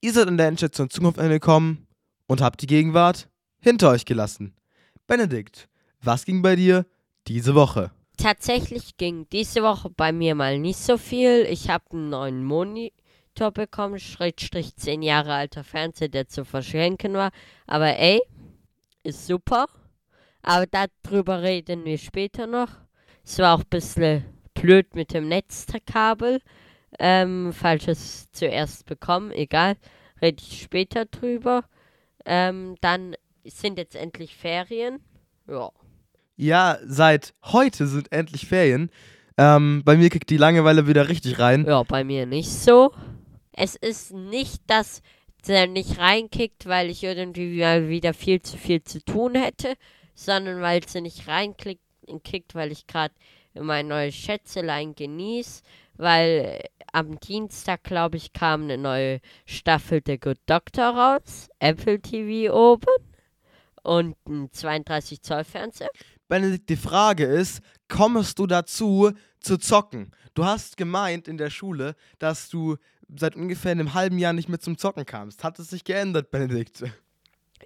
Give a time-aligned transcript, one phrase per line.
[0.00, 1.88] Ihr seid in der Endstation Zukunft angekommen
[2.28, 3.28] und habt die Gegenwart
[3.60, 4.54] hinter euch gelassen.
[5.08, 5.68] Benedikt,
[6.00, 6.86] was ging bei dir
[7.26, 7.90] diese Woche?
[8.16, 11.46] Tatsächlich ging diese Woche bei mir mal nicht so viel.
[11.50, 17.32] Ich habe einen neuen Monitor bekommen, Schrägstrich 10 Jahre alter Fernseher, der zu verschenken war.
[17.66, 18.20] Aber ey,
[19.02, 19.66] ist super.
[20.42, 22.70] Aber darüber reden wir später noch.
[23.24, 24.24] Es war auch ein bisschen
[24.54, 26.40] blöd mit dem Netzkabel.
[26.98, 29.76] Ähm, falsches zuerst bekommen, egal.
[30.20, 31.64] Rede ich später drüber.
[32.24, 33.14] Ähm, dann
[33.44, 35.00] sind jetzt endlich Ferien.
[35.48, 35.70] Ja.
[36.36, 38.90] Ja, seit heute sind endlich Ferien.
[39.36, 41.64] Ähm, bei mir kickt die Langeweile wieder richtig rein.
[41.66, 42.92] Ja, bei mir nicht so.
[43.52, 45.02] Es ist nicht, dass
[45.46, 49.74] der nicht reinkickt, weil ich irgendwie mal wieder viel zu viel zu tun hätte,
[50.14, 53.14] sondern weil sie nicht reinkickt, weil ich gerade
[53.54, 55.62] mein neues Schätzelein genieße,
[55.98, 56.62] weil
[56.92, 62.86] am Dienstag, glaube ich, kam eine neue Staffel The Good Doctor raus, Apple TV oben
[63.82, 65.90] und ein 32 Zoll Fernseher.
[66.28, 70.12] Benedikt, die Frage ist, kommst du dazu zu zocken?
[70.34, 72.76] Du hast gemeint in der Schule, dass du
[73.16, 75.42] seit ungefähr einem halben Jahr nicht mehr zum Zocken kamst.
[75.42, 76.84] Hat es sich geändert, Benedikt?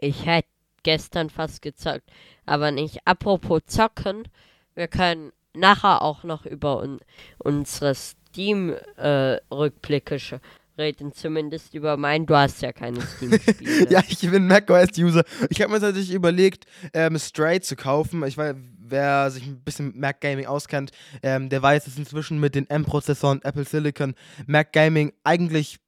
[0.00, 0.48] Ich hätte
[0.82, 2.08] gestern fast gezockt,
[2.46, 3.00] aber nicht.
[3.04, 4.28] Apropos zocken,
[4.74, 7.00] wir können nachher auch noch über un
[7.38, 7.94] unsere
[8.32, 10.38] Steam-Rückblicke äh,
[10.78, 12.26] reden, zumindest über meinen.
[12.26, 13.88] Du hast ja keine Steam-Spiele.
[13.90, 15.24] ja, ich bin macOS-User.
[15.50, 18.24] Ich habe mir tatsächlich überlegt, ähm, Stray zu kaufen.
[18.24, 22.40] Ich weiß, wer sich ein bisschen mit Mac Gaming auskennt, ähm, der weiß, dass inzwischen
[22.40, 24.14] mit den M-Prozessoren Apple Silicon
[24.46, 25.78] Mac Gaming eigentlich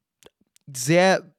[0.72, 1.34] sehr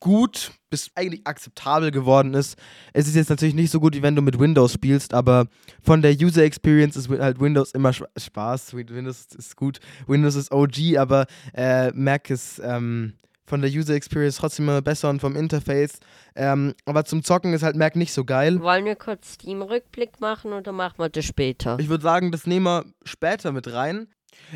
[0.00, 2.58] gut bis eigentlich akzeptabel geworden ist.
[2.92, 5.46] Es ist jetzt natürlich nicht so gut, wie wenn du mit Windows spielst, aber
[5.82, 8.74] von der User Experience ist halt Windows immer Spaß.
[8.74, 13.14] Windows ist gut, Windows ist OG, aber äh, Mac ist ähm,
[13.46, 15.98] von der User Experience trotzdem immer besser und vom Interface.
[16.34, 18.60] Ähm, aber zum Zocken ist halt Mac nicht so geil.
[18.60, 21.78] Wollen wir kurz Steam-Rückblick machen oder machen wir das später?
[21.78, 24.08] Ich würde sagen, das nehmen wir später mit rein.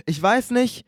[0.06, 0.84] Ich weiß nicht,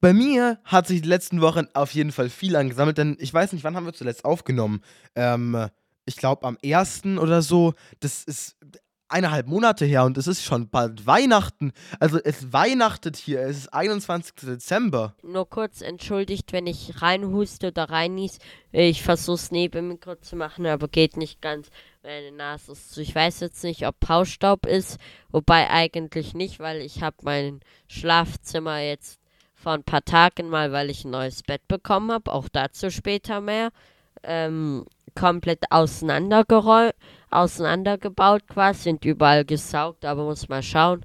[0.00, 3.52] bei mir hat sich die letzten Wochen auf jeden Fall viel angesammelt, denn ich weiß
[3.52, 4.82] nicht, wann haben wir zuletzt aufgenommen?
[5.14, 5.68] Ähm,
[6.06, 7.02] ich glaube am 1.
[7.18, 7.74] oder so.
[8.00, 8.56] Das ist
[9.10, 11.72] eineinhalb Monate her und es ist schon bald Weihnachten.
[11.98, 14.34] Also es weihnachtet hier, es ist 21.
[14.42, 15.14] Dezember.
[15.22, 18.38] Nur kurz entschuldigt, wenn ich reinhuste oder reinnies.
[18.72, 21.68] Ich versuche es neben mir kurz zu machen, aber geht nicht ganz.
[22.02, 23.02] Meine Nase ist zu.
[23.02, 24.98] Ich weiß jetzt nicht, ob Hausstaub ist,
[25.30, 29.19] wobei eigentlich nicht, weil ich habe mein Schlafzimmer jetzt
[29.62, 33.40] vor ein paar Tagen mal, weil ich ein neues Bett bekommen habe, auch dazu später
[33.40, 33.70] mehr,
[34.22, 36.94] ähm, komplett auseinandergeräumt,
[37.30, 41.04] auseinandergebaut quasi, sind überall gesaugt, aber muss mal schauen.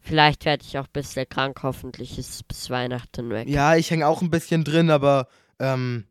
[0.00, 3.48] Vielleicht werde ich auch ein bisschen krank, hoffentlich ist es bis Weihnachten weg.
[3.48, 5.28] Ja, ich hänge auch ein bisschen drin, aber
[5.58, 6.04] ähm,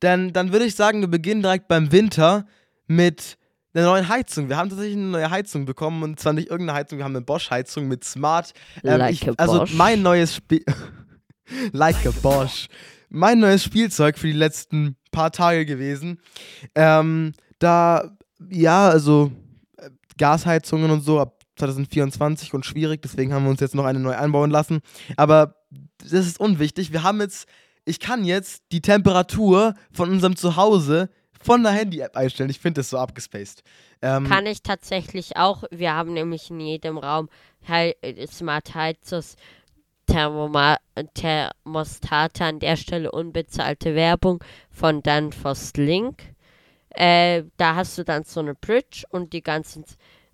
[0.00, 2.46] dann, dann würde ich sagen, wir beginnen direkt beim Winter
[2.86, 3.36] mit
[3.74, 4.48] einer neuen Heizung.
[4.48, 7.24] Wir haben tatsächlich eine neue Heizung bekommen und zwar nicht irgendeine Heizung, wir haben eine
[7.24, 8.54] Bosch-Heizung mit Smart.
[8.82, 10.64] Ähm, like ich, also mein neues Spiel.
[11.72, 12.68] like a Bosch.
[13.08, 16.20] Mein neues Spielzeug für die letzten paar Tage gewesen.
[16.74, 18.16] Ähm, da,
[18.50, 19.32] ja, also
[19.78, 23.98] äh, Gasheizungen und so ab 2024 und schwierig, deswegen haben wir uns jetzt noch eine
[23.98, 24.80] neu einbauen lassen.
[25.16, 25.56] Aber
[25.98, 26.92] das ist unwichtig.
[26.92, 27.48] Wir haben jetzt,
[27.84, 31.08] ich kann jetzt die Temperatur von unserem Zuhause
[31.40, 32.50] von der Handy-App einstellen.
[32.50, 33.62] Ich finde das so abgespaced.
[34.02, 35.64] Ähm, kann ich tatsächlich auch.
[35.70, 37.28] Wir haben nämlich in jedem Raum
[38.28, 39.36] Smart Heizers
[40.06, 40.76] Thermoma
[41.14, 46.22] Thermostate an der Stelle unbezahlte Werbung von Danfoss Link.
[46.90, 49.84] Äh, da hast du dann so eine Bridge und die ganzen,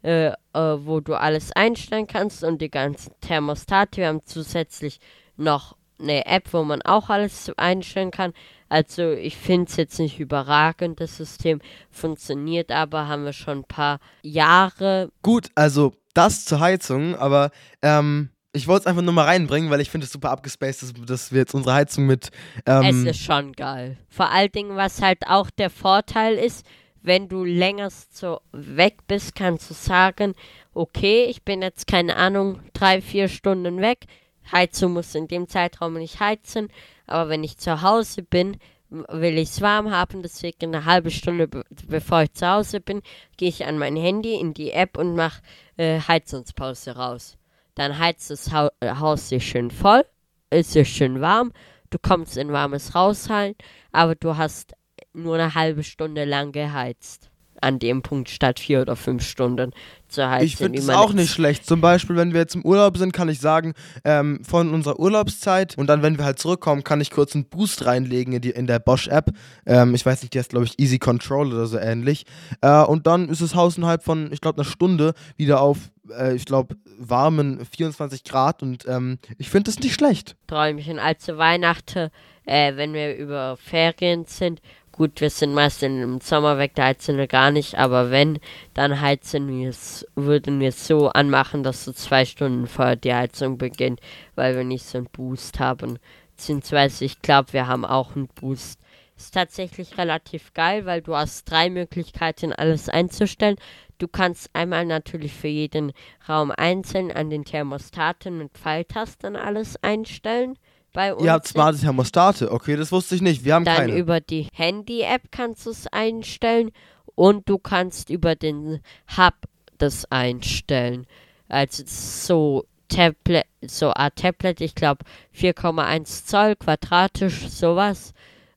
[0.03, 4.00] äh, äh, wo du alles einstellen kannst und die ganzen Thermostate.
[4.00, 5.00] Wir haben zusätzlich
[5.37, 8.32] noch eine App, wo man auch alles einstellen kann.
[8.69, 13.65] Also ich finde es jetzt nicht überragend, das System funktioniert, aber haben wir schon ein
[13.65, 15.11] paar Jahre.
[15.22, 17.50] Gut, also das zur Heizung, aber
[17.82, 20.92] ähm, ich wollte es einfach nur mal reinbringen, weil ich finde es super abgespaced, dass,
[21.06, 22.30] dass, wir jetzt unsere Heizung mit.
[22.66, 23.96] Ähm es ist schon geil.
[24.08, 26.66] Vor allen Dingen, was halt auch der Vorteil ist,
[27.02, 30.34] wenn du länger so weg bist, kannst du sagen,
[30.75, 34.04] okay, ich bin jetzt keine Ahnung, drei, vier Stunden weg.
[34.50, 36.69] Heizung muss in dem Zeitraum nicht heizen,
[37.06, 38.58] aber wenn ich zu Hause bin,
[38.90, 43.00] will ich es warm haben, deswegen eine halbe Stunde be bevor ich zu Hause bin,
[43.37, 45.40] gehe ich an mein Handy in die App und mache
[45.76, 47.38] äh, Heizungspause raus.
[47.74, 50.04] Dann heizt das ha äh, Haus sich schön voll,
[50.50, 51.52] ist sich schön warm,
[51.90, 53.54] du kommst in warmes rein,
[53.92, 54.74] aber du hast
[55.14, 57.30] nur eine halbe Stunde lang geheizt.
[57.62, 59.70] an dem Punkt statt vier oder fünf Stunden
[60.08, 60.46] zu heizen.
[60.46, 61.64] Ich finde es auch nicht schlecht.
[61.64, 63.74] Zum Beispiel, wenn wir jetzt im Urlaub sind, kann ich sagen,
[64.04, 67.86] ähm, von unserer Urlaubszeit und dann, wenn wir halt zurückkommen, kann ich kurz einen Boost
[67.86, 69.30] reinlegen in, die, in der Bosch-App.
[69.64, 72.26] Ähm, ich weiß nicht, die heißt, glaube ich, Easy Control oder so ähnlich.
[72.60, 76.34] Äh, und dann ist das Haus innerhalb von, ich glaube, einer Stunde wieder auf, äh,
[76.34, 80.37] ich glaube, warmen 24 Grad und ähm, ich finde das nicht schlecht.
[80.46, 80.99] Träumchen.
[80.99, 82.10] Also Weihnachten,
[82.44, 84.60] äh, wenn wir über Ferien sind,
[84.93, 88.38] Gut, wir sind meist im Sommer weg, da heizen wir gar nicht, aber wenn,
[88.75, 93.14] dann heizen wir es, würden wir es so anmachen, dass so zwei Stunden vor die
[93.14, 94.00] Heizung beginnt,
[94.34, 95.98] weil wir nicht so einen Boost haben.
[96.37, 98.78] Beziehungsweise, ich glaube, wir haben auch einen Boost.
[99.16, 103.56] Ist tatsächlich relativ geil, weil du hast drei Möglichkeiten, alles einzustellen.
[104.02, 105.93] Du kannst einmal natürlich für jeden
[106.28, 110.58] Raum einzeln an den Thermostaten mit Pfeiltasten alles einstellen
[110.93, 111.22] bei uns.
[111.22, 113.44] Ihr habt smarte Thermostate, okay, das wusste ich nicht.
[113.44, 113.96] Wir haben Dann keine.
[113.96, 116.72] über die Handy-App kannst du es einstellen
[117.14, 118.81] und du kannst über den
[119.16, 119.34] Hub
[119.78, 121.06] das einstellen.
[121.48, 128.14] Also so Tablet, so Art Tablet, ich glaube 4,1 Zoll, quadratisch, sowas,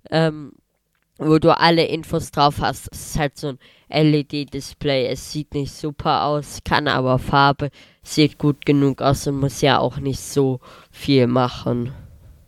[0.09, 0.53] ähm,
[1.17, 2.89] wo du alle Infos drauf hast.
[2.91, 3.59] Es ist halt so ein
[3.89, 5.07] LED-Display.
[5.07, 7.69] Es sieht nicht super aus, kann aber Farbe,
[8.03, 10.59] sieht gut genug aus und muss ja auch nicht so
[10.91, 11.93] viel machen.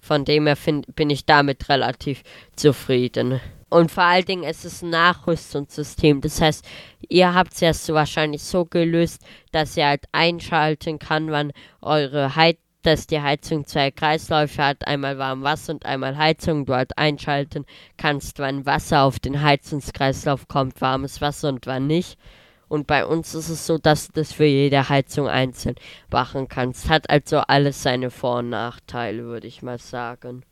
[0.01, 2.23] Von dem her find, bin ich damit relativ
[2.55, 3.41] zufrieden.
[3.69, 6.21] Und vor allen Dingen ist es ein Nachrüstungssystem.
[6.21, 6.65] Das heißt,
[7.09, 9.21] ihr habt es ja so wahrscheinlich so gelöst,
[9.51, 15.17] dass ihr halt einschalten kann, wann eure Heizung, dass die Heizung zwei Kreisläufe hat, einmal
[15.17, 16.65] warm Wasser und einmal Heizung.
[16.69, 17.65] Halt einschalten
[17.97, 22.17] kannst, wann Wasser auf den Heizungskreislauf kommt, warmes Wasser und wann nicht.
[22.69, 25.75] Und bei uns ist es so, dass du das für jede Heizung einzeln
[26.11, 26.89] machen kannst.
[26.89, 30.43] Hat also alles seine Vor- und Nachteile, würde ich mal sagen.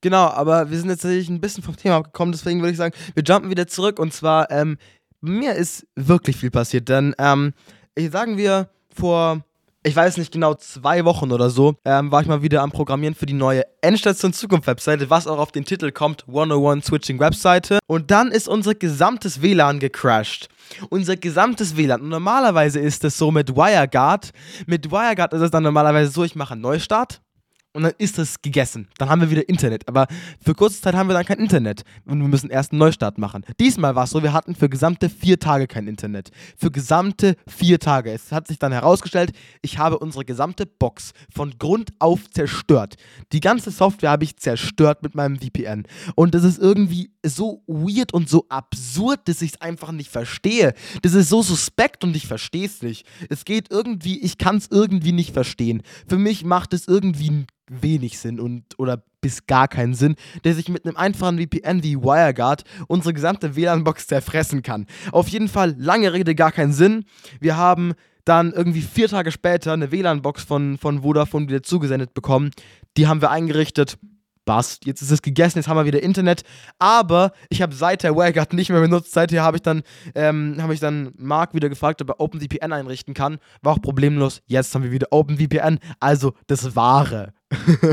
[0.00, 2.94] Genau, aber wir sind jetzt tatsächlich ein bisschen vom Thema abgekommen, deswegen würde ich sagen,
[3.14, 4.78] wir jumpen wieder zurück und zwar, ähm,
[5.20, 7.52] mir ist wirklich viel passiert, denn, ähm,
[7.96, 9.44] sagen wir, vor
[9.82, 13.14] ich weiß nicht genau, zwei Wochen oder so, ähm, war ich mal wieder am Programmieren
[13.14, 17.78] für die neue Endstation Zukunft Webseite, was auch auf den Titel kommt, 101 Switching Webseite.
[17.86, 20.48] Und dann ist unser gesamtes WLAN gecrashed.
[20.90, 22.08] Unser gesamtes WLAN.
[22.08, 24.30] Normalerweise ist es so mit WireGuard.
[24.66, 27.22] Mit WireGuard ist es dann normalerweise so, ich mache einen Neustart
[27.72, 28.88] und dann ist es gegessen.
[28.98, 29.86] Dann haben wir wieder Internet.
[29.88, 30.08] Aber
[30.44, 31.82] für kurze Zeit haben wir dann kein Internet.
[32.04, 33.44] Und wir müssen erst einen Neustart machen.
[33.60, 36.30] Diesmal war es so, wir hatten für gesamte vier Tage kein Internet.
[36.56, 38.10] Für gesamte vier Tage.
[38.10, 39.32] Es hat sich dann herausgestellt,
[39.62, 42.96] ich habe unsere gesamte Box von Grund auf zerstört.
[43.32, 45.84] Die ganze Software habe ich zerstört mit meinem VPN.
[46.16, 50.74] Und das ist irgendwie so weird und so absurd, dass ich es einfach nicht verstehe.
[51.02, 53.06] Das ist so suspekt und ich verstehe es nicht.
[53.28, 55.82] Es geht irgendwie, ich kann es irgendwie nicht verstehen.
[56.08, 60.68] Für mich macht es irgendwie wenig Sinn und oder bis gar keinen Sinn, der sich
[60.68, 64.86] mit einem einfachen VPN wie WireGuard unsere gesamte WLAN-Box zerfressen kann.
[65.12, 67.04] Auf jeden Fall, lange Rede, gar keinen Sinn.
[67.40, 67.94] Wir haben
[68.24, 72.50] dann irgendwie vier Tage später eine WLAN-Box von, von Vodafone wieder zugesendet bekommen.
[72.96, 73.98] Die haben wir eingerichtet.
[74.46, 74.84] Bast.
[74.86, 76.42] Jetzt ist es gegessen, jetzt haben wir wieder Internet.
[76.78, 79.12] Aber ich habe seit der WireGuard nicht mehr benutzt.
[79.12, 79.82] Seither habe ich dann,
[80.14, 83.38] ähm, habe ich dann Mark wieder gefragt, ob er OpenVPN einrichten kann.
[83.62, 84.40] War auch problemlos.
[84.46, 85.78] Jetzt haben wir wieder OpenVPN.
[86.00, 87.32] Also das Wahre.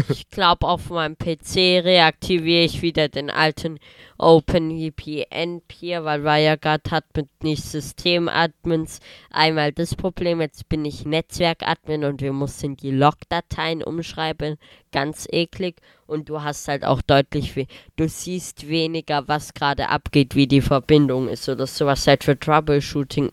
[0.09, 3.79] Ich glaube, auf meinem PC reaktiviere ich wieder den alten
[4.19, 8.99] OpenVPN-Peer, weil WireGuard hat mit nicht Systemadmins
[9.31, 14.57] einmal das Problem, jetzt bin ich Netzwerkadmin und wir mussten die Logdateien umschreiben,
[14.91, 15.77] ganz eklig.
[16.05, 17.67] Und du hast halt auch deutlich, wie
[17.97, 23.31] du siehst weniger, was gerade abgeht, wie die Verbindung ist oder sowas halt für Troubleshooting,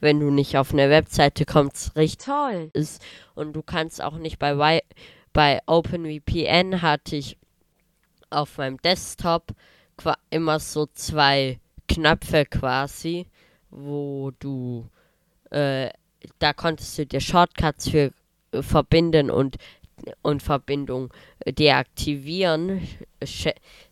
[0.00, 2.70] wenn du nicht auf eine Webseite kommst, richtig toll.
[2.72, 3.02] ist.
[3.34, 4.80] Und du kannst auch nicht bei Wi
[5.38, 7.38] bei OpenVPN hatte ich
[8.28, 9.54] auf meinem Desktop
[10.30, 13.24] immer so zwei Knöpfe quasi,
[13.70, 14.88] wo du,
[15.50, 15.90] äh,
[16.40, 18.10] da konntest du dir Shortcuts für
[18.50, 19.58] äh, verbinden und,
[20.22, 21.14] und Verbindung
[21.46, 22.88] deaktivieren,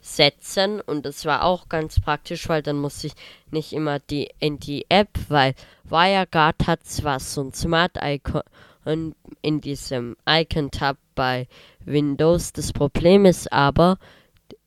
[0.00, 0.80] setzen.
[0.80, 3.14] Und das war auch ganz praktisch, weil dann musste ich
[3.52, 8.42] nicht immer die in die App, weil WireGuard hat zwar so ein Smart Icon
[8.86, 11.48] in diesem Icon-Tab bei
[11.84, 12.52] Windows.
[12.52, 13.98] Das Problem ist aber,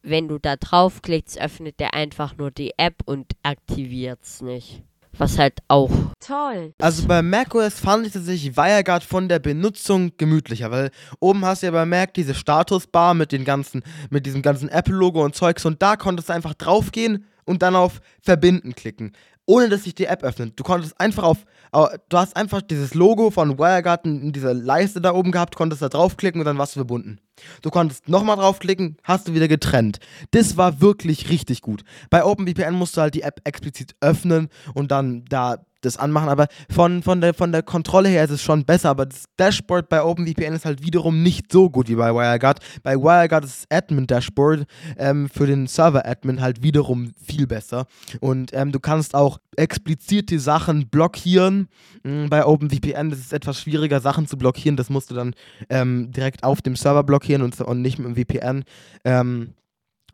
[0.02, 4.84] wenn du da draufklickst, öffnet der einfach nur die App und aktiviert es nicht.
[5.18, 6.74] Was halt auch toll.
[6.80, 11.68] Also bei macOS fand ich tatsächlich WireGuard von der Benutzung gemütlicher, weil oben hast du
[11.68, 15.82] ja bei Mac diese Statusbar mit den ganzen, mit diesem ganzen Apple-Logo und Zeugs und
[15.82, 19.14] da konntest du einfach draufgehen und dann auf Verbinden klicken
[19.50, 20.60] ohne dass sich die App öffnet.
[20.60, 21.40] Du konntest einfach auf,
[21.72, 25.90] du hast einfach dieses Logo von WireGuard in dieser Leiste da oben gehabt, konntest da
[25.90, 27.20] draufklicken und dann warst du verbunden.
[27.64, 29.98] Du konntest nochmal draufklicken, hast du wieder getrennt.
[30.32, 31.84] Das war wirklich richtig gut.
[32.12, 36.48] Bei OpenVPN musst du halt die App explizit öffnen und dann da das anmachen, aber
[36.70, 40.04] von, von, der, von der Kontrolle her ist es schon besser, aber das Dashboard bei
[40.04, 42.60] OpenVPN ist halt wiederum nicht so gut wie bei WireGuard.
[42.84, 44.66] Bei WireGuard ist das Admin-Dashboard
[44.98, 47.86] ähm, für den Server-Admin halt wiederum viel besser
[48.20, 51.68] und ähm, du kannst auch explizit die Sachen blockieren.
[52.04, 55.34] Mhm, bei OpenVPN ist es etwas schwieriger, Sachen zu blockieren, das musst du dann
[55.70, 58.64] ähm, direkt auf dem Server blockieren und, und nicht mit dem VPN.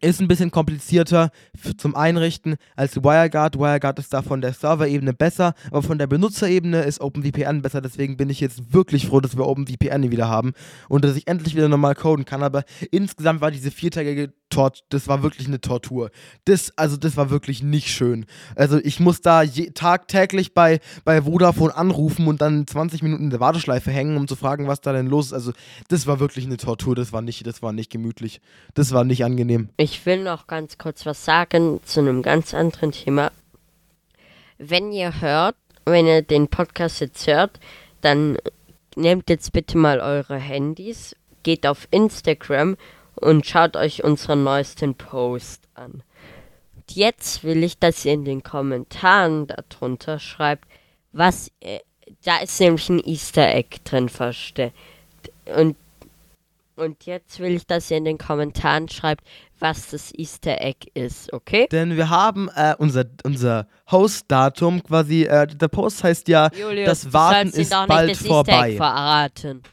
[0.02, 1.32] Ist ein bisschen komplizierter
[1.78, 3.58] zum Einrichten als WireGuard.
[3.58, 7.82] WireGuard ist da von der Serverebene besser, aber von der Benutzerebene ist OpenVPN besser.
[7.82, 10.54] Deswegen bin ich jetzt wirklich froh, dass wir OpenVPN wieder haben
[10.90, 12.44] und dass ich endlich wieder normal coden kann.
[12.44, 16.12] Aber insgesamt war diese viertägige Tort, das war wirklich eine Tortur.
[16.46, 18.26] Das, also das war wirklich nicht schön.
[18.56, 23.30] Also ich muss da je, tagtäglich bei, bei Vodafone anrufen und dann 20 Minuten in
[23.32, 25.34] der Warteschleife hängen, um zu fragen, was da denn los ist.
[25.34, 25.52] Also
[25.88, 28.40] das war wirklich eine Tortur, das war nicht, das war nicht gemütlich.
[28.76, 29.70] Das war nicht angenehm.
[30.06, 33.32] Will noch ganz kurz was sagen zu einem ganz anderen Thema.
[34.58, 37.60] Wenn ihr hört, wenn ihr den Podcast jetzt hört,
[38.02, 38.38] dann
[38.96, 42.78] nehmt jetzt bitte mal eure Handys, geht auf Instagram
[43.16, 46.04] und schaut euch unseren neuesten Post an.
[46.76, 50.66] Und jetzt will ich, dass ihr in den Kommentaren darunter schreibt,
[51.12, 51.52] was.
[51.60, 51.80] Äh,
[52.24, 54.76] da ist nämlich ein Easter Egg drin versteckt.
[55.56, 55.76] Und,
[56.76, 59.24] und jetzt will ich, dass ihr in den Kommentaren schreibt,
[59.60, 61.68] was das Easter Egg ist, okay?
[61.72, 67.14] Denn wir haben äh, unser, unser Host-Datum quasi, äh, der Post heißt ja, Julius, das
[67.14, 68.76] Warten ist bald vorbei.
[68.76, 69.64] verraten.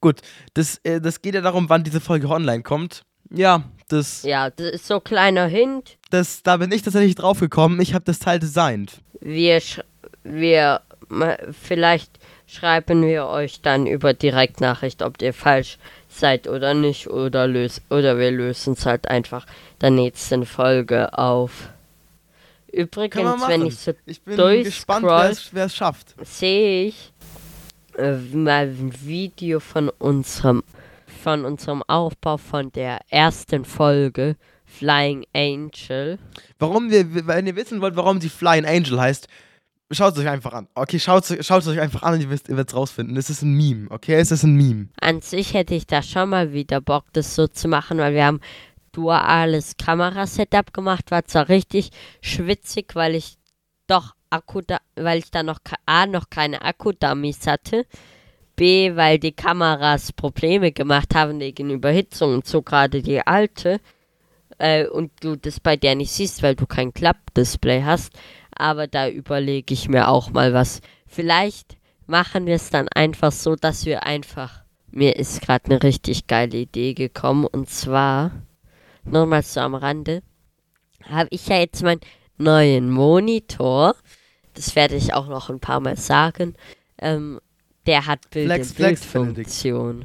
[0.00, 0.20] Gut,
[0.54, 3.02] das, äh, das geht ja darum, wann diese Folge online kommt.
[3.30, 4.22] Ja, das.
[4.24, 5.98] Ja, das ist so ein kleiner Hint.
[6.10, 7.80] Das, da bin ich tatsächlich drauf gekommen.
[7.80, 9.00] Ich habe das Teil designt.
[9.20, 9.60] Wir,
[10.24, 10.80] wir,
[11.52, 15.78] vielleicht schreiben wir euch dann über Direktnachricht, ob ihr falsch
[16.10, 19.46] seid oder nicht, oder löst, oder wir lösen es halt einfach
[19.80, 21.70] der nächsten Folge auf.
[22.72, 25.06] Übrigens, wenn ich so ich bin gespannt,
[25.52, 26.14] wer es schafft.
[26.22, 27.12] Sehe ich,
[27.96, 30.62] äh, mal ein Video von unserem
[31.22, 36.18] von unserem Aufbau von der ersten Folge Flying Angel.
[36.58, 39.28] Warum wir, wenn ihr wissen wollt, warum sie Flying Angel heißt,
[39.90, 40.68] schaut es euch einfach an.
[40.74, 43.16] Okay, schaut es euch einfach an und ihr, werdet es rausfinden.
[43.16, 44.14] Es ist ein Meme, okay?
[44.14, 44.88] Es ist ein Meme.
[45.00, 48.24] An sich hätte ich da schon mal wieder Bock, das so zu machen, weil wir
[48.24, 48.40] haben
[48.92, 51.10] duales Kamerasetup gemacht.
[51.10, 53.36] War zwar richtig schwitzig, weil ich
[53.86, 57.86] doch Akku, da, weil ich da noch A, noch keine Akku-Dummies hatte.
[58.54, 63.80] B, weil die Kameras Probleme gemacht haben wegen Überhitzung und so gerade die alte.
[64.58, 68.12] Äh, und du das bei der nicht siehst, weil du kein Klappdisplay hast.
[68.60, 70.80] Aber da überlege ich mir auch mal was.
[71.06, 71.76] Vielleicht
[72.06, 74.62] machen wir es dann einfach so, dass wir einfach.
[74.92, 77.46] Mir ist gerade eine richtig geile Idee gekommen.
[77.46, 78.32] Und zwar,
[79.04, 80.22] nochmal so am Rande,
[81.08, 82.00] habe ich ja jetzt meinen
[82.38, 83.94] neuen Monitor
[84.54, 86.54] das werde ich auch noch ein paar Mal sagen,
[87.00, 87.40] ähm,
[87.86, 90.04] der hat Bild-in-Bild-Funktion.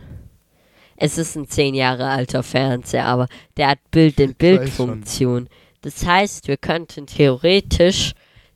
[0.98, 5.50] Es ist ein zehn Jahre alter Fernseher, aber der hat Bild-in-Bild-Funktion.
[5.82, 8.14] Das heißt, wir könnten theoretisch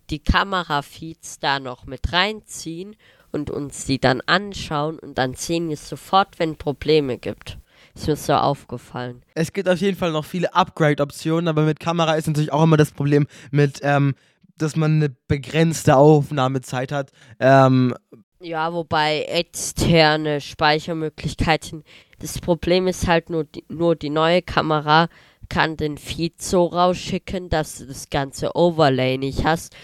[0.09, 2.95] die Kamerafeeds da noch mit reinziehen
[3.31, 7.57] und uns die dann anschauen und dann sehen wir sofort, wenn Probleme gibt.
[7.95, 9.23] Ist mir so aufgefallen.
[9.35, 12.77] Es gibt auf jeden Fall noch viele Upgrade-Optionen, aber mit Kamera ist natürlich auch immer
[12.77, 14.15] das Problem mit ähm,
[14.59, 17.11] dass man eine begrenzte Aufnahmezeit hat.
[17.39, 17.95] Ähm,
[18.41, 21.83] ja, wobei externe Speichermöglichkeiten.
[22.19, 25.09] Das Problem ist halt nur die, nur die neue Kamera
[25.49, 29.75] kann den Feed so rausschicken, dass du das ganze Overlay nicht hast.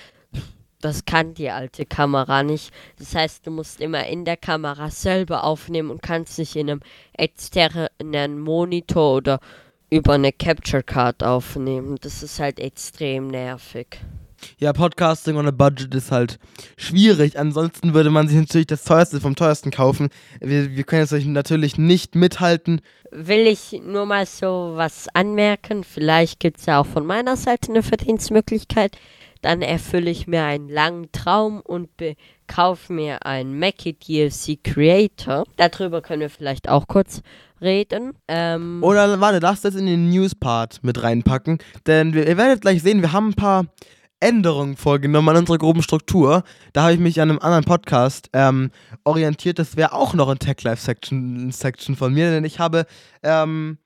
[0.86, 2.72] Das kann die alte Kamera nicht.
[3.00, 6.82] Das heißt, du musst immer in der Kamera selber aufnehmen und kannst nicht in einem
[7.14, 9.40] externen Monitor oder
[9.90, 11.98] über eine Capture Card aufnehmen.
[12.02, 13.98] Das ist halt extrem nervig
[14.60, 16.40] ja, Podcasting on a Budget ist halt
[16.78, 17.38] schwierig.
[17.40, 20.10] Ansonsten würde man sich natürlich das teuerste vom teuersten kaufen.
[20.40, 22.82] Wir, wir können jetzt natürlich nicht mithalten.
[23.12, 25.84] Will ich nur mal so was anmerken?
[25.84, 28.98] Vielleicht gibt es ja auch von meiner Seite eine Verdienstmöglichkeit.
[29.46, 31.88] Dann erfülle ich mir einen langen Traum und
[32.48, 35.44] kaufe mir einen Mackie DLC Creator.
[35.56, 37.22] Darüber können wir vielleicht auch kurz
[37.62, 38.14] reden.
[38.28, 41.60] Ähm Oder warte, lass das in den News-Part mit reinpacken.
[41.86, 43.68] Denn wir, ihr werdet gleich sehen, wir haben ein paar
[44.20, 46.44] Änderungen vorgenommen an unserer groben Struktur.
[46.74, 48.72] Da habe ich mich an einem anderen Podcast ähm,
[49.04, 49.60] orientiert.
[49.60, 52.88] Das wäre auch noch ein Tech Life Section, Section von mir, denn ich habe
[53.22, 53.78] ähm,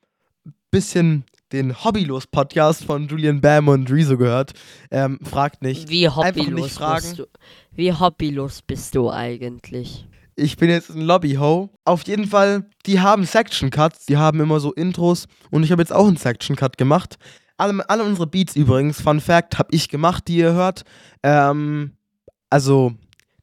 [0.70, 4.52] bisschen den Hobbylos-Podcast von Julian Bam und Rezo gehört.
[4.90, 5.88] Ähm, fragt nicht.
[5.88, 7.02] Wie hobbylos nicht fragen.
[7.02, 7.26] bist du?
[7.72, 10.06] Wie hobbylos bist du eigentlich?
[10.36, 11.70] Ich bin jetzt ein Lobby-Ho.
[11.84, 15.92] Auf jeden Fall, die haben Section-Cuts, die haben immer so Intros und ich habe jetzt
[15.92, 17.16] auch einen Section-Cut gemacht.
[17.58, 20.84] Alle, alle unsere Beats übrigens, Fun Fact, habe ich gemacht, die ihr hört.
[21.22, 21.92] Ähm,
[22.48, 22.94] also,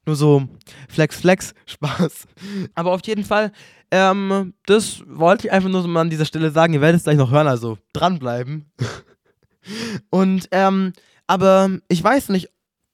[0.07, 0.47] nur so
[0.89, 2.25] Flex, Flex, Spaß.
[2.73, 3.51] Aber auf jeden Fall,
[3.91, 6.73] ähm, das wollte ich einfach nur so mal an dieser Stelle sagen.
[6.73, 8.71] Ihr werdet es gleich noch hören, also dranbleiben.
[10.09, 10.93] Und, ähm,
[11.27, 12.49] aber ich weiß nicht,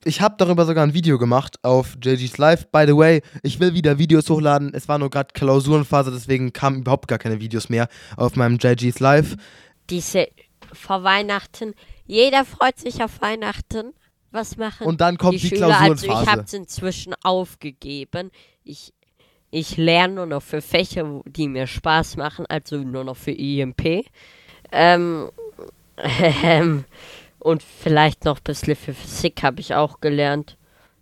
[0.05, 2.67] ich habe darüber sogar ein Video gemacht auf JG's Live.
[2.71, 4.73] By the way, ich will wieder Videos hochladen.
[4.73, 8.99] Es war nur gerade Klausurenphase, deswegen kamen überhaupt gar keine Videos mehr auf meinem JG's
[8.99, 9.37] Live.
[9.89, 10.27] Diese
[10.73, 11.73] vor Weihnachten.
[12.05, 13.93] Jeder freut sich auf Weihnachten.
[14.33, 15.67] Was machen Und dann kommt die, Schüler?
[15.67, 16.31] Also ich Klausurenphase.
[16.31, 18.31] habe es inzwischen aufgegeben.
[18.63, 18.91] Ich,
[19.51, 24.05] ich lerne nur noch für Fächer, die mir Spaß machen, also nur noch für IMP.
[24.71, 25.29] Ähm,
[26.43, 26.85] ähm,
[27.37, 30.57] und vielleicht noch ein bisschen für Physik habe ich auch gelernt.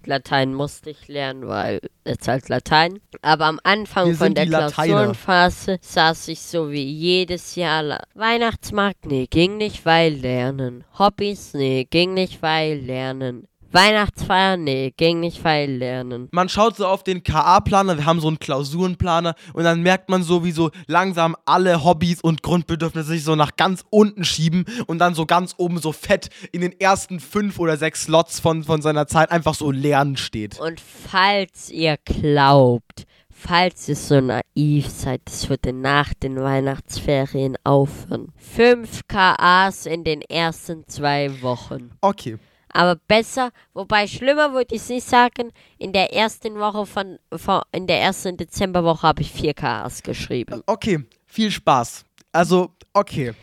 [0.08, 3.00] Latein musste ich lernen, weil es halt Latein.
[3.22, 4.48] Aber am Anfang Wir von der.
[4.48, 8.04] Klausurenphase saß ich so wie jedes Jahr.
[8.14, 9.06] Weihnachtsmarkt?
[9.06, 10.84] Nee, ging nicht, weil lernen.
[10.98, 11.54] Hobbys?
[11.54, 13.48] Nee, ging nicht, weil lernen.
[13.74, 14.58] Weihnachtsfeier?
[14.58, 16.28] Nee, ging nicht, weil lernen.
[16.32, 20.24] man schaut so auf den KA-Planer, wir haben so einen Klausurenplaner und dann merkt man
[20.24, 25.00] so, wie so langsam alle Hobbys und Grundbedürfnisse sich so nach ganz unten schieben und
[25.00, 28.82] dann so ganz oben so fett in den ersten fünf oder sechs Slots von, von
[28.82, 30.60] seiner Zeit einfach so Lernen steht.
[30.60, 38.32] Und falls ihr glaubt, falls ihr so naiv seid, es würde nach den Weihnachtsferien aufhören.
[38.36, 41.92] Fünf KAs in den ersten zwei Wochen.
[42.02, 42.38] Okay.
[42.74, 47.88] Aber besser, wobei schlimmer würde ich nicht sagen, in der ersten Woche von, von in
[47.88, 50.62] der ersten Dezemberwoche habe ich vier KAs geschrieben.
[50.66, 52.06] Okay, viel Spaß.
[52.32, 53.34] Also, okay.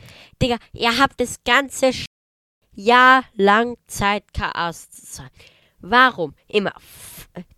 [0.41, 2.07] Digga, ihr habt das ganze Sch-
[2.75, 5.31] Jahr lang Zeit, KAs zu sagen.
[5.81, 6.73] Warum immer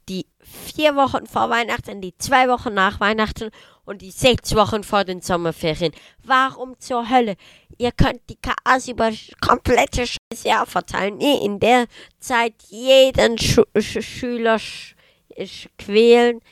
[0.09, 3.51] die vier Wochen vor Weihnachten, die zwei Wochen nach Weihnachten
[3.85, 5.93] und die sechs Wochen vor den Sommerferien?
[6.23, 7.37] Warum zur Hölle?
[7.81, 9.11] Ihr könnt die KAs über
[9.41, 11.17] komplette scheiß Jahr verteilen.
[11.17, 11.87] Nee, in der
[12.19, 14.95] Zeit jeden Schu Sch Schüler sch
[15.43, 16.43] sch quälen.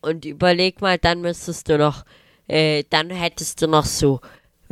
[0.00, 2.06] Und überleg mal, dann müsstest du noch,
[2.48, 4.20] äh, dann hättest du noch so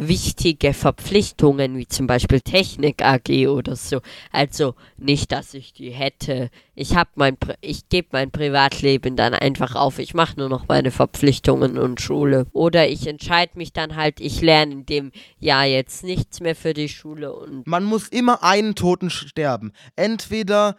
[0.09, 4.01] wichtige Verpflichtungen, wie zum Beispiel Technik AG oder so.
[4.31, 6.51] Also nicht, dass ich die hätte.
[6.75, 9.99] Ich hab mein, Pri- ich gebe mein Privatleben dann einfach auf.
[9.99, 12.47] Ich mache nur noch meine Verpflichtungen und Schule.
[12.53, 16.75] Oder ich entscheide mich dann halt, ich lerne in dem Jahr jetzt nichts mehr für
[16.75, 19.73] die Schule und Man muss immer einen Toten sterben.
[19.97, 20.77] Entweder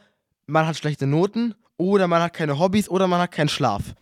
[0.47, 3.95] man hat schlechte Noten oder man hat keine Hobbys oder man hat keinen Schlaf.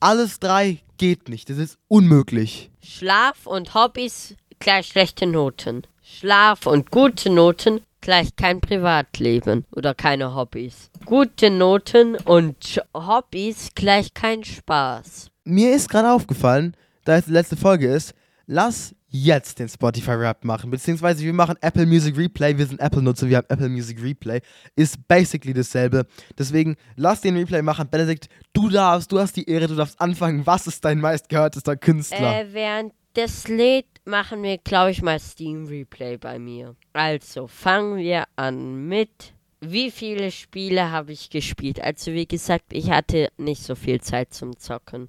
[0.00, 1.48] Alles drei geht nicht.
[1.48, 2.70] Das ist unmöglich.
[2.82, 5.82] Schlaf und Hobbys gleich schlechte Noten.
[6.02, 10.90] Schlaf und gute Noten gleich kein Privatleben oder keine Hobbys.
[11.04, 15.30] Gute Noten und Hobbys gleich kein Spaß.
[15.44, 18.14] Mir ist gerade aufgefallen, da es die letzte Folge ist,
[18.46, 20.70] lass jetzt den Spotify Rap machen.
[20.70, 22.56] Beziehungsweise wir machen Apple Music Replay.
[22.56, 24.40] Wir sind Apple-Nutzer, wir haben Apple Music Replay.
[24.76, 26.06] Ist basically dasselbe.
[26.38, 27.88] Deswegen lass den Replay machen.
[27.90, 30.46] Benedikt, du darfst, du hast die Ehre, du darfst anfangen.
[30.46, 32.40] Was ist dein meistgehörtester Künstler?
[32.40, 36.76] Äh, während das Lied machen wir, glaube ich, mal Steam Replay bei mir.
[36.92, 39.34] Also fangen wir an mit.
[39.60, 41.80] Wie viele Spiele habe ich gespielt?
[41.80, 45.08] Also wie gesagt, ich hatte nicht so viel Zeit zum Zocken.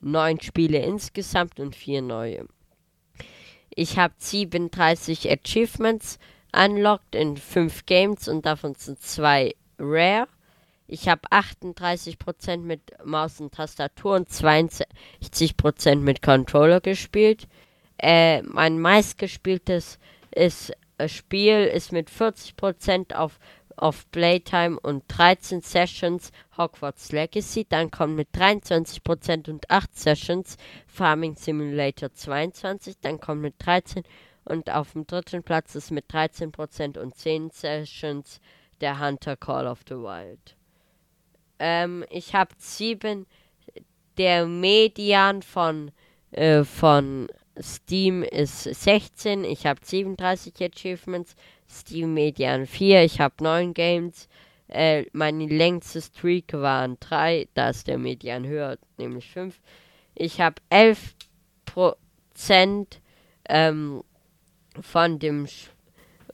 [0.00, 2.46] Neun Spiele insgesamt und vier neue.
[3.74, 6.18] Ich habe 37 Achievements
[6.52, 10.28] unlocked in fünf Games und davon sind zwei Rare.
[10.92, 17.46] Ich habe 38% mit Maus und Tastatur und 62% mit Controller gespielt.
[17.96, 20.00] Äh, mein meistgespieltes
[20.32, 23.38] ist, äh, Spiel ist mit 40% auf,
[23.76, 27.66] auf Playtime und 13 Sessions Hogwarts Legacy.
[27.68, 30.56] Dann kommt mit 23% und 8 Sessions
[30.88, 32.96] Farming Simulator 22.
[33.00, 34.02] Dann kommt mit 13
[34.44, 38.40] und auf dem dritten Platz ist mit 13% und 10 Sessions
[38.80, 40.56] der Hunter Call of the Wild.
[41.60, 43.26] Ähm, ich habe sieben.
[44.16, 45.92] Der Median von,
[46.32, 47.28] äh, von
[47.60, 49.44] Steam ist 16.
[49.44, 51.36] Ich habe 37 Achievements.
[51.68, 53.04] Steam Median 4.
[53.04, 54.28] Ich habe 9 Games.
[54.68, 57.48] Äh, meine längste Streak waren 3.
[57.54, 59.60] Da ist der Median höher, nämlich 5.
[60.14, 61.94] Ich habe 11%
[63.48, 64.02] ähm,
[64.80, 65.68] von dem Sch-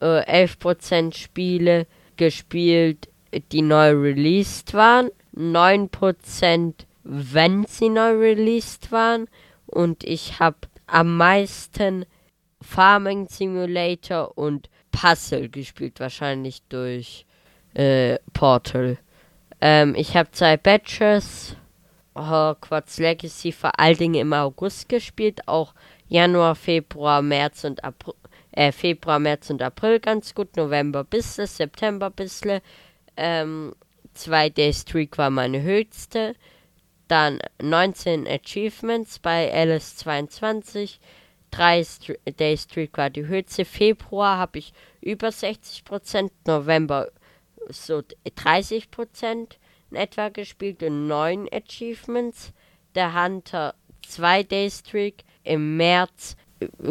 [0.01, 1.87] äh, 11% Spiele
[2.17, 3.09] gespielt,
[3.40, 5.11] die neu released waren.
[5.37, 9.29] 9% wenn sie neu released waren.
[9.66, 12.05] Und ich habe am meisten
[12.61, 17.27] Farming Simulator und Puzzle gespielt, wahrscheinlich durch
[17.75, 18.99] äh, Portal.
[19.61, 21.57] Ähm, ich habe zwei Batches,
[22.16, 25.75] Hogwarts Legacy vor allen Dingen im August gespielt, auch
[26.09, 28.14] Januar, Februar, März und April,
[28.53, 32.61] äh, Februar, März und April ganz gut, November bisschen, September bisschen.
[33.16, 33.74] Ähm,
[34.14, 36.35] zwei Day Streak war meine höchste.
[37.09, 41.00] Dann 19 Achievements bei Alice 22.
[41.52, 41.85] 3
[42.38, 43.64] Day Streak war die höchste.
[43.64, 47.09] Februar habe ich über 60%, November
[47.68, 49.57] so 30%
[49.90, 52.52] in etwa gespielt und 9 Achievements.
[52.94, 53.74] Der Hunter
[54.07, 55.24] 2 Day Streak.
[55.44, 56.37] Im März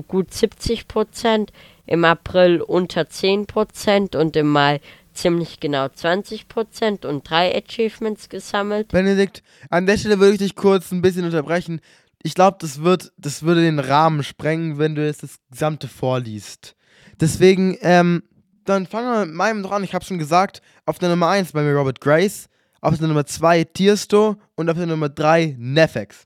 [0.07, 1.49] gut 70%,
[1.85, 4.79] im April unter 10% und im Mai
[5.15, 8.89] ziemlich genau 20% und drei Achievements gesammelt.
[8.89, 11.81] Benedikt, an der Stelle würde ich dich kurz ein bisschen unterbrechen.
[12.21, 16.75] Ich glaube, das wird, das würde den Rahmen sprengen, wenn du jetzt das Gesamte vorliest.
[17.19, 18.23] Deswegen, ähm,
[18.65, 19.83] dann fangen wir mit meinem dran.
[19.83, 22.49] Ich habe schon gesagt, auf der Nummer 1 bei mir Robert Grace,
[22.81, 26.25] auf der Nummer 2 Tiesto und auf der Nummer 3 Nefex.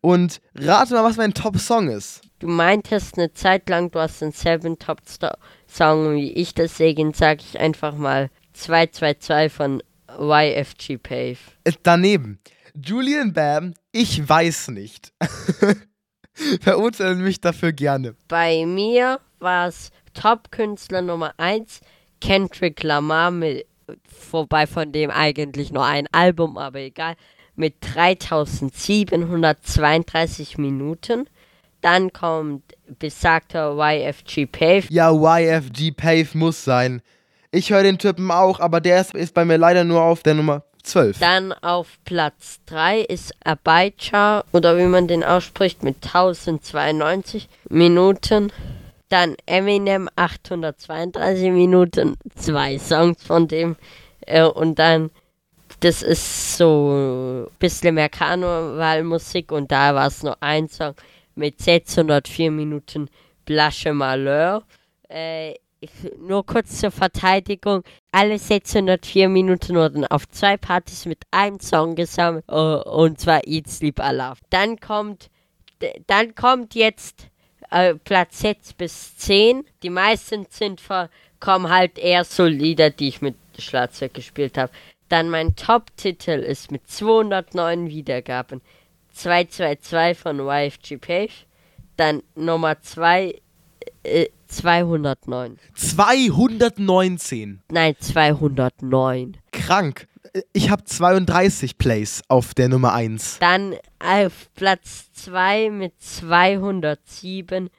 [0.00, 2.22] Und rate mal, was mein Top-Song ist.
[2.38, 7.58] Du meintest eine Zeit lang, du hast einen Seven Top-Song wie ich, deswegen sage ich
[7.58, 9.82] einfach mal 222 von
[10.18, 11.38] YFG Pave.
[11.64, 12.38] Ist daneben.
[12.74, 15.12] Julian Bam, ich weiß nicht.
[16.60, 18.16] Verurteilen mich dafür gerne.
[18.28, 21.80] Bei mir war es Top-Künstler Nummer 1,
[22.20, 23.66] Kendrick Lamar, mit,
[24.08, 27.14] vorbei von dem eigentlich nur ein Album, aber egal
[27.56, 31.26] mit 3732 Minuten.
[31.80, 32.62] Dann kommt
[32.98, 34.84] besagter YFG Pave.
[34.88, 37.02] Ja, YFG Pave muss sein.
[37.50, 40.32] Ich höre den Typen auch, aber der ist, ist bei mir leider nur auf der
[40.34, 41.18] Nummer 12.
[41.18, 48.52] Dann auf Platz 3 ist Abaicha, oder wie man den ausspricht, mit 1092 Minuten.
[49.08, 53.76] Dann Eminem 832 Minuten, zwei Songs von dem.
[54.22, 55.10] Äh, und dann
[55.84, 60.94] das ist so ein bisschen mehr Karnevalmusik und da war es nur ein Song
[61.34, 63.10] mit 604 Minuten
[63.44, 64.62] Blasche Malheur.
[65.10, 65.56] Äh,
[66.18, 67.82] nur kurz zur Verteidigung.
[68.12, 73.68] Alle 604 Minuten wurden auf zwei Partys mit einem Song gesammelt uh, und zwar Eat
[73.68, 74.40] Sleep Alive.
[74.48, 75.28] Dann kommt,
[76.06, 77.28] dann kommt jetzt
[77.70, 79.66] äh, Platz 6 bis 10.
[79.82, 80.80] Die meisten sind
[81.40, 84.72] kommen halt eher so Lieder, die ich mit Schlagzeug gespielt habe.
[85.14, 88.60] Dann mein Top-Titel ist mit 209 Wiedergaben
[89.12, 91.46] 222 von YFG Page.
[91.96, 93.40] Dann Nummer 2
[94.02, 95.60] äh, 209.
[95.76, 97.62] 219?
[97.70, 99.36] Nein, 209.
[99.52, 100.08] Krank.
[100.52, 103.38] Ich habe 32 Plays auf der Nummer 1.
[103.38, 107.70] Dann auf Platz 2 mit 207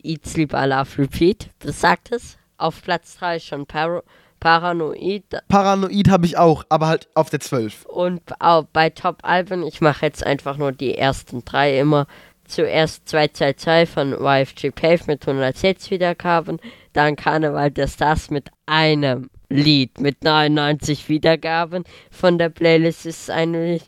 [0.00, 1.50] Eat Sleep I Love Repeat.
[1.58, 2.36] Das sagt es.
[2.56, 4.04] Auf Platz 3 schon Paro
[4.44, 5.24] Paranoid.
[5.48, 7.86] Paranoid habe ich auch, aber halt auf der 12.
[7.86, 12.06] Und auch bei Top-Alben, ich mache jetzt einfach nur die ersten drei immer.
[12.46, 16.60] Zuerst 222 von YFG Pave mit 106 Wiedergaben,
[16.92, 23.80] dann Karneval der Stars mit einem Lied mit 99 Wiedergaben von der Playlist ist ein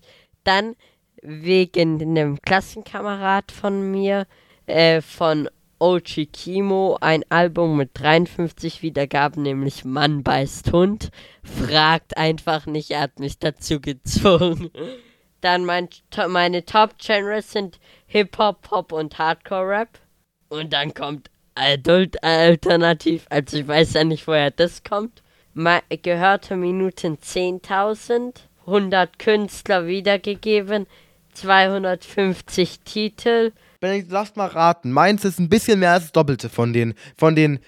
[0.45, 0.75] dann
[1.21, 4.27] wegen einem Klassenkamerad von mir
[4.64, 11.11] äh, von Ochi Kimo ein Album mit 53 Wiedergaben, nämlich Mann beißt Hund.
[11.43, 14.71] Fragt einfach nicht, er hat mich dazu gezwungen.
[15.41, 15.89] Dann mein,
[16.29, 20.01] meine Top-Genres sind Hip-Hop, Pop und Hardcore-Rap.
[20.49, 25.23] Und dann kommt Adult Alternativ, also ich weiß ja nicht, woher das kommt.
[25.55, 28.35] Ma gehörte Minuten 10.000,
[28.67, 30.87] 100 Künstler wiedergegeben,
[31.33, 34.91] 250 Titel, Benedikt, lass mal raten.
[34.91, 37.61] Meins ist ein bisschen mehr als das Doppelte von den, von den,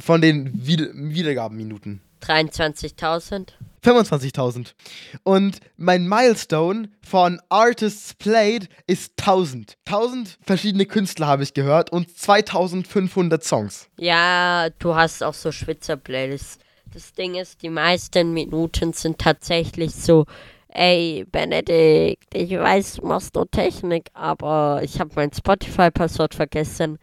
[0.00, 2.02] von den Wiedergabenminuten.
[2.22, 3.48] 23.000.
[3.84, 4.74] 25.000.
[5.22, 9.76] Und mein Milestone von Artists Played ist 1000.
[9.86, 13.88] 1000 verschiedene Künstler habe ich gehört und 2500 Songs.
[13.98, 16.58] Ja, du hast auch so Schwitzer-Playlists.
[16.92, 20.26] Das Ding ist, die meisten Minuten sind tatsächlich so
[20.78, 26.98] ey, Benedikt, ich weiß, du machst nur Technik, aber ich habe mein Spotify-Passwort vergessen.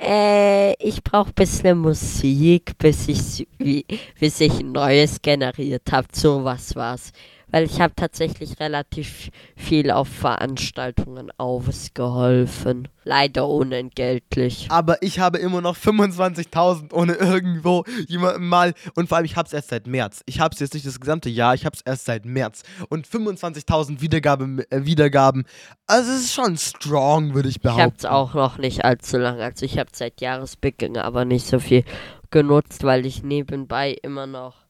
[0.00, 3.86] Äh, ich brauche ein bisschen Musik, bis ich, wie,
[4.18, 6.08] bis ich ein neues generiert habe.
[6.12, 7.12] So was war's.
[7.52, 12.88] Weil ich habe tatsächlich relativ viel auf Veranstaltungen ausgeholfen.
[13.04, 14.66] Leider unentgeltlich.
[14.70, 18.74] Aber ich habe immer noch 25.000 ohne irgendwo jemanden mal.
[18.94, 20.22] Und vor allem, ich habe es erst seit März.
[20.26, 22.62] Ich habe es jetzt nicht das gesamte Jahr, ich habe es erst seit März.
[22.88, 25.44] Und 25.000 Wiedergaben, äh, Wiedergaben.
[25.86, 27.80] Also es ist schon strong, würde ich behaupten.
[27.80, 29.42] Ich habe es auch noch nicht allzu lange.
[29.44, 31.84] Also ich habe seit Jahresbeginn aber nicht so viel
[32.30, 34.61] genutzt, weil ich nebenbei immer noch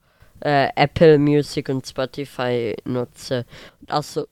[0.44, 3.46] äh, Apple Music und Spotify nutze.
[3.80, 4.26] Und auch so ein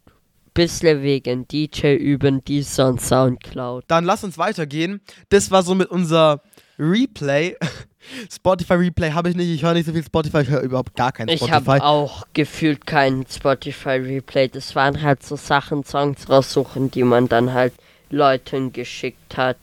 [0.54, 3.84] bisschen wegen DJ üben, Deezer und Soundcloud.
[3.88, 5.00] Dann lass uns weitergehen.
[5.28, 6.42] Das war so mit unser
[6.78, 7.56] Replay.
[8.32, 9.48] Spotify Replay habe ich nicht.
[9.48, 10.40] Ich höre nicht so viel Spotify.
[10.40, 11.44] Ich höre überhaupt gar keinen Spotify.
[11.44, 14.48] Ich habe auch gefühlt keinen Spotify Replay.
[14.48, 17.74] Das waren halt so Sachen, Songs raussuchen, die man dann halt
[18.10, 19.58] Leuten geschickt hat.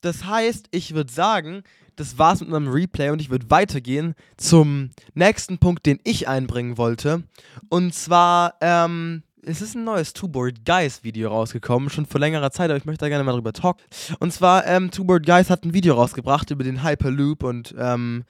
[0.00, 1.62] Das heißt, ich würde sagen,
[2.02, 6.76] das war's mit meinem Replay und ich würde weitergehen zum nächsten Punkt, den ich einbringen
[6.76, 7.22] wollte.
[7.68, 12.70] Und zwar, ähm, es ist ein neues Two-Board Guys Video rausgekommen, schon vor längerer Zeit,
[12.70, 13.82] aber ich möchte da gerne mal drüber talken.
[14.18, 18.24] Und zwar, ähm, Two-Board Guys hat ein Video rausgebracht über den Hyperloop und, ähm,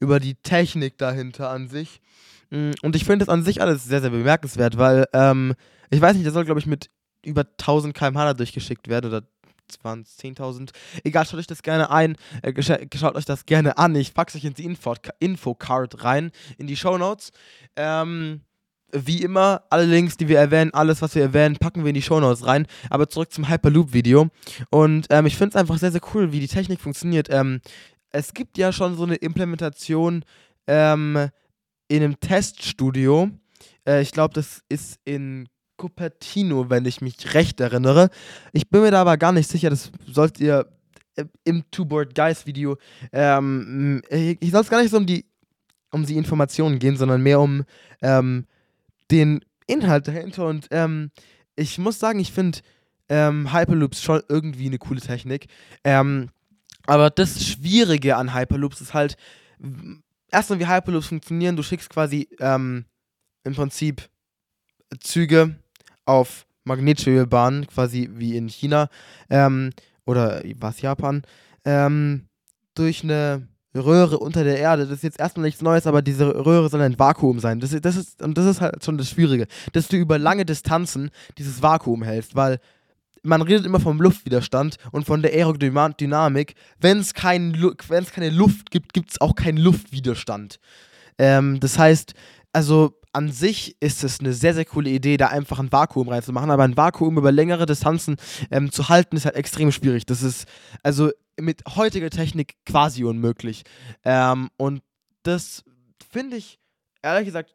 [0.00, 2.02] über die Technik dahinter an sich.
[2.50, 5.54] Mm, und ich finde das an sich alles sehr, sehr bemerkenswert, weil, ähm,
[5.90, 6.90] ich weiß nicht, der soll, glaube ich, mit
[7.24, 9.22] über 1000 km/h durchgeschickt werden oder
[9.82, 10.70] waren es 10.000.
[11.04, 13.94] Egal, schaut euch das gerne ein, äh, schaut euch das gerne an.
[13.94, 17.32] Ich pack's euch in die Info-Card rein, in die Show Notes.
[17.76, 18.42] Ähm,
[18.92, 22.02] wie immer, alle Links, die wir erwähnen, alles, was wir erwähnen, packen wir in die
[22.02, 22.66] Show Notes rein.
[22.90, 24.28] Aber zurück zum Hyperloop-Video.
[24.70, 27.28] Und ähm, ich finde es einfach sehr, sehr cool, wie die Technik funktioniert.
[27.30, 27.60] Ähm,
[28.10, 30.24] es gibt ja schon so eine Implementation
[30.68, 31.28] ähm,
[31.88, 33.30] in einem Teststudio.
[33.86, 35.48] Äh, ich glaube, das ist in
[35.84, 38.08] Cupertino, wenn ich mich recht erinnere.
[38.52, 40.66] Ich bin mir da aber gar nicht sicher, das sollt ihr
[41.16, 42.78] äh, im Two-Board Guys Video.
[43.12, 45.26] Ähm, ich soll es gar nicht so um die,
[45.90, 47.64] um die Informationen gehen, sondern mehr um
[48.00, 48.46] ähm,
[49.10, 50.46] den Inhalt dahinter.
[50.46, 51.10] Und ähm,
[51.54, 52.60] ich muss sagen, ich finde
[53.10, 55.48] ähm, Hyperloops schon irgendwie eine coole Technik.
[55.84, 56.30] Ähm,
[56.86, 59.16] aber das Schwierige an Hyperloops ist halt,
[60.30, 61.56] erstmal wie Hyperloops funktionieren.
[61.56, 62.86] Du schickst quasi ähm,
[63.44, 64.08] im Prinzip
[65.00, 65.56] Züge
[66.04, 68.88] auf Magnetschwebebahnen, quasi wie in China
[69.30, 69.70] ähm,
[70.06, 71.22] oder was Japan,
[71.64, 72.26] ähm,
[72.74, 74.84] durch eine Röhre unter der Erde.
[74.84, 77.60] Das ist jetzt erstmal nichts Neues, aber diese Röhre soll ein Vakuum sein.
[77.60, 81.10] Das, das ist, und das ist halt schon das Schwierige, dass du über lange Distanzen
[81.38, 82.60] dieses Vakuum hältst, weil
[83.22, 86.54] man redet immer vom Luftwiderstand und von der Aerodynamik.
[86.78, 87.74] Wenn es kein,
[88.12, 90.60] keine Luft gibt, gibt es auch keinen Luftwiderstand.
[91.18, 92.14] Ähm, das heißt,
[92.54, 96.50] also an sich ist es eine sehr, sehr coole Idee, da einfach ein Vakuum reinzumachen,
[96.50, 98.16] aber ein Vakuum über längere Distanzen
[98.50, 100.06] ähm, zu halten, ist halt extrem schwierig.
[100.06, 100.46] Das ist
[100.82, 103.62] also mit heutiger Technik quasi unmöglich.
[104.04, 104.82] Ähm, und
[105.22, 105.64] das
[106.10, 106.58] finde ich
[107.02, 107.54] ehrlich gesagt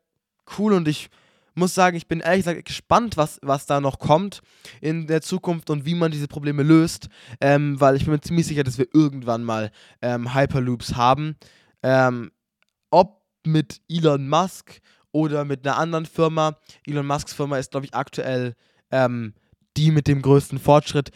[0.57, 1.09] cool und ich
[1.55, 4.41] muss sagen, ich bin ehrlich gesagt gespannt, was, was da noch kommt
[4.79, 7.09] in der Zukunft und wie man diese Probleme löst,
[7.41, 11.35] ähm, weil ich bin mir ziemlich sicher, dass wir irgendwann mal ähm, Hyperloops haben.
[11.83, 12.31] Ähm,
[12.91, 14.79] ob mit Elon Musk
[15.11, 16.57] oder mit einer anderen Firma.
[16.85, 18.55] Elon Musks Firma ist, glaube ich, aktuell
[18.91, 19.33] ähm,
[19.77, 21.11] die mit dem größten Fortschritt.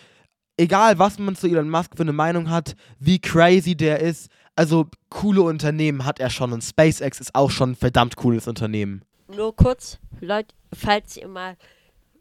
[0.57, 4.87] Egal, was man zu Elon Musk für eine Meinung hat, wie crazy der ist, also
[5.09, 9.03] coole Unternehmen hat er schon und SpaceX ist auch schon ein verdammt cooles Unternehmen.
[9.35, 11.57] Nur kurz, Leute, falls ihr mal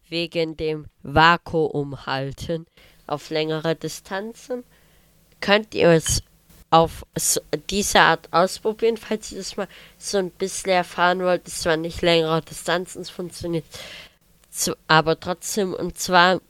[0.08, 2.66] wegen dem Vakuum halten
[3.06, 4.64] auf längere Distanzen,
[5.40, 6.22] könnt ihr es
[6.72, 7.04] auf
[7.68, 11.46] diese Art ausprobieren, falls ihr das mal so ein bisschen erfahren wollt.
[11.46, 13.66] Es zwar nicht längere Distanzen funktioniert,
[14.88, 16.40] aber trotzdem, und zwar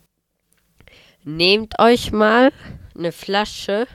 [1.24, 2.52] nehmt euch mal
[2.96, 3.88] eine Flasche,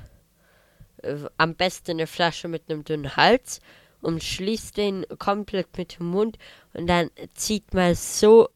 [1.02, 3.62] äh, am besten eine Flasche mit einem dünnen Hals
[4.02, 6.38] und schließt den komplett mit dem Mund
[6.74, 8.50] und dann zieht mal so,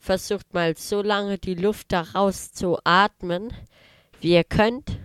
[0.00, 3.52] versucht mal so lange die Luft daraus zu atmen,
[4.20, 4.98] wie ihr könnt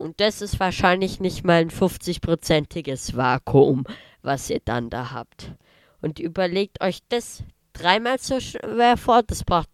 [0.00, 3.84] und das ist wahrscheinlich nicht mal ein 50-prozentiges Vakuum,
[4.22, 5.52] was ihr dann da habt.
[6.00, 9.22] Und überlegt euch das dreimal so schwer vor.
[9.22, 9.68] Das braucht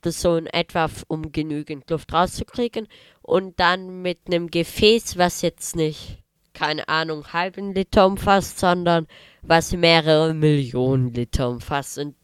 [0.00, 2.86] das so in etwa, um genügend Luft rauszukriegen.
[3.20, 6.22] Und dann mit einem Gefäß, was jetzt nicht,
[6.54, 9.06] keine Ahnung, halben Liter umfasst, sondern
[9.42, 11.98] was mehrere Millionen Liter umfasst.
[11.98, 12.14] Und,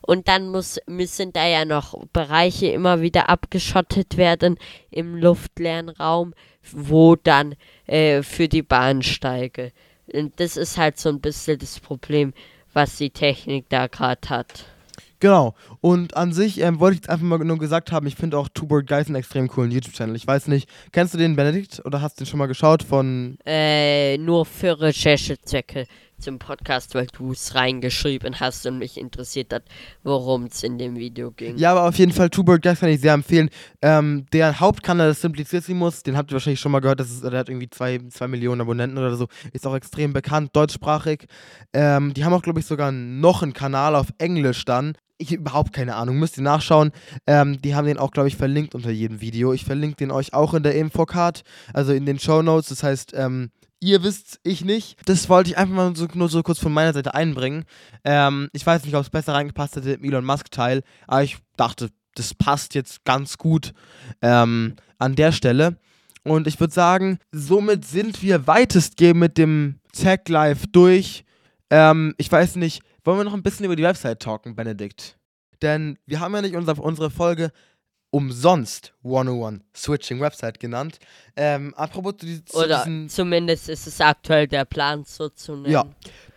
[0.00, 4.56] und dann muss, müssen da ja noch Bereiche immer wieder abgeschottet werden
[4.90, 6.32] im luftleeren Raum
[6.72, 7.54] wo dann
[7.86, 9.72] äh, für die Bahnsteige.
[10.12, 12.32] Und das ist halt so ein bisschen das Problem,
[12.72, 14.66] was die Technik da gerade hat.
[15.20, 15.54] Genau.
[15.80, 18.48] Und an sich ähm, wollte ich jetzt einfach mal nur gesagt haben, ich finde auch
[18.48, 20.16] Two Bird Guys einen extrem coolen YouTube-Channel.
[20.16, 23.38] Ich weiß nicht, kennst du den Benedikt oder hast du den schon mal geschaut von.
[23.44, 25.86] Äh, nur für Recherchezwecke.
[26.20, 29.64] Zum Podcast, weil du es reingeschrieben hast und mich interessiert hat,
[30.02, 31.56] worum es in dem Video ging.
[31.56, 33.50] Ja, aber auf jeden Fall Two Bird Guys kann ich sehr empfehlen.
[33.82, 37.32] Ähm, der Hauptkanal ist Simplicissimus, den habt ihr wahrscheinlich schon mal gehört, das ist, der
[37.32, 41.26] hat irgendwie zwei, zwei Millionen Abonnenten oder so, ist auch extrem bekannt, deutschsprachig.
[41.72, 44.94] Ähm, die haben auch, glaube ich, sogar noch einen Kanal auf Englisch dann.
[45.18, 46.92] Ich überhaupt keine Ahnung, müsst ihr nachschauen.
[47.26, 49.52] Ähm, die haben den auch, glaube ich, verlinkt unter jedem Video.
[49.52, 51.42] Ich verlinke den euch auch in der Infocard,
[51.74, 52.70] also in den Show Notes.
[52.70, 53.50] Das heißt, ähm,
[53.82, 54.96] Ihr wisst's, ich nicht.
[55.06, 57.64] Das wollte ich einfach mal so, nur so kurz von meiner Seite einbringen.
[58.04, 61.88] Ähm, ich weiß nicht, ob es besser reingepasst hätte im Elon Musk-Teil, aber ich dachte,
[62.14, 63.72] das passt jetzt ganz gut
[64.20, 65.78] ähm, an der Stelle.
[66.24, 71.24] Und ich würde sagen, somit sind wir weitestgehend mit dem Tech Live durch.
[71.70, 75.16] Ähm, ich weiß nicht, wollen wir noch ein bisschen über die Website talken, Benedikt?
[75.62, 77.52] Denn wir haben ja nicht unser, unsere Folge
[78.10, 80.98] umsonst 101 Switching Website genannt.
[81.36, 85.72] Ähm, apropos zu, diesen, Oder zu zumindest ist es aktuell der Plan, so zu nennen.
[85.72, 85.86] Ja.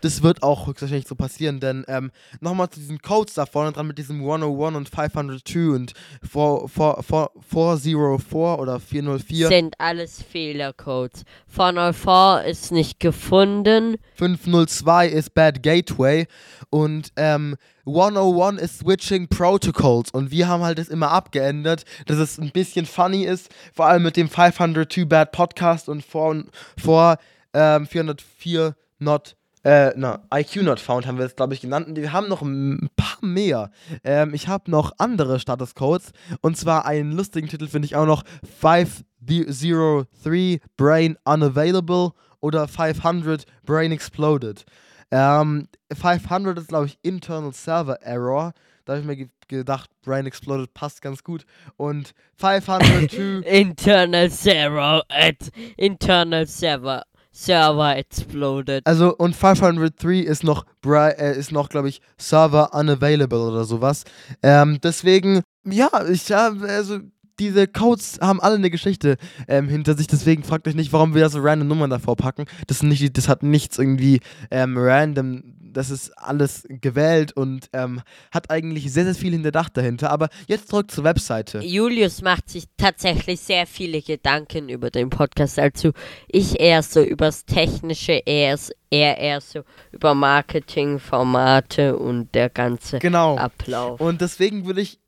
[0.00, 2.10] das wird auch höchstwahrscheinlich so passieren, denn ähm,
[2.40, 6.98] nochmal zu diesen Codes da vorne dran mit diesem 101 und 502 und 4, 4,
[7.02, 9.48] 4, 404 oder 404.
[9.48, 11.24] Sind alles Fehlercodes.
[11.48, 13.96] 404 ist nicht gefunden.
[14.14, 16.26] 502 ist Bad Gateway
[16.70, 22.38] und ähm, 101 ist Switching Protocols und wir haben halt das immer abgeändert, dass es
[22.38, 26.44] ein bisschen funny ist, vor allem mit dem 502 Bad Podcast und vor,
[26.82, 27.18] vor
[27.52, 31.88] ähm, 404 Not äh, na, IQ Not Found haben wir es, glaube ich, genannt.
[31.88, 33.70] Und wir haben noch ein paar mehr.
[34.04, 36.12] Ähm, ich habe noch andere Status Codes.
[36.42, 38.24] Und zwar einen lustigen Titel finde ich auch noch
[38.60, 44.66] 503 Brain Unavailable oder 500 Brain Exploded.
[45.14, 48.52] Ähm, 500 ist, glaube ich, Internal Server Error.
[48.84, 51.44] Da habe ich mir ge gedacht, Brain Exploded passt ganz gut.
[51.76, 53.42] Und 502.
[53.46, 55.36] internal Server at
[55.76, 58.84] Internal Server Server exploded.
[58.86, 64.04] Also und 503 ist noch, äh, ist noch, glaube ich, Server unavailable oder sowas.
[64.42, 66.98] Ähm, deswegen, ja, ich habe, also
[67.38, 69.16] diese Codes haben alle eine Geschichte
[69.48, 72.44] ähm, hinter sich, deswegen fragt euch nicht, warum wir da so random Nummern davor packen.
[72.66, 74.20] Das, nicht, das hat nichts irgendwie
[74.50, 75.42] ähm, random,
[75.74, 78.00] das ist alles gewählt und ähm,
[78.32, 80.10] hat eigentlich sehr, sehr viel hinterdacht dahinter.
[80.10, 81.60] Aber jetzt zurück zur Webseite.
[81.60, 85.92] Julius macht sich tatsächlich sehr viele Gedanken über den Podcast, also
[86.28, 88.58] ich eher so übers Technische, er,
[88.90, 93.36] er eher so über Marketing, Formate und der ganze genau.
[93.36, 94.00] Ablauf.
[94.00, 95.00] Und deswegen würde ich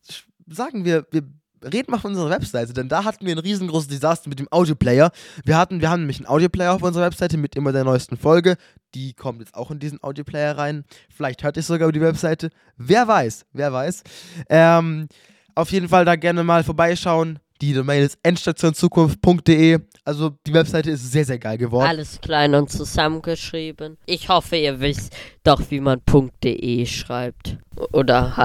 [0.48, 1.22] sagen, wir, wir
[1.62, 5.10] reden mal von unserer Webseite, denn da hatten wir ein riesengroßes Desaster mit dem Audioplayer.
[5.44, 8.56] Wir hatten, wir haben nämlich einen Audioplayer auf unserer Webseite mit immer der neuesten Folge.
[8.94, 10.84] Die kommt jetzt auch in diesen Audioplayer rein.
[11.14, 12.50] Vielleicht hört ihr es sogar über die Webseite.
[12.76, 14.02] Wer weiß, wer weiß.
[14.48, 15.08] Ähm,
[15.54, 17.38] auf jeden Fall da gerne mal vorbeischauen.
[17.62, 19.78] Die Domain ist endstationzukunft.de.
[20.04, 21.88] Also die Webseite ist sehr, sehr geil geworden.
[21.88, 23.96] Alles klein und zusammengeschrieben.
[24.04, 26.02] Ich hoffe, ihr wisst doch, wie man
[26.44, 27.56] .de schreibt.
[27.92, 28.36] Oder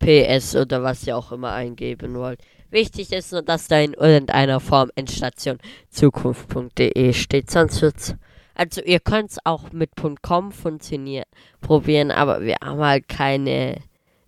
[0.00, 2.40] HTTPS oder was ihr auch immer eingeben wollt.
[2.70, 5.58] Wichtig ist nur, dass da in irgendeiner Form Endstation
[5.90, 7.50] Zukunft.de steht.
[7.50, 8.14] Sonst wird's.
[8.54, 9.90] Also ihr könnt es auch mit
[10.22, 11.26] .com funktionieren,
[11.60, 13.78] probieren, aber wir haben halt keine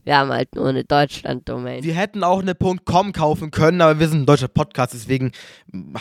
[0.05, 1.85] wir haben halt nur eine Deutschland-Domain.
[1.85, 5.33] Wir hätten auch eine .com kaufen können, aber wir sind ein deutscher Podcast, deswegen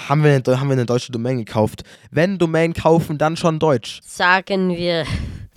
[0.08, 1.84] haben wir, eine, haben wir eine deutsche Domain gekauft.
[2.10, 4.00] Wenn Domain kaufen, dann schon deutsch.
[4.04, 5.06] Sagen wir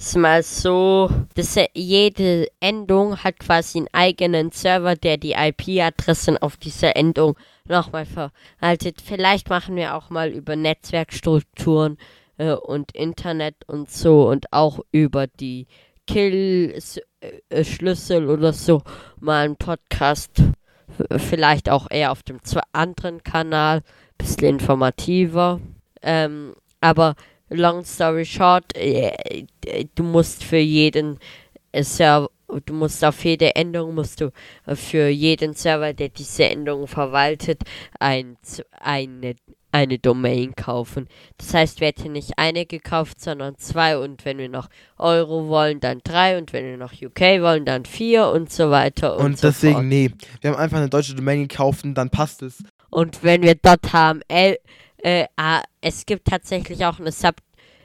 [0.00, 6.56] es mal so, dass jede Endung hat quasi einen eigenen Server, der die IP-Adressen auf
[6.56, 7.36] dieser Endung
[7.68, 9.02] nochmal verwaltet.
[9.04, 11.98] Vielleicht machen wir auch mal über Netzwerkstrukturen
[12.38, 15.66] äh, und Internet und so und auch über die
[16.06, 18.82] Kill-Schlüssel oder so
[19.20, 20.30] mal einen Podcast.
[21.16, 22.38] Vielleicht auch eher auf dem
[22.72, 23.82] anderen Kanal.
[24.16, 25.60] Bisschen informativer.
[26.02, 27.16] Ähm, aber
[27.50, 29.44] long story short, äh,
[29.94, 31.18] du musst für jeden
[31.72, 32.30] äh, Server
[32.66, 34.32] du musst auf jede Änderung musst du
[34.74, 37.62] für jeden Server, der diese Änderung verwaltet,
[38.00, 38.36] ein,
[38.80, 39.36] eine
[39.72, 41.06] eine Domain kaufen.
[41.38, 45.80] Das heißt, wir hätten nicht eine gekauft, sondern zwei und wenn wir noch Euro wollen,
[45.80, 49.38] dann drei und wenn wir noch UK wollen, dann vier und so weiter und, und
[49.38, 49.84] so deswegen, fort.
[49.84, 50.10] nee,
[50.40, 52.62] wir haben einfach eine deutsche Domain gekauft und dann passt es.
[52.90, 54.58] Und wenn wir dort HTML,
[55.02, 57.36] äh, ah, es gibt tatsächlich auch eine Sub,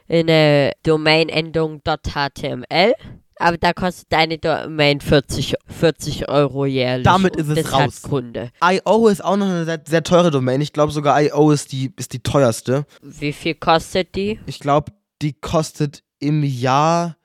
[0.08, 2.94] eine Domain-Endung .html.
[3.38, 7.04] Aber da kostet deine Domain 40, 40 Euro jährlich.
[7.04, 8.02] Damit ist es raus.
[8.02, 8.50] Kunde.
[8.64, 10.62] IO ist auch noch eine sehr, sehr teure Domain.
[10.62, 12.86] Ich glaube sogar IO ist die, ist die teuerste.
[13.02, 14.40] Wie viel kostet die?
[14.46, 17.18] Ich glaube, die kostet im Jahr,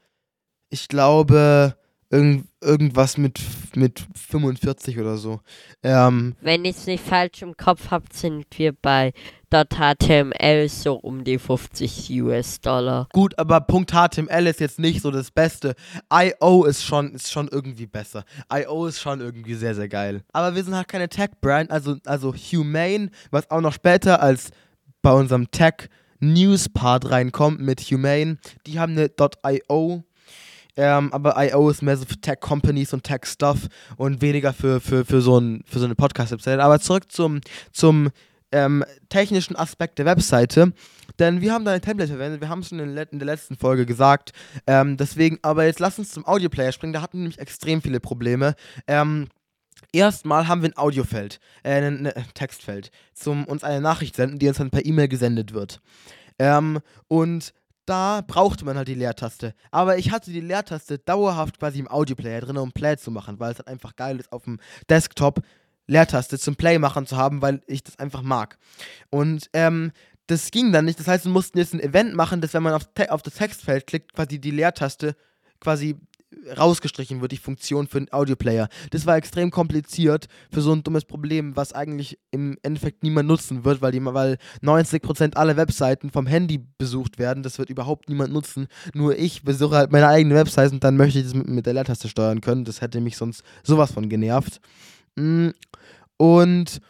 [0.68, 1.76] ich glaube,
[2.10, 3.40] irgend, irgendwas mit,
[3.76, 5.40] mit 45 oder so.
[5.82, 9.12] Ähm, Wenn ich es nicht falsch im Kopf habe, sind wir bei
[9.50, 13.08] .html so um die 50 US-Dollar.
[13.12, 15.74] Gut, aber .html ist jetzt nicht so das Beste.
[16.12, 18.24] IO ist schon, ist schon irgendwie besser.
[18.52, 20.22] IO ist schon irgendwie sehr, sehr geil.
[20.32, 24.50] Aber wir sind halt keine Tech-Brand, also, also Humane, was auch noch später als
[25.02, 28.38] bei unserem Tech-News-Part reinkommt mit Humane.
[28.66, 29.10] Die haben eine
[29.68, 30.04] .io
[30.76, 31.68] ähm, aber I.O.
[31.68, 35.78] ist mehr so für Tech-Companies und Tech-Stuff und weniger für, für, für, so, ein, für
[35.78, 36.62] so eine Podcast-Webseite.
[36.62, 37.40] Aber zurück zum,
[37.72, 38.10] zum
[38.52, 40.72] ähm, technischen Aspekt der Webseite.
[41.18, 43.84] Denn wir haben da ein Template verwendet, wir haben es schon in, der letzten Folge
[43.84, 44.32] gesagt.
[44.66, 48.00] Ähm, deswegen, aber jetzt lass uns zum Audioplayer springen, da hatten wir nämlich extrem viele
[48.00, 48.54] Probleme.
[48.86, 49.28] Ähm,
[49.92, 54.46] Erstmal haben wir ein Audiofeld, äh, ein, ein Textfeld, zum uns eine Nachricht senden, die
[54.46, 55.80] uns dann per E-Mail gesendet wird.
[56.38, 57.52] Ähm, und
[57.86, 59.52] da brauchte man halt die Leertaste.
[59.72, 63.50] Aber ich hatte die Leertaste dauerhaft quasi im Audioplayer drin, um Play zu machen, weil
[63.50, 65.40] es halt einfach geil ist, auf dem Desktop
[65.90, 68.58] Leertaste zum Play machen zu haben, weil ich das einfach mag.
[69.10, 69.90] Und ähm,
[70.28, 71.00] das ging dann nicht.
[71.00, 73.86] Das heißt, wir mussten jetzt ein Event machen, dass wenn man auf, auf das Textfeld
[73.88, 75.16] klickt, quasi die Leertaste
[75.58, 75.96] quasi
[76.56, 78.68] rausgestrichen wird, die Funktion für den Audioplayer.
[78.90, 83.64] Das war extrem kompliziert für so ein dummes Problem, was eigentlich im Endeffekt niemand nutzen
[83.64, 87.42] wird, weil, die, weil 90% aller Webseiten vom Handy besucht werden.
[87.42, 88.68] Das wird überhaupt niemand nutzen.
[88.94, 91.74] Nur ich besuche halt meine eigene Website und dann möchte ich das mit, mit der
[91.74, 92.64] Leertaste steuern können.
[92.64, 94.60] Das hätte mich sonst sowas von genervt.
[95.16, 95.50] Mm,
[96.16, 96.80] und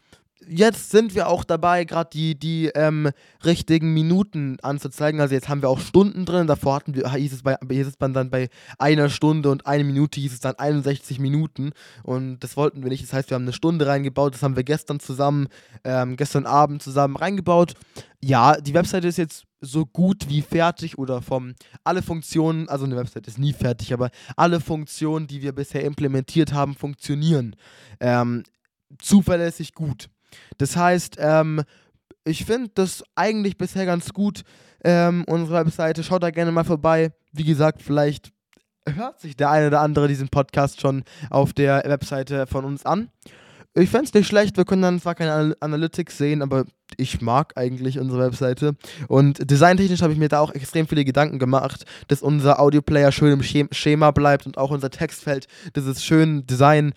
[0.51, 3.11] jetzt sind wir auch dabei, gerade die, die ähm,
[3.45, 5.21] richtigen Minuten anzuzeigen.
[5.21, 6.47] Also jetzt haben wir auch Stunden drin.
[6.47, 8.49] Davor hatten wir, hieß es, bei, hieß es dann bei
[8.79, 11.71] einer Stunde und eine Minute hieß es dann 61 Minuten.
[12.03, 13.05] Und das wollten wir nicht.
[13.05, 14.35] Das heißt, wir haben eine Stunde reingebaut.
[14.35, 15.49] Das haben wir gestern zusammen,
[15.85, 17.75] ähm, gestern Abend zusammen reingebaut.
[18.21, 21.55] Ja, die Webseite ist jetzt so gut wie fertig oder vom
[21.85, 26.53] alle Funktionen, also eine Website ist nie fertig, aber alle Funktionen, die wir bisher implementiert
[26.53, 27.57] haben, funktionieren
[28.01, 28.43] ähm,
[28.99, 30.09] zuverlässig gut.
[30.59, 31.63] Das heißt, ähm,
[32.25, 34.43] ich finde das eigentlich bisher ganz gut,
[34.85, 36.03] ähm, unsere Webseite.
[36.05, 37.13] Schaut da gerne mal vorbei.
[37.33, 38.33] Wie gesagt, vielleicht
[38.87, 43.11] hört sich der eine oder andere diesen Podcast schon auf der Webseite von uns an.
[43.75, 46.65] Ich fände es nicht schlecht, wir können dann zwar keine Analytics sehen, aber
[46.97, 48.75] ich mag eigentlich unsere Webseite.
[49.07, 53.33] Und designtechnisch habe ich mir da auch extrem viele Gedanken gemacht, dass unser Audioplayer schön
[53.33, 56.95] im Schema bleibt und auch unser Textfeld, dass es schön Design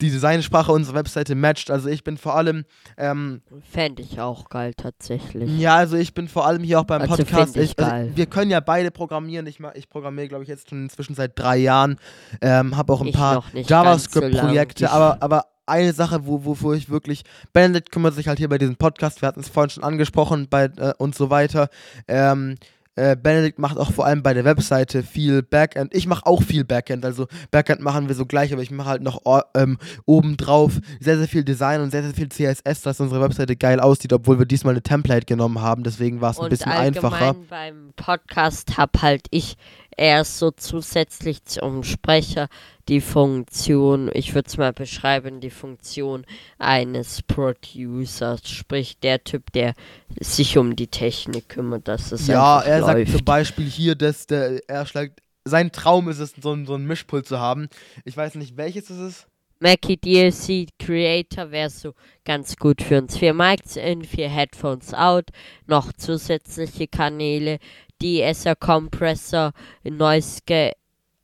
[0.00, 1.70] die Designsprache unserer Webseite matcht.
[1.70, 2.64] Also ich bin vor allem.
[2.98, 5.58] Ähm, Fände ich auch geil, tatsächlich.
[5.58, 7.56] Ja, also ich bin vor allem hier auch beim also Podcast.
[7.56, 9.46] Ich, also wir können ja beide programmieren.
[9.46, 11.98] Ich, ich programmiere, glaube ich, jetzt schon inzwischen seit drei Jahren.
[12.42, 16.88] Ähm, Habe auch ein ich paar JavaScript-Projekte, so aber, aber eine Sache, wo, wofür ich
[16.90, 17.24] wirklich.
[17.52, 20.64] Benedict kümmert sich halt hier bei diesem Podcast, wir hatten es vorhin schon angesprochen bei,
[20.64, 21.68] äh, und so weiter.
[22.08, 22.56] Ähm,
[22.98, 25.94] äh, Benedikt macht auch vor allem bei der Webseite viel Backend.
[25.94, 27.04] Ich mache auch viel Backend.
[27.04, 29.20] Also Backend machen wir so gleich, aber ich mache halt noch
[29.54, 33.80] ähm, obendrauf sehr, sehr viel Design und sehr, sehr viel CSS, dass unsere Webseite geil
[33.80, 35.82] aussieht, obwohl wir diesmal eine Template genommen haben.
[35.82, 37.36] Deswegen war es ein bisschen einfacher.
[37.50, 39.58] Beim Podcast habe halt ich
[39.96, 42.48] erst so zusätzlich zum Sprecher
[42.88, 46.24] die Funktion, ich würde es mal beschreiben, die Funktion
[46.58, 49.74] eines Producers, sprich der Typ, der
[50.20, 53.08] sich um die Technik kümmert, dass es Ja, er läuft.
[53.08, 56.74] sagt zum Beispiel hier, dass der, er schlägt, sein Traum ist es, so, ein, so
[56.74, 57.68] ein Mischpult zu haben.
[58.04, 59.26] Ich weiß nicht, welches es ist.
[59.58, 61.94] Mackie DLC Creator wäre so
[62.24, 63.16] ganz gut für uns.
[63.16, 65.30] Vier Mics in, vier Headphones out,
[65.66, 67.58] noch zusätzliche Kanäle,
[68.02, 69.52] DSR Compressor,
[69.84, 70.72] Noise Ga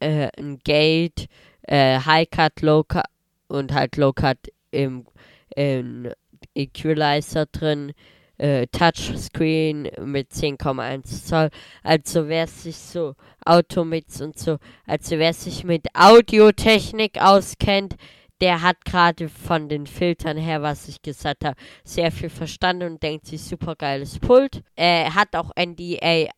[0.00, 0.28] äh,
[0.64, 1.28] Gate,
[1.62, 3.04] äh, High Cut, Low Cut
[3.48, 4.38] und halt Low Cut
[4.70, 5.06] im,
[5.54, 6.10] im
[6.54, 7.92] Equalizer drin.
[8.38, 11.50] Äh, Touchscreen mit 10,1 Zoll.
[11.84, 13.14] Also wer sich so
[13.44, 17.94] Automix und so, also wer sich mit Audiotechnik auskennt,
[18.40, 21.54] der hat gerade von den Filtern her, was ich gesagt habe,
[21.84, 24.64] sehr viel verstanden und denkt sich super geiles Pult.
[24.74, 26.28] Er hat auch NDA,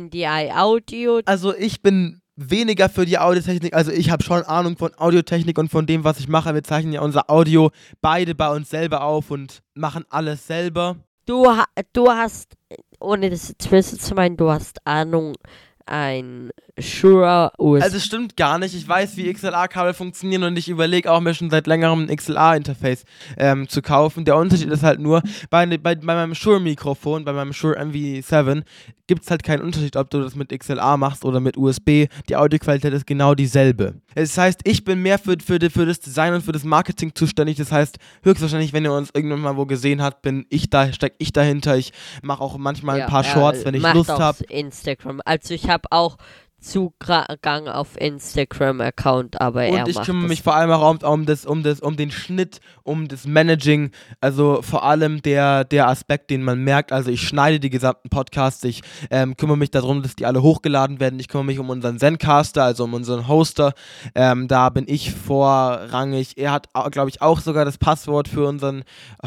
[0.00, 1.20] NDI Audio.
[1.26, 3.74] Also ich bin weniger für die Audiotechnik.
[3.74, 6.54] Also ich habe schon Ahnung von Audiotechnik und von dem, was ich mache.
[6.54, 7.70] Wir zeichnen ja unser Audio
[8.00, 10.96] beide bei uns selber auf und machen alles selber.
[11.26, 11.46] Du,
[11.92, 12.54] du hast,
[13.00, 15.36] ohne das jetzt wissen zu meinen, du hast Ahnung
[15.86, 17.84] ein Shure USB.
[17.84, 18.74] Also es stimmt gar nicht.
[18.74, 23.04] Ich weiß, wie XLR-Kabel funktionieren und ich überlege auch mir schon seit längerem ein XLR-Interface
[23.36, 24.24] ähm, zu kaufen.
[24.24, 28.64] Der Unterschied ist halt nur, bei, bei, bei meinem Shure-Mikrofon, bei meinem Shure MV7,
[29.06, 32.06] gibt es halt keinen Unterschied, ob du das mit XLR machst oder mit USB.
[32.28, 33.94] Die Audioqualität ist genau dieselbe.
[34.14, 37.56] Das heißt, ich bin mehr für, für, für das Design und für das Marketing zuständig.
[37.56, 41.14] Das heißt, höchstwahrscheinlich, wenn ihr uns irgendwann mal wo gesehen habt, bin ich da, steck
[41.18, 41.76] ich dahinter.
[41.76, 44.42] Ich mache auch manchmal ja, ein paar Shorts, wenn ich Lust habe.
[44.44, 45.20] Instagram.
[45.24, 46.16] Also ich habe auch
[46.64, 51.26] Zugang auf Instagram-Account, aber er Und ich macht kümmere mich vor allem auch um, um,
[51.26, 53.90] das, um, das, um den Schnitt, um das Managing.
[54.20, 56.90] Also vor allem der, der Aspekt, den man merkt.
[56.90, 58.64] Also ich schneide die gesamten Podcasts.
[58.64, 61.20] Ich ähm, kümmere mich darum, dass die alle hochgeladen werden.
[61.20, 63.74] Ich kümmere mich um unseren Zencaster, also um unseren Hoster.
[64.14, 66.38] Ähm, da bin ich vorrangig.
[66.38, 68.84] Er hat, glaube ich, auch sogar das Passwort für unseren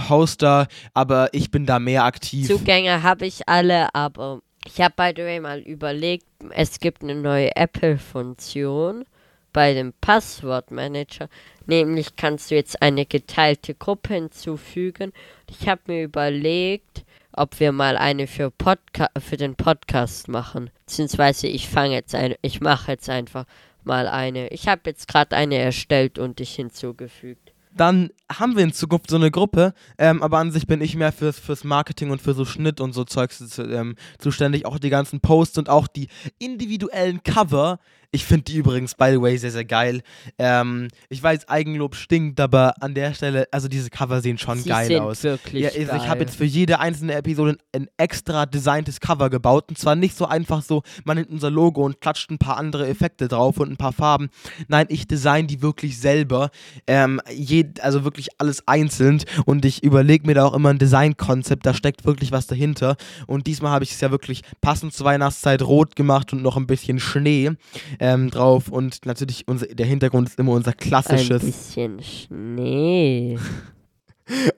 [0.10, 0.68] Hoster.
[0.96, 2.48] Aber ich bin da mehr aktiv.
[2.48, 7.16] Zugänge habe ich alle, aber ich habe by the way mal überlegt, es gibt eine
[7.16, 9.06] neue Apple-Funktion
[9.54, 11.30] bei dem Passwortmanager.
[11.66, 15.14] Nämlich kannst du jetzt eine geteilte Gruppe hinzufügen.
[15.50, 20.70] Ich habe mir überlegt, ob wir mal eine für, Podca für den Podcast machen.
[20.86, 23.46] Beziehungsweise ich fange jetzt eine, ich mache jetzt einfach
[23.84, 24.50] mal eine.
[24.50, 27.54] Ich habe jetzt gerade eine erstellt und dich hinzugefügt.
[27.72, 31.12] dann haben wir in Zukunft so eine Gruppe, ähm, aber an sich bin ich mehr
[31.12, 34.66] fürs, fürs Marketing und für so Schnitt und so Zeugs ähm, zuständig.
[34.66, 36.08] Auch die ganzen Posts und auch die
[36.40, 37.80] individuellen Cover.
[38.12, 40.02] Ich finde die übrigens, by the way, sehr, sehr geil.
[40.38, 44.70] Ähm, ich weiß, Eigenlob stinkt, aber an der Stelle, also diese Cover sehen schon Sie
[44.70, 45.24] geil aus.
[45.24, 49.66] wirklich Ja, also ich habe jetzt für jede einzelne Episode ein extra designtes Cover gebaut.
[49.68, 52.88] Und zwar nicht so einfach so, man nimmt unser Logo und klatscht ein paar andere
[52.88, 54.30] Effekte drauf und ein paar Farben.
[54.70, 56.50] Nein, ich design die wirklich selber.
[56.88, 59.24] Ähm, jed, also wirklich alles einzeln.
[59.46, 61.66] Und ich überlege mir da auch immer ein Designkonzept.
[61.66, 62.96] Da steckt wirklich was dahinter.
[63.28, 66.68] Und diesmal habe ich es ja wirklich passend zur Weihnachtszeit rot gemacht und noch ein
[66.68, 67.52] bisschen Schnee
[68.00, 68.70] ähm, drauf.
[68.70, 71.44] Und natürlich unser, der Hintergrund ist immer unser Ein klassisches.
[71.44, 73.38] bisschen Schnee.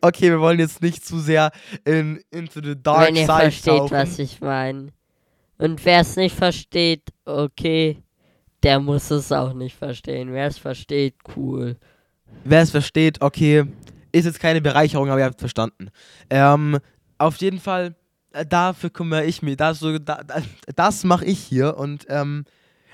[0.01, 1.51] Okay, wir wollen jetzt nicht zu sehr
[1.85, 3.91] in, into the dark Wenn ihr side versteht, tauchen.
[3.91, 4.89] was ich meine.
[5.59, 8.01] Und wer es nicht versteht, okay,
[8.63, 10.31] der muss es auch nicht verstehen.
[10.33, 11.77] Wer es versteht, cool.
[12.43, 13.65] Wer es versteht, okay,
[14.11, 15.89] ist jetzt keine Bereicherung, aber ihr habt es verstanden.
[16.29, 16.79] Ähm,
[17.17, 17.95] auf jeden Fall,
[18.33, 19.57] äh, dafür kümmere ich mich.
[19.57, 20.41] Das, so, da, da,
[20.75, 22.45] das mache ich hier und ähm,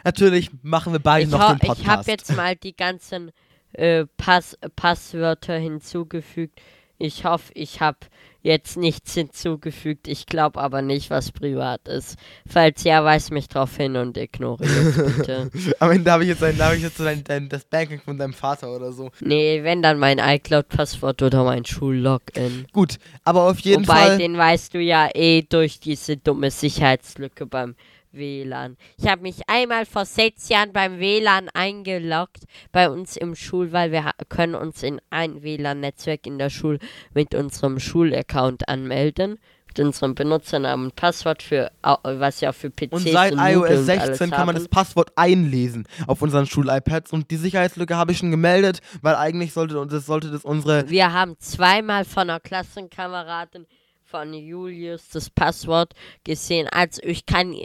[0.03, 1.81] natürlich machen wir beide Ich, noch den Podcast.
[1.81, 3.31] ich habe jetzt mal die ganzen
[3.73, 6.59] äh, Pass Passwörter hinzugefügt.
[6.97, 7.97] Ich hoffe, ich habe
[8.45, 10.07] jetzt nichts hinzugefügt.
[10.07, 12.15] Ich glaube aber nicht, was privat ist.
[12.47, 15.49] Falls ja, weis mich drauf hin und ignoriere es bitte.
[15.79, 17.99] Am Ende habe ich jetzt, ein, da habe ich jetzt so dein, dein, das Banking
[17.99, 19.09] von deinem Vater oder so.
[19.19, 22.67] Nee, wenn dann mein iCloud-Passwort oder mein Schullogin.
[22.71, 24.17] Gut, aber auf jeden Wobei, Fall.
[24.19, 27.75] den weißt du ja eh durch diese dumme Sicherheitslücke beim
[28.15, 28.77] WLAN.
[28.97, 33.91] Ich habe mich einmal vor sechs Jahren beim WLAN eingeloggt bei uns im Schul, weil
[33.91, 36.79] wir können uns in ein WLAN-Netzwerk in der Schule
[37.13, 39.39] mit unserem Schulaccount anmelden.
[39.67, 43.65] Mit unserem Benutzernamen und Passwort für, was ja für PCs Und seit und iOS und
[43.65, 48.19] alles 16 kann man das Passwort einlesen auf unseren Schul-iPads und die Sicherheitslücke habe ich
[48.19, 53.65] schon gemeldet, weil eigentlich sollte das sollte das unsere Wir haben zweimal von einer Klassenkameradin
[54.05, 55.93] von Julius das Passwort
[56.23, 56.67] gesehen.
[56.71, 57.55] Also ich kann,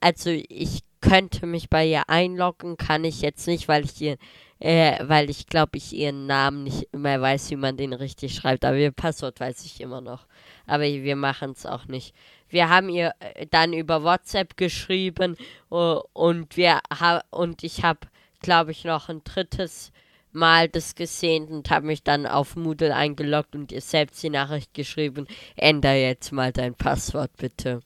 [0.00, 4.16] also ich könnte mich bei ihr einloggen, kann ich jetzt nicht, weil ich ihr,
[4.58, 8.64] äh, weil ich glaube, ich ihren Namen nicht mehr weiß, wie man den richtig schreibt.
[8.64, 10.26] Aber ihr Passwort weiß ich immer noch.
[10.66, 12.14] Aber wir machen es auch nicht.
[12.48, 15.36] Wir haben ihr äh, dann über WhatsApp geschrieben
[15.70, 18.00] uh, und wir ha und ich habe,
[18.40, 19.92] glaube ich, noch ein drittes
[20.36, 24.74] Mal das gesehen und habe mich dann auf Moodle eingeloggt und ihr selbst die Nachricht
[24.74, 25.26] geschrieben,
[25.56, 27.80] änder jetzt mal dein Passwort bitte.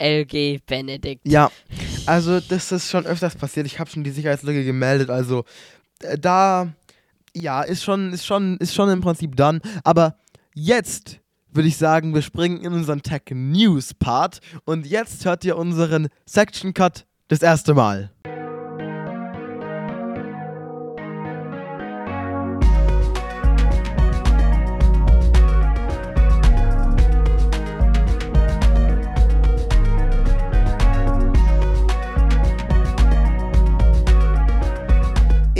[0.00, 1.26] LG Benedikt.
[1.26, 1.50] Ja,
[2.06, 3.66] also das ist schon öfters passiert.
[3.66, 5.10] Ich habe schon die Sicherheitslücke gemeldet.
[5.10, 5.44] Also
[6.02, 6.72] äh, da,
[7.34, 9.60] ja, ist schon, ist schon, ist schon im Prinzip dann.
[9.84, 10.16] Aber
[10.54, 11.20] jetzt
[11.52, 16.08] würde ich sagen, wir springen in unseren Tech News Part und jetzt hört ihr unseren
[16.24, 18.10] Section Cut das erste Mal.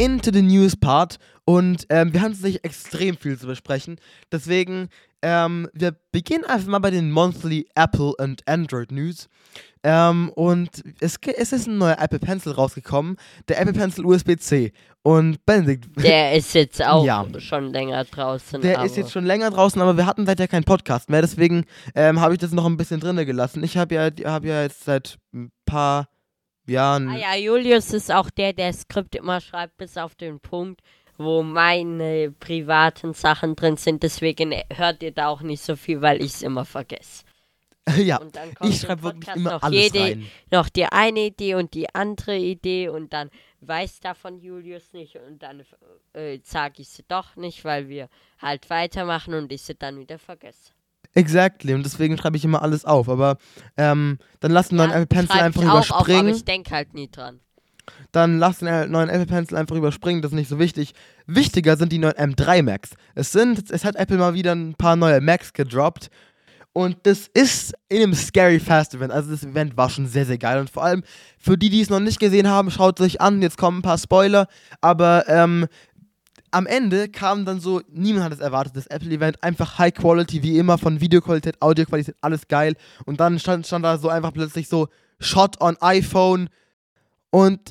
[0.00, 3.96] Into the News Part und ähm, wir haben tatsächlich extrem viel zu besprechen.
[4.32, 4.88] Deswegen,
[5.20, 9.28] ähm, wir beginnen einfach mal bei den Monthly Apple und Android News.
[9.82, 10.70] Ähm, und
[11.00, 13.16] es, es ist ein neuer Apple Pencil rausgekommen,
[13.48, 14.72] der Apple Pencil USB-C.
[15.02, 17.26] Und Benedikt, Der ist jetzt auch Ja.
[17.38, 18.60] schon länger draußen.
[18.60, 22.20] der ist jetzt schon länger draußen, aber wir hatten seither keinen Podcast mehr, deswegen ähm,
[22.20, 23.62] habe ich das noch ein bisschen drinne gelassen.
[23.64, 26.08] Ich habe ja, hab ja jetzt seit ein paar
[26.70, 27.08] Jahren.
[27.08, 30.80] Ah ja, Julius ist auch der, der Skript immer schreibt, bis auf den Punkt,
[31.18, 34.02] wo meine privaten Sachen drin sind.
[34.02, 37.24] Deswegen hört ihr da auch nicht so viel, weil ich es immer vergesse.
[37.96, 40.30] ja, Und dann kommt ich schreibe wirklich immer noch alles jede, rein.
[40.50, 45.42] noch die eine Idee und die andere Idee und dann weiß davon Julius nicht und
[45.42, 45.64] dann
[46.12, 48.08] äh, sage ich sie doch nicht, weil wir
[48.38, 50.72] halt weitermachen und ich sie dann wieder vergesse.
[51.14, 53.08] Exactly, und deswegen schreibe ich immer alles auf.
[53.08, 53.36] Aber
[53.76, 56.20] ähm, dann lass den neuen Ja, Apple Pencil einfach ich auch auf, überspringen.
[56.20, 57.40] aber ich denke halt nie dran.
[58.12, 60.92] dann lass den neuen Apple Pencil einfach überspringen, das ist nicht so wichtig.
[61.26, 62.90] Wichtiger sind die neuen M3 Macs.
[63.14, 66.10] Es sind, es hat Apple mal wieder ein paar neue Macs gedroppt.
[66.72, 69.12] Und das ist in einem Scary Fast Event.
[69.12, 70.60] Also das Event war schon sehr, sehr geil.
[70.60, 71.02] Und vor allem
[71.36, 73.42] für die, die es noch nicht gesehen haben, schaut es euch an.
[73.42, 74.46] Jetzt kommen ein paar Spoiler.
[74.80, 75.66] Aber ähm,
[76.50, 80.58] am Ende kam dann so, niemand hat es erwartet, das Apple-Event, einfach High Quality, wie
[80.58, 82.76] immer, von Videoqualität, Audioqualität, alles geil.
[83.06, 84.88] Und dann stand, stand da so einfach plötzlich so
[85.20, 86.48] Shot on iPhone.
[87.30, 87.70] Und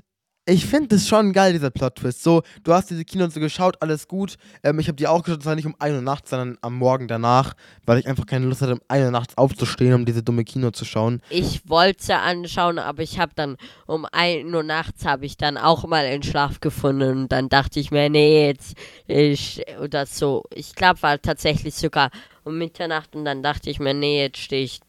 [0.50, 2.24] ich finde das schon geil, dieser Plot-Twist.
[2.24, 4.36] So, du hast diese Kino so geschaut, alles gut.
[4.64, 7.08] Ähm, ich habe die auch geschaut, zwar nicht um 1 Uhr nachts, sondern am Morgen
[7.08, 7.54] danach,
[7.86, 10.72] weil ich einfach keine Lust hatte, um 1 Uhr nachts aufzustehen, um diese dumme Kino
[10.72, 11.22] zu schauen.
[11.30, 15.58] Ich wollte es anschauen, aber ich habe dann um 1 Uhr nachts habe ich dann
[15.58, 18.76] auch mal in Schlaf gefunden und dann dachte ich mir, nee, jetzt
[19.08, 20.44] ich oder so.
[20.54, 22.10] Ich glaube, war tatsächlich sogar
[22.44, 24.80] um Mitternacht und dann dachte ich mir, nee, jetzt stehe ich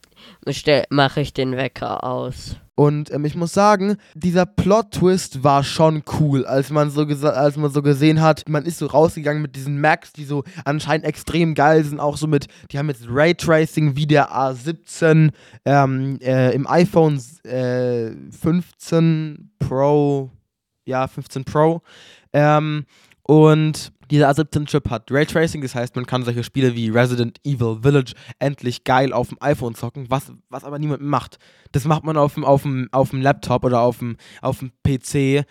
[0.90, 2.56] mache ich den Wecker aus.
[2.80, 7.70] Und ähm, ich muss sagen, dieser Plot-Twist war schon cool, als man, so als man
[7.70, 11.84] so gesehen hat, man ist so rausgegangen mit diesen Macs, die so anscheinend extrem geil
[11.84, 15.30] sind, auch so mit, die haben jetzt Raytracing wie der A17
[15.66, 20.30] ähm, äh, im iPhone äh, 15 Pro,
[20.86, 21.82] ja, 15 Pro.
[22.32, 22.86] Ähm,
[23.30, 28.14] und dieser A17-Chip hat Raytracing, das heißt, man kann solche Spiele wie Resident Evil Village
[28.40, 31.38] endlich geil auf dem iPhone zocken, was, was aber niemand macht.
[31.70, 34.72] Das macht man auf dem, auf dem, auf dem Laptop oder auf dem, auf dem
[34.82, 35.46] PC.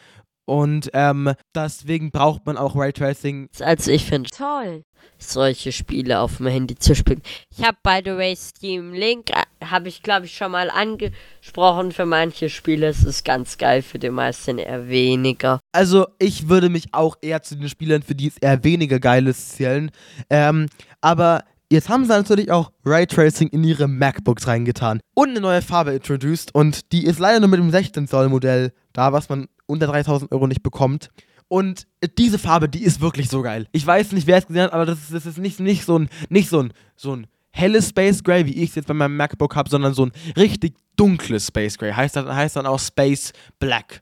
[0.49, 3.49] Und ähm, deswegen braucht man auch Raytracing.
[3.59, 4.83] Also ich finde toll,
[5.19, 7.21] solche Spiele auf dem Handy zu spielen.
[7.55, 11.91] Ich habe by the way Steam Link, äh, habe ich glaube ich schon mal angesprochen
[11.91, 12.87] für manche Spiele.
[12.87, 15.59] Es ist ganz geil, für die meisten eher weniger.
[15.71, 19.27] Also ich würde mich auch eher zu den Spielern, für die es eher weniger geil
[19.27, 19.91] ist, zählen.
[20.31, 20.65] Ähm,
[20.99, 25.91] aber Jetzt haben sie natürlich auch Raytracing in ihre MacBooks reingetan und eine neue Farbe
[25.91, 29.87] introduced und die ist leider nur mit dem 16 Zoll Modell da, was man unter
[29.87, 31.09] 3000 Euro nicht bekommt.
[31.47, 33.67] Und diese Farbe, die ist wirklich so geil.
[33.71, 35.97] Ich weiß nicht, wer es gesehen hat, aber das ist, das ist nicht, nicht so
[35.97, 39.17] ein, nicht so ein, so ein helles Space Gray, wie ich es jetzt bei meinem
[39.17, 41.91] MacBook habe, sondern so ein richtig dunkles Space Gray.
[41.91, 44.01] Heißt dann, heißt dann auch Space Black.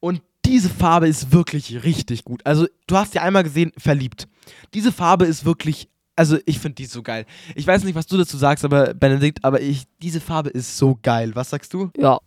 [0.00, 2.44] Und diese Farbe ist wirklich richtig gut.
[2.44, 4.28] Also, du hast ja einmal gesehen, verliebt.
[4.74, 7.26] Diese Farbe ist wirklich also ich finde die so geil.
[7.56, 10.96] Ich weiß nicht, was du dazu sagst, aber Benedikt, aber ich, diese Farbe ist so
[11.02, 11.32] geil.
[11.34, 11.90] Was sagst du?
[11.96, 12.20] Ja,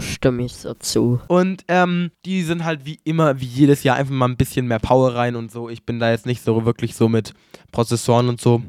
[0.00, 1.20] stimme ich dazu.
[1.28, 4.78] Und ähm, die sind halt wie immer, wie jedes Jahr, einfach mal ein bisschen mehr
[4.78, 5.68] Power rein und so.
[5.68, 7.34] Ich bin da jetzt nicht so wirklich so mit
[7.72, 8.62] Prozessoren und so.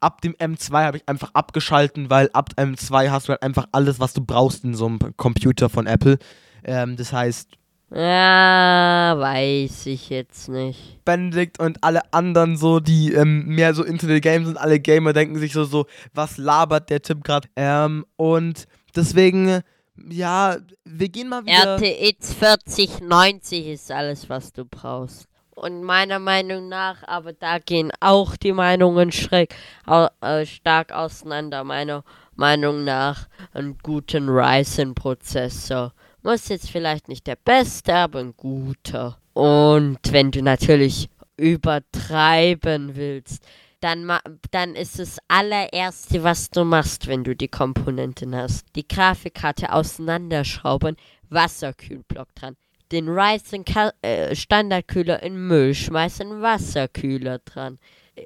[0.00, 3.98] Ab dem M2 habe ich einfach abgeschalten, weil ab M2 hast du halt einfach alles,
[3.98, 6.18] was du brauchst in so einem Computer von Apple.
[6.64, 7.58] Ähm, das heißt,
[7.90, 11.02] ja, weiß ich jetzt nicht.
[11.06, 15.14] Benedikt und alle anderen so, die ähm, mehr so into the game sind, alle Gamer
[15.14, 17.48] denken sich so, so, was labert der Typ gerade?
[17.56, 19.62] Ähm, und deswegen,
[20.08, 21.76] ja, wir gehen mal wieder.
[21.76, 25.26] RTX 4090 ist alles, was du brauchst.
[25.54, 29.54] Und meiner Meinung nach, aber da gehen auch die Meinungen schräg,
[29.86, 31.64] äh, stark auseinander.
[31.64, 32.04] Meiner
[32.36, 35.92] Meinung nach einen guten Ryzen-Prozessor
[36.22, 39.18] muss jetzt vielleicht nicht der beste, aber ein guter.
[39.32, 43.44] Und wenn du natürlich übertreiben willst,
[43.80, 44.10] dann,
[44.50, 48.66] dann ist das allererste, was du machst, wenn du die Komponenten hast.
[48.74, 50.96] Die Grafikkarte auseinanderschrauben,
[51.30, 52.56] Wasserkühlblock dran.
[52.90, 53.64] Den Ryzen
[54.02, 57.78] äh, Standardkühler in Müll schmeißen, Wasserkühler dran.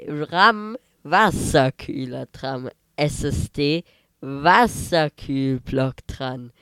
[0.08, 2.70] RAM, Wasserkühler dran.
[2.96, 3.84] SSD,
[4.20, 6.52] Wasserkühlblock dran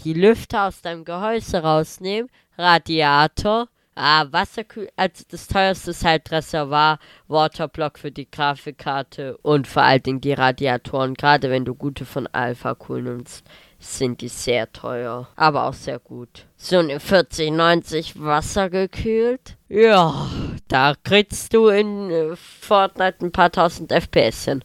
[0.00, 6.98] die Lüfter aus deinem Gehäuse rausnehmen, Radiator, ah, Wasserkühl, also das teuerste ist halt Reservoir,
[7.28, 12.26] Waterblock für die Grafikkarte und vor allen Dingen die Radiatoren, gerade wenn du gute von
[12.28, 13.44] Alpha Cool nimmst
[13.84, 16.46] sind die sehr teuer, aber auch sehr gut.
[16.56, 19.56] So eine 4090 wassergekühlt.
[19.68, 20.28] Ja,
[20.68, 24.64] da kriegst du in äh, Fortnite ein paar tausend FPS hin.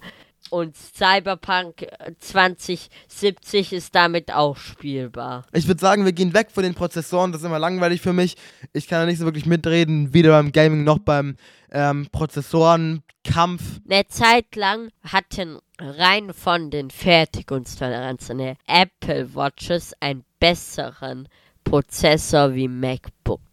[0.50, 1.88] Und Cyberpunk
[2.20, 5.45] 2070 ist damit auch spielbar.
[5.54, 8.36] Ich würde sagen, wir gehen weg von den Prozessoren, das ist immer langweilig für mich.
[8.74, 11.36] Ich kann ja nicht so wirklich mitreden, weder beim Gaming noch beim
[11.72, 13.80] ähm, Prozessorenkampf.
[13.89, 21.28] Eine Zeit lang hatten rein von den Fertigungstoleranzen her Apple Watches einen besseren
[21.64, 23.49] Prozessor wie MacBooks.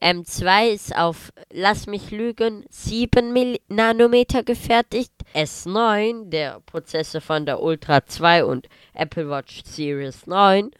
[0.00, 5.12] M2 ist auf, lass mich lügen, 7 Mil Nanometer gefertigt.
[5.34, 10.70] S9, der Prozessor von der Ultra 2 und Apple Watch Series 9,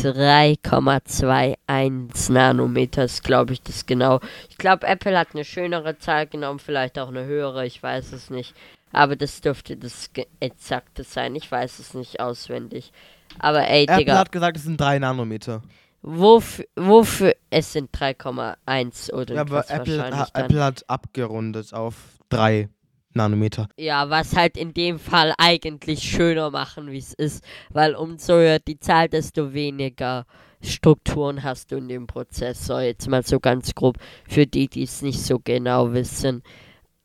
[0.00, 4.20] 3,21 Nanometer ist, glaube ich, das genau.
[4.50, 8.30] Ich glaube, Apple hat eine schönere Zahl genommen, vielleicht auch eine höhere, ich weiß es
[8.30, 8.54] nicht.
[8.94, 10.10] aber das dürfte das
[10.40, 11.34] exakte sein.
[11.36, 12.92] Ich weiß es nicht auswendig.
[13.38, 15.62] Aber ey, Apple Digga, hat gesagt, es sind 3 Nanometer.
[16.04, 20.30] Wofür, wofür, es sind 3,1 oder Ja, aber was Apple, wahrscheinlich ha.
[20.34, 21.94] Apple hat abgerundet auf
[22.28, 22.68] 3
[23.14, 23.68] Nanometer.
[23.76, 27.44] Ja, was halt in dem Fall eigentlich schöner machen, wie es ist.
[27.70, 30.26] Weil umso höher die Zahl, desto weniger
[30.62, 32.82] Strukturen hast du in dem Prozessor.
[32.82, 33.98] Jetzt mal so ganz grob
[34.28, 36.42] für die, die es nicht so genau wissen.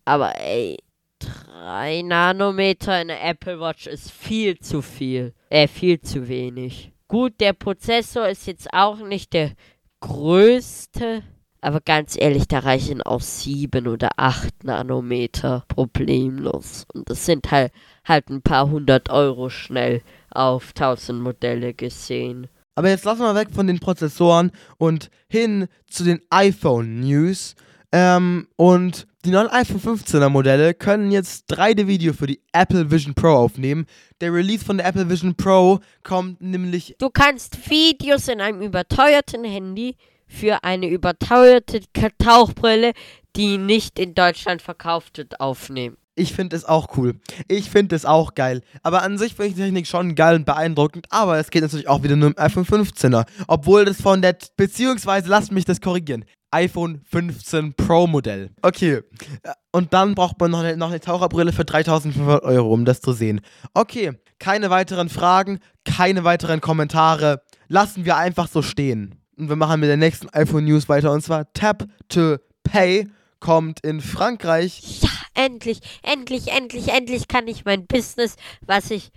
[0.03, 0.77] Aber ey,
[1.19, 5.33] 3 Nanometer in der Apple Watch ist viel zu viel.
[5.49, 6.91] Äh, viel zu wenig.
[7.09, 9.51] Gut, der Prozessor ist jetzt auch nicht der
[9.99, 11.23] größte.
[11.59, 16.85] Aber ganz ehrlich, da reichen auch 7 oder 8 Nanometer problemlos.
[16.93, 17.73] Und das sind halt,
[18.05, 22.47] halt ein paar hundert Euro schnell auf 1000 Modelle gesehen.
[22.75, 27.55] Aber jetzt lassen wir weg von den Prozessoren und hin zu den iPhone-News.
[27.91, 33.27] Ähm, und die neuen iPhone 15er Modelle können jetzt 3D-Video für die Apple Vision Pro
[33.27, 33.85] aufnehmen.
[34.21, 39.43] Der Release von der Apple Vision Pro kommt nämlich Du kannst Videos in einem überteuerten
[39.43, 41.81] Handy für eine überteuerte
[42.17, 42.93] Tauchbrille,
[43.35, 45.97] die nicht in Deutschland verkauft wird, aufnehmen.
[46.15, 47.19] Ich finde es auch cool.
[47.47, 48.63] Ich finde es auch geil.
[48.81, 51.05] Aber an sich finde ich die Technik schon geil und beeindruckend.
[51.11, 53.27] Aber es geht natürlich auch wieder nur im iPhone 15er.
[53.47, 56.25] Obwohl das von der, beziehungsweise lasst mich das korrigieren.
[56.51, 58.49] iPhone 15 Pro Modell.
[58.61, 59.01] Okay.
[59.43, 63.01] Äh, Und dann braucht man noch eine, noch eine Taucherbrille für 3500 Euro, um das
[63.01, 63.41] zu sehen.
[63.73, 64.13] Okay.
[64.39, 67.41] Keine weiteren Fragen, keine weiteren Kommentare.
[67.67, 69.15] Lassen wir einfach so stehen.
[69.37, 71.11] Und wir machen mit der nächsten iPhone News weiter.
[71.11, 73.07] Und zwar Tap to Pay
[73.39, 78.35] kommt in Frankreich Ja, endlich, endlich, endlich, endlich kann ich mein Business,
[78.65, 79.11] was ich,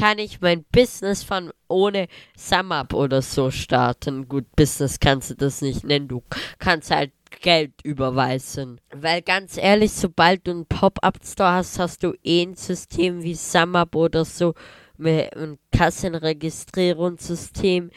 [0.00, 4.28] kann ich mein Business von ohne SumUp oder so starten.
[4.28, 6.22] Gut, Business kannst du das nicht nennen, du
[6.58, 8.80] kannst halt Geld überweisen.
[8.92, 13.94] Weil ganz ehrlich, sobald du einen Pop-Up-Store hast, hast du eh ein System wie SumUp
[13.94, 14.54] oder so,
[14.98, 17.90] ein Kassenregistrierungssystem.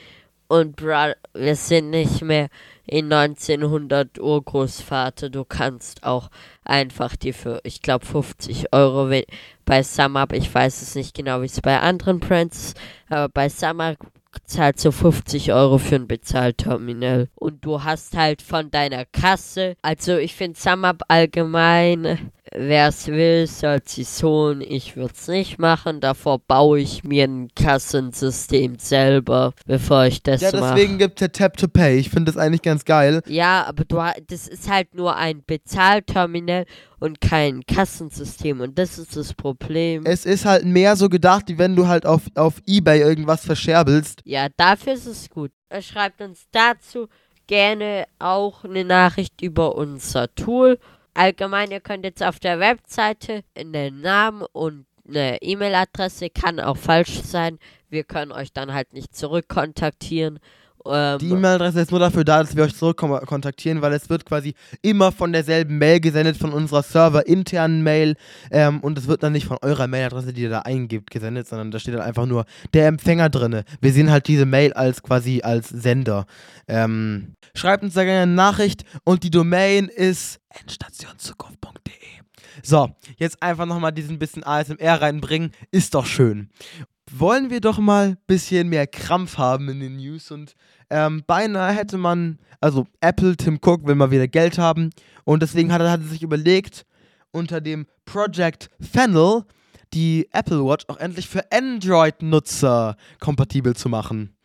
[0.48, 2.50] Und bra, wir sind nicht mehr
[2.86, 5.30] in 1900 Urgroßvater.
[5.30, 6.30] Du kannst auch
[6.64, 9.10] einfach dir für, ich glaube, 50 Euro
[9.66, 12.78] bei SumUp, ich weiß es nicht genau, wie es bei anderen Brands ist,
[13.10, 13.98] aber bei SumUp
[14.46, 17.30] zahlst du 50 Euro für ein Bezahlterminal.
[17.36, 23.48] Und du hast halt von deiner Kasse, also ich finde SumUp allgemein, wer es will,
[23.48, 24.62] soll es holen.
[24.62, 26.00] Ich würde es nicht machen.
[26.00, 30.76] Davor baue ich mir ein Kassensystem selber, bevor ich das Ja, mache.
[30.76, 31.98] deswegen gibt es ja Tap to Pay.
[31.98, 33.22] Ich finde das eigentlich ganz geil.
[33.28, 36.66] Ja, aber du, das ist halt nur ein Bezahlterminal
[37.00, 40.04] und kein Kassensystem und das ist das Problem.
[40.06, 44.22] Es ist halt mehr so gedacht, wie wenn du halt auf, auf Ebay irgendwas verscherbelst.
[44.26, 45.52] ja, dafür ist es gut.
[45.70, 47.08] Er schreibt uns dazu
[47.48, 50.80] gerne auch eine Nachricht über unser Tool.
[51.14, 57.22] Allgemein, ihr könnt jetzt auf der Webseite einen Namen und eine E-Mail-Adresse, kann auch falsch
[57.22, 57.60] sein.
[57.90, 60.40] Wir können euch dann halt nicht zurückkontaktieren.
[60.86, 64.26] Ähm, Die E-Mail-Adresse ist nur dafür da, dass wir euch zurück kontaktieren, weil es wird
[64.26, 68.16] quasi immer von derselben Mail gesendet, von unserer serverinternen Mail.
[68.52, 71.72] Ähm, und es wird dann nicht von eurer Mailadresse, die ihr da eingibt, gesendet, sondern
[71.72, 73.64] da steht dann einfach nur der Empfänger drin.
[73.82, 76.26] Wir sehen halt diese Mail als quasi als Sender.
[76.68, 81.94] Ähm, schreibt uns da gerne eine Nachricht und die Domain ist endstationzukunft.de.
[82.62, 85.52] So, jetzt einfach nochmal diesen bisschen ASMR reinbringen.
[85.72, 86.50] Ist doch schön.
[87.16, 90.56] Wollen wir doch mal ein bisschen mehr Krampf haben in den News und
[90.90, 94.90] ähm, beinahe hätte man, also Apple, Tim Cook will mal wieder Geld haben
[95.24, 96.88] und deswegen hat er, hat er sich überlegt,
[97.30, 99.44] unter dem Project Fennel
[99.94, 104.36] die Apple Watch auch endlich für Android-Nutzer kompatibel zu machen.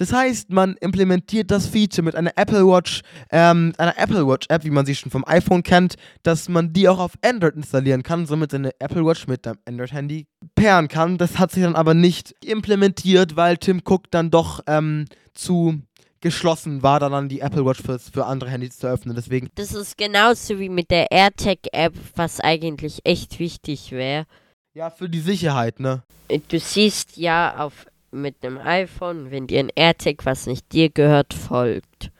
[0.00, 4.64] Das heißt, man implementiert das Feature mit einer Apple Watch, ähm, einer Apple Watch App,
[4.64, 8.24] wie man sie schon vom iPhone kennt, dass man die auch auf Android installieren kann,
[8.24, 11.18] somit seine Apple Watch mit dem Android-Handy pairen kann.
[11.18, 15.82] Das hat sich dann aber nicht implementiert, weil Tim Cook dann doch ähm, zu
[16.22, 19.14] geschlossen war, dann die Apple Watch fürs, für andere Handys zu öffnen.
[19.14, 24.24] Deswegen, Das ist genauso wie mit der AirTag-App, was eigentlich echt wichtig wäre.
[24.72, 26.04] ja, für die Sicherheit, ne?
[26.48, 31.34] Du siehst ja auf mit einem iPhone, wenn dir ein AirTag, was nicht dir gehört,
[31.34, 32.10] folgt.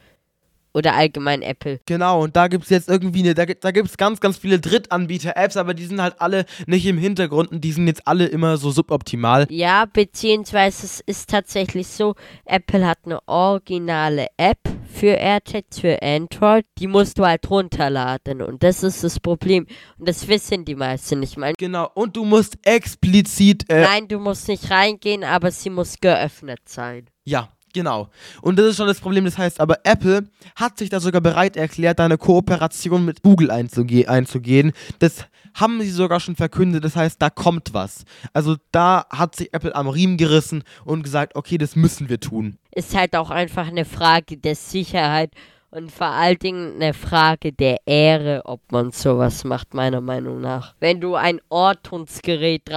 [0.73, 1.81] Oder allgemein Apple.
[1.87, 4.39] Genau, und da gibt es jetzt irgendwie eine, da, gibt- da gibt es ganz, ganz
[4.39, 8.27] viele Drittanbieter-Apps, aber die sind halt alle nicht im Hintergrund und die sind jetzt alle
[8.27, 9.47] immer so suboptimal.
[9.51, 12.15] Ja, beziehungsweise es ist tatsächlich so,
[12.45, 14.59] Apple hat eine originale App
[14.93, 16.65] für AirTags für Android.
[16.79, 19.67] Die musst du halt runterladen und das ist das Problem.
[19.99, 21.53] Und das wissen die meisten nicht mal.
[21.59, 26.61] Genau, und du musst explizit, äh, Nein, du musst nicht reingehen, aber sie muss geöffnet
[26.67, 27.07] sein.
[27.25, 28.09] ja, genau.
[28.43, 31.57] Und das ist schon das Problem, das heißt aber, Apple hat sich da sogar bereit
[31.57, 34.73] erklärt, eine Kooperation mit Google einzuge einzugehen.
[34.99, 36.85] Das haben sie sogar schon verkündet.
[36.85, 38.05] Das heißt, da kommt was.
[38.33, 42.59] Also da hat sich Apple am Riemen gerissen und gesagt, okay, das müssen wir tun.
[42.73, 45.33] Ist halt auch einfach eine Frage der Sicherheit
[45.71, 50.75] und vor allen Dingen eine Frage der Ehre, ob man sowas macht, meiner Meinung nach.
[50.81, 52.69] Wenn du ein Ortungsgerät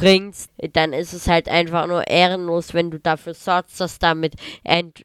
[0.00, 4.34] rausbringst, dann ist es halt einfach nur ehrenlos, wenn du dafür sorgst, dass damit
[4.64, 5.04] And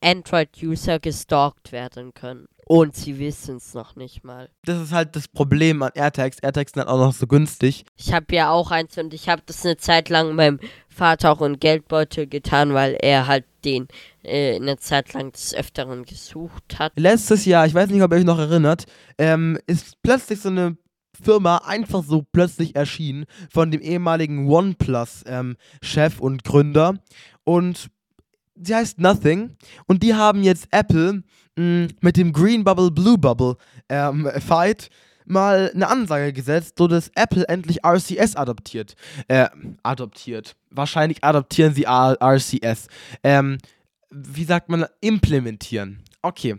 [0.00, 2.46] Android-User gestalkt werden können.
[2.66, 4.50] Und sie wissen es noch nicht mal.
[4.64, 6.38] Das ist halt das Problem an AirTags.
[6.40, 7.84] AirTags sind halt auch noch so günstig.
[7.96, 11.40] Ich habe ja auch eins und ich habe das eine Zeit lang meinem Vater auch
[11.40, 13.88] in Geldbeutel getan, weil er halt den
[14.22, 16.92] äh, eine Zeit lang des Öfteren gesucht hat.
[16.96, 18.84] Letztes Jahr, ich weiß nicht, ob ihr euch noch erinnert,
[19.16, 20.76] ähm, ist plötzlich so eine
[21.22, 26.98] Firma einfach so plötzlich erschienen von dem ehemaligen OnePlus-Chef ähm, und Gründer.
[27.44, 27.90] Und
[28.54, 29.56] sie heißt Nothing.
[29.86, 31.22] Und die haben jetzt Apple
[31.56, 33.56] mh, mm, mit dem Green Bubble, Blue Bubble
[33.88, 34.90] ähm, Fight
[35.28, 38.96] mal eine Ansage gesetzt, so dass Apple endlich RCS adoptiert.
[39.28, 39.48] Äh,
[39.82, 40.56] adoptiert.
[40.70, 42.88] Wahrscheinlich adoptieren sie RCS.
[43.22, 43.58] Ähm,
[44.10, 46.02] wie sagt man, implementieren.
[46.22, 46.56] Okay.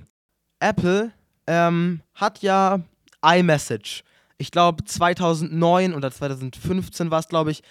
[0.60, 1.12] Apple
[1.47, 2.82] ähm, hat ja
[3.24, 4.03] iMessage.
[4.39, 7.61] Ich glaube 2009 oder 2015 war es, glaube ich,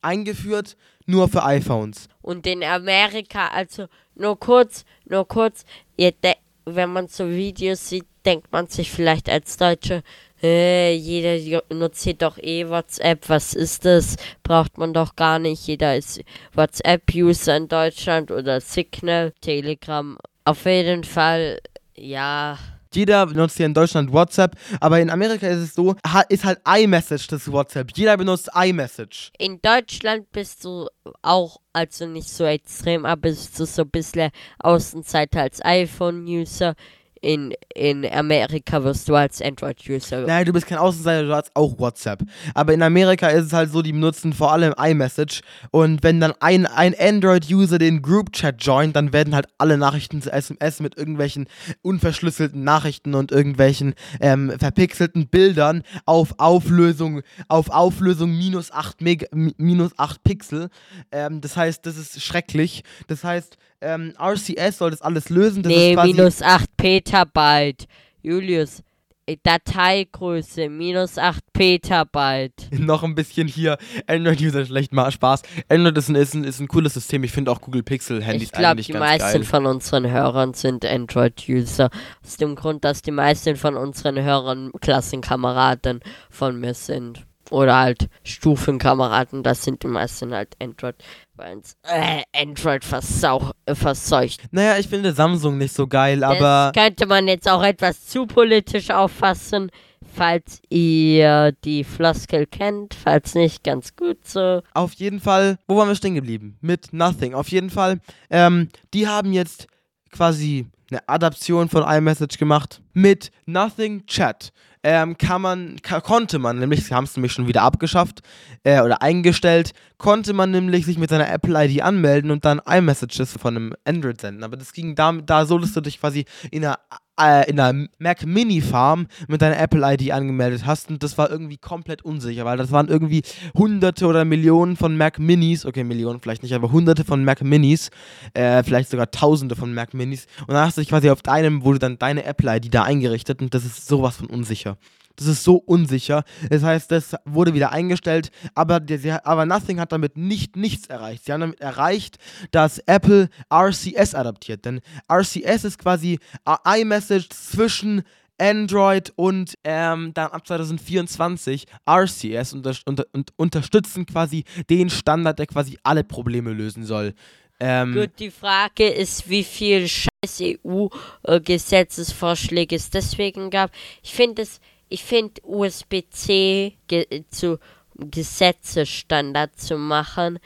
[0.00, 0.76] eingeführt,
[1.06, 2.08] nur für iPhones.
[2.22, 5.64] Und in Amerika, also nur kurz, nur kurz,
[5.96, 10.02] wenn man so Videos sieht, denkt man sich vielleicht als Deutsche,
[10.42, 14.16] äh, jeder nutzt hier doch eh WhatsApp, was ist das?
[14.42, 15.66] Braucht man doch gar nicht.
[15.66, 16.22] Jeder ist
[16.54, 20.16] WhatsApp-User in Deutschland oder Signal, Telegram.
[20.44, 21.60] Auf jeden Fall,
[21.94, 22.58] ja.
[22.92, 25.94] Jeder benutzt hier in Deutschland WhatsApp, aber in Amerika ist es so,
[26.28, 27.92] ist halt iMessage das WhatsApp.
[27.94, 29.30] Jeder benutzt iMessage.
[29.38, 30.88] In Deutschland bist du
[31.22, 36.74] auch, also nicht so extrem, aber bist du so ein bisschen Außenseiter als iPhone-User
[37.20, 40.22] in, in Amerika wirst du als Android-User.
[40.26, 42.22] Nein, du bist kein Außenseiter, du hast auch WhatsApp.
[42.54, 45.42] Aber in Amerika ist es halt so, die benutzen vor allem iMessage.
[45.70, 50.32] Und wenn dann ein, ein Android-User den Group-Chat joint, dann werden halt alle Nachrichten zu
[50.32, 51.46] SMS mit irgendwelchen
[51.82, 59.92] unverschlüsselten Nachrichten und irgendwelchen ähm, verpixelten Bildern auf Auflösung, auf Auflösung minus 8, Meg minus
[59.98, 60.68] 8 Pixel.
[61.12, 62.82] Ähm, das heißt, das ist schrecklich.
[63.08, 65.62] Das heißt, ähm, RCS soll das alles lösen.
[65.62, 67.86] Das nee, minus 8 Petabyte.
[68.22, 68.82] Julius,
[69.26, 72.68] äh, Dateigröße, minus 8 Petabyte.
[72.72, 75.42] Noch ein bisschen hier Android-User schlecht mal Spaß.
[75.68, 77.24] Android ist ein, ist ein, ist ein cooles System.
[77.24, 78.80] Ich finde auch Google Pixel-Handys ich eigentlich ganz geil.
[78.80, 81.90] Ich glaube, die meisten von unseren Hörern sind Android-User.
[82.24, 87.24] Aus dem Grund, dass die meisten von unseren Hörern Klassenkameraden von mir sind.
[87.50, 90.94] Oder halt Stufenkameraden, das sind die meisten halt Android
[91.40, 94.42] weil uns äh, Android versauch, äh, verseucht.
[94.50, 96.70] Naja, ich finde Samsung nicht so geil, aber.
[96.74, 99.70] Das könnte man jetzt auch etwas zu politisch auffassen,
[100.14, 104.62] falls ihr die Floskel kennt, falls nicht, ganz gut so.
[104.74, 106.58] Auf jeden Fall, wo waren wir stehen geblieben?
[106.60, 107.34] Mit Nothing.
[107.34, 109.66] Auf jeden Fall, ähm, die haben jetzt
[110.10, 114.52] quasi eine Adaption von iMessage gemacht mit Nothing Chat
[114.82, 118.20] ähm, kann man, konnte man nämlich, sie haben es nämlich schon wieder abgeschafft
[118.64, 123.56] äh, oder eingestellt, konnte man nämlich sich mit seiner Apple-ID anmelden und dann iMessages von
[123.56, 124.44] einem Android senden.
[124.44, 126.78] Aber das ging da, da so, dass du dich quasi in einer
[127.20, 130.90] äh, in einer Mac Mini Farm mit deiner Apple ID angemeldet hast.
[130.90, 133.22] Und das war irgendwie komplett unsicher, weil das waren irgendwie
[133.54, 137.90] hunderte oder Millionen von Mac Minis, okay, Millionen vielleicht nicht, aber hunderte von Mac Minis,
[138.34, 140.26] äh, vielleicht sogar tausende von Mac Minis.
[140.40, 143.40] Und dann hast du dich quasi auf deinem, wurde dann deine Apple ID da eingerichtet.
[143.42, 144.76] Und das ist sowas von unsicher.
[145.16, 146.24] Das ist so unsicher.
[146.48, 151.24] Das heißt, das wurde wieder eingestellt, aber, der, aber Nothing hat damit nicht nichts erreicht.
[151.24, 152.18] Sie haben damit erreicht,
[152.52, 154.64] dass Apple RCS adaptiert.
[154.64, 154.80] Denn
[155.12, 156.18] RCS ist quasi
[156.64, 158.02] iMessage zwischen
[158.40, 165.46] Android und ähm, dann ab 2024 RCS unter, unter, und unterstützen quasi den Standard, der
[165.46, 167.12] quasi alle Probleme lösen soll.
[167.60, 173.70] Ähm, Gut, die Frage ist, wie viel scheiß EU-Gesetzesvorschläge es deswegen gab.
[174.02, 177.58] Ich finde es ich finde USB-C ge zu
[177.94, 180.38] Gesetzesstandard zu machen,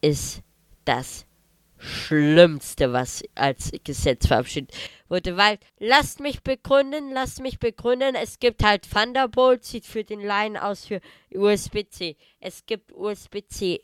[0.00, 0.42] ist
[0.84, 1.26] das
[1.78, 4.72] Schlimmste, was als Gesetz verabschiedet
[5.08, 5.36] wurde.
[5.36, 10.62] Weil, lasst mich begründen, lasst mich begründen, es gibt halt Thunderbolt, sieht für den Line
[10.62, 11.00] aus für
[11.34, 12.16] USB-C.
[12.38, 13.82] Es gibt USB-C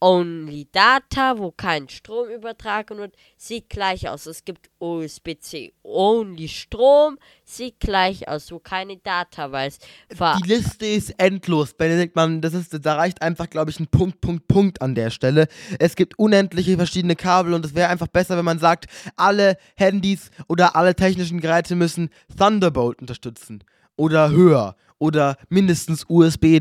[0.00, 4.26] Only Data, wo kein Strom übertragen wird, sieht gleich aus.
[4.26, 9.78] Es gibt USB-C Only Strom, sieht gleich aus, wo keine Data weiß.
[10.10, 14.20] Die Liste ist endlos, Benedikt, man, das ist, da reicht einfach, glaube ich, ein Punkt,
[14.20, 15.48] Punkt, Punkt an der Stelle.
[15.78, 18.86] Es gibt unendliche verschiedene Kabel und es wäre einfach besser, wenn man sagt,
[19.16, 23.64] alle Handys oder alle technischen Geräte müssen Thunderbolt unterstützen
[23.96, 26.60] oder höher oder mindestens USB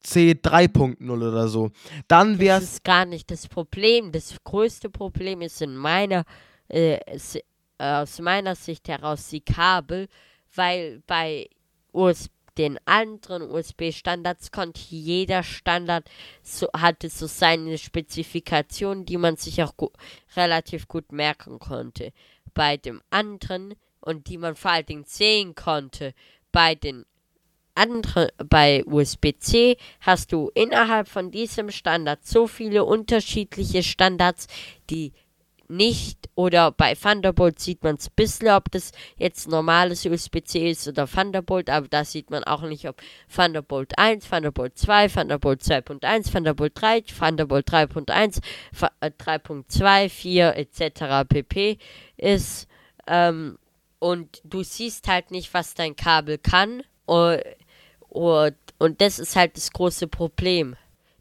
[0.00, 1.70] C 3.0 oder so.
[2.08, 4.12] Dann wäre Das ist gar nicht das Problem.
[4.12, 6.24] Das größte Problem ist in meiner,
[6.68, 7.38] äh, s-
[7.78, 10.08] aus meiner Sicht heraus die Kabel,
[10.54, 11.48] weil bei
[11.92, 16.08] US den anderen USB-Standards konnte jeder Standard
[16.42, 19.90] so, hatte so seine Spezifikationen, die man sich auch gu
[20.36, 22.12] relativ gut merken konnte.
[22.54, 26.14] Bei dem anderen und die man vor allen Dingen sehen konnte,
[26.50, 27.04] bei den
[27.76, 34.48] andere, bei USB-C hast du innerhalb von diesem Standard so viele unterschiedliche Standards,
[34.90, 35.12] die
[35.68, 40.86] nicht, oder bei Thunderbolt sieht man es ein bisschen, ob das jetzt normales USB-C ist
[40.86, 43.02] oder Thunderbolt, aber da sieht man auch nicht, ob
[43.34, 48.40] Thunderbolt 1, Thunderbolt 2, Thunderbolt 2.1, Thunderbolt 3, Thunderbolt 3.1,
[48.72, 51.28] Fa- äh, 3.2, 4 etc.
[51.28, 51.78] pp.
[52.16, 52.68] ist.
[53.08, 53.58] Ähm,
[53.98, 56.82] und du siehst halt nicht, was dein Kabel kann.
[57.06, 57.40] Und,
[58.16, 60.74] und, und das ist halt das große Problem.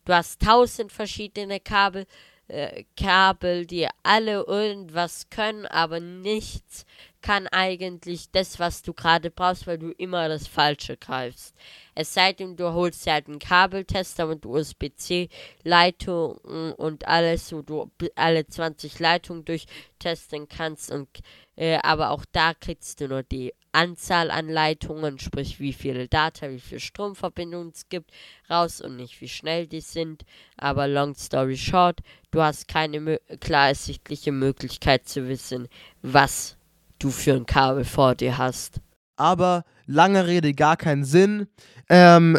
[0.05, 2.05] Du hast tausend verschiedene Kabel,
[2.47, 6.85] äh, Kabel, die alle irgendwas können, aber nichts
[7.21, 11.53] kann eigentlich das, was du gerade brauchst, weil du immer das Falsche greifst.
[11.95, 16.37] Es sei denn, du holst dir halt einen Kabeltester mit USB-C-Leitungen
[16.73, 20.91] und alles, wo du alle 20 Leitungen durchtesten kannst.
[20.91, 21.09] Und,
[21.57, 26.49] äh, aber auch da kriegst du nur die Anzahl an Leitungen, sprich wie viele Data,
[26.49, 28.11] wie viele Stromverbindungen es gibt,
[28.49, 30.23] raus und nicht wie schnell die sind.
[30.57, 31.99] Aber long story short,
[32.31, 35.67] du hast keine klar ersichtliche Möglichkeit zu wissen,
[36.01, 36.57] was
[36.99, 38.81] du für ein Kabel vor dir hast.
[39.17, 41.47] aber lange Rede, gar keinen Sinn.
[41.89, 42.37] Ähm,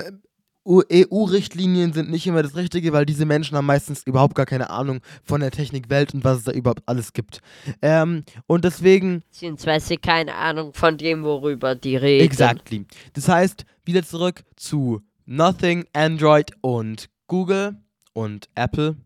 [0.67, 5.01] EU-Richtlinien sind nicht immer das Richtige, weil diese Menschen haben meistens überhaupt gar keine Ahnung
[5.23, 7.41] von der Technikwelt und was es da überhaupt alles gibt.
[7.83, 12.25] Ähm, und deswegen, Beziehungsweise keine Ahnung von dem, worüber die reden.
[12.25, 12.85] exactly.
[13.13, 17.77] Das heißt, wieder zurück zu Nothing, Android und Google
[18.13, 18.97] und Apple.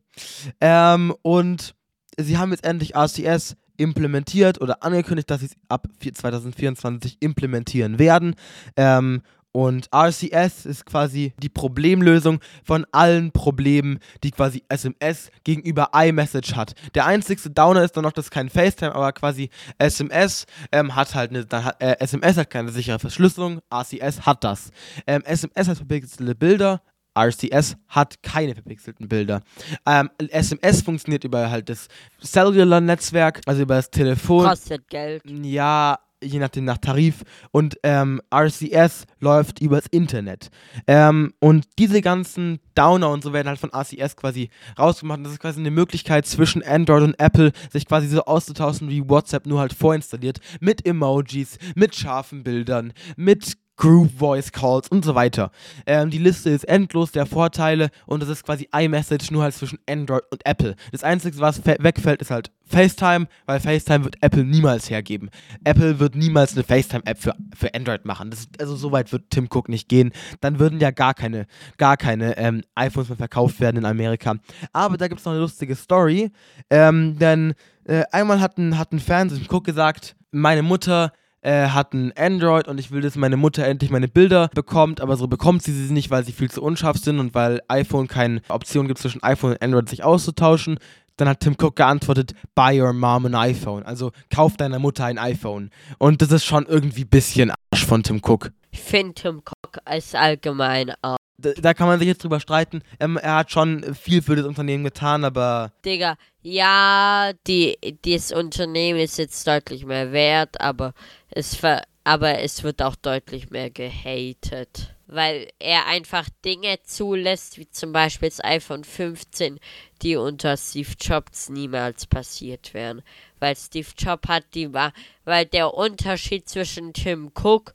[0.60, 1.74] Ähm, und
[2.18, 7.98] sie haben jetzt endlich RCS implementiert oder angekündigt, dass sie es ab vier- 2024 implementieren
[7.98, 8.34] werden.
[8.76, 9.22] Ähm,
[9.52, 16.74] und RCS ist quasi die Problemlösung von allen Problemen, die quasi SMS gegenüber iMessage hat.
[16.94, 21.30] Der einzigste Downer ist dann noch, dass kein FaceTime, aber quasi SMS ähm, hat halt
[21.30, 24.70] eine, hat, äh, SMS hat keine sichere Verschlüsselung, RCS hat das.
[25.06, 26.82] Ähm, SMS hat verpixelte Bilder,
[27.18, 29.40] RCS hat keine verpixelten Bilder.
[29.84, 31.88] Ähm, SMS funktioniert über halt das
[32.22, 34.46] Cellular-Netzwerk, also über das Telefon.
[34.46, 35.22] Kostet Geld.
[35.26, 37.24] Ja, je nachdem nach Tarif.
[37.50, 40.50] Und ähm, RCS läuft übers Internet.
[40.86, 45.18] Ähm, und diese ganzen Downer und so werden halt von RCS quasi rausgemacht.
[45.18, 49.08] Und das ist quasi eine Möglichkeit zwischen Android und Apple, sich quasi so auszutauschen wie
[49.08, 50.40] WhatsApp, nur halt vorinstalliert.
[50.60, 55.50] Mit Emojis, mit scharfen Bildern, mit Group Voice Calls und so weiter.
[55.86, 59.78] Ähm, die Liste ist endlos der Vorteile und das ist quasi iMessage nur halt zwischen
[59.88, 60.76] Android und Apple.
[60.92, 65.30] Das Einzige, was wegfällt, ist halt FaceTime, weil FaceTime wird Apple niemals hergeben.
[65.64, 68.28] Apple wird niemals eine FaceTime-App für, für Android machen.
[68.28, 70.12] Das, also so weit wird Tim Cook nicht gehen.
[70.42, 71.46] Dann würden ja gar keine,
[71.78, 74.34] gar keine ähm, iPhones mehr verkauft werden in Amerika.
[74.74, 76.30] Aber da gibt es noch eine lustige Story.
[76.68, 77.54] Ähm, denn
[77.84, 81.12] äh, einmal hat ein, hat ein Fan Cook gesagt, meine Mutter
[81.42, 85.16] äh, hat ein Android und ich will, dass meine Mutter endlich meine Bilder bekommt, aber
[85.16, 88.42] so bekommt sie sie nicht, weil sie viel zu unscharf sind und weil iPhone keine
[88.48, 90.78] Option gibt, zwischen iPhone und Android sich auszutauschen.
[91.16, 93.82] Dann hat Tim Cook geantwortet, buy your mom an iPhone.
[93.82, 95.70] Also kauf deiner Mutter ein iPhone.
[95.98, 98.52] Und das ist schon irgendwie ein bisschen Arsch von Tim Cook.
[98.70, 101.19] Ich finde Tim Cook als allgemein auch.
[101.40, 102.82] Da, kann man sich jetzt drüber streiten.
[102.98, 108.98] Ähm, er hat schon viel für das Unternehmen getan, aber Digga, ja, die, das Unternehmen
[108.98, 110.94] ist jetzt deutlich mehr wert, aber
[111.30, 114.94] es, ver, aber es wird auch deutlich mehr gehatet.
[115.06, 119.58] Weil er einfach Dinge zulässt, wie zum Beispiel das iPhone 15,
[120.02, 123.02] die unter Steve Jobs niemals passiert wären.
[123.40, 124.92] Weil Steve Jobs hat die war,
[125.24, 127.74] weil der Unterschied zwischen Tim Cook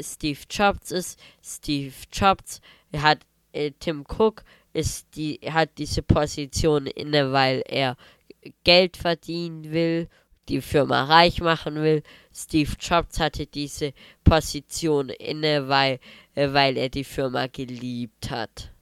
[0.00, 2.60] Steve Jobs ist, Steve Jobs
[2.96, 3.20] hat
[3.52, 7.96] äh, Tim Cook ist die hat diese Position inne, weil er
[8.64, 10.08] Geld verdienen will,
[10.48, 12.02] die Firma reich machen will.
[12.34, 13.92] Steve Jobs hatte diese
[14.24, 15.98] Position inne, weil,
[16.34, 18.72] äh, weil er die Firma geliebt hat.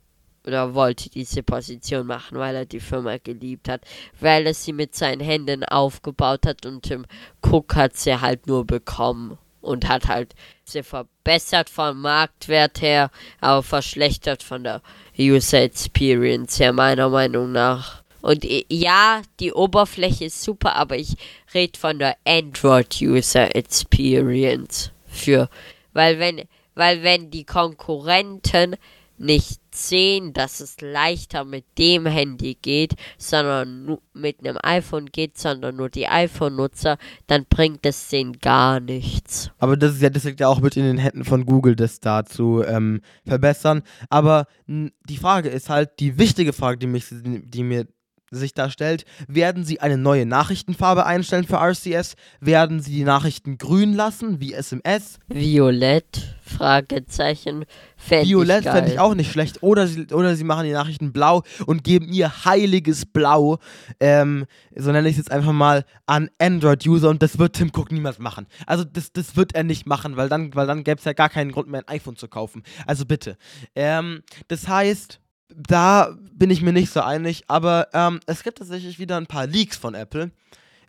[0.46, 3.82] Oder wollte diese Position machen, weil er die Firma geliebt hat.
[4.18, 7.04] Weil er sie mit seinen Händen aufgebaut hat und Tim
[7.42, 9.36] Cook hat sie halt nur bekommen.
[9.68, 13.10] Und hat halt sie verbessert vom Marktwert her,
[13.40, 14.82] aber verschlechtert von der
[15.18, 18.02] User Experience her, meiner Meinung nach.
[18.20, 21.16] Und i- ja, die Oberfläche ist super, aber ich
[21.54, 25.48] rede von der Android User Experience für,
[25.92, 26.42] weil wenn,
[26.74, 28.76] weil wenn die Konkurrenten
[29.18, 35.76] nicht sehen, dass es leichter mit dem Handy geht, sondern mit einem iPhone geht, sondern
[35.76, 39.50] nur die iPhone-Nutzer, dann bringt es denen gar nichts.
[39.58, 42.00] Aber das ist ja, das liegt ja auch mit in den Händen von Google, das
[42.00, 43.82] da zu ähm, verbessern.
[44.10, 47.86] Aber die Frage ist halt, die wichtige Frage, die, mich, die mir
[48.30, 52.14] sich da stellt, werden sie eine neue Nachrichtenfarbe einstellen für RCS?
[52.40, 55.18] Werden sie die Nachrichten grün lassen, wie SMS?
[55.28, 56.36] Violett?
[56.48, 57.64] Fragezeichen.
[57.96, 59.62] Fänd Violett fände ich auch nicht schlecht.
[59.62, 63.58] Oder sie, oder sie machen die Nachrichten blau und geben ihr heiliges Blau,
[64.00, 67.92] ähm, so nenne ich es jetzt einfach mal, an Android-User und das wird Tim Cook
[67.92, 68.46] niemals machen.
[68.66, 71.28] Also das, das wird er nicht machen, weil dann, weil dann gäbe es ja gar
[71.28, 72.62] keinen Grund mehr, ein iPhone zu kaufen.
[72.86, 73.36] Also bitte.
[73.74, 78.98] Ähm, das heißt, da bin ich mir nicht so einig, aber ähm, es gibt tatsächlich
[78.98, 80.30] wieder ein paar Leaks von Apple.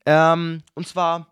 [0.05, 1.27] Ähm, und zwar,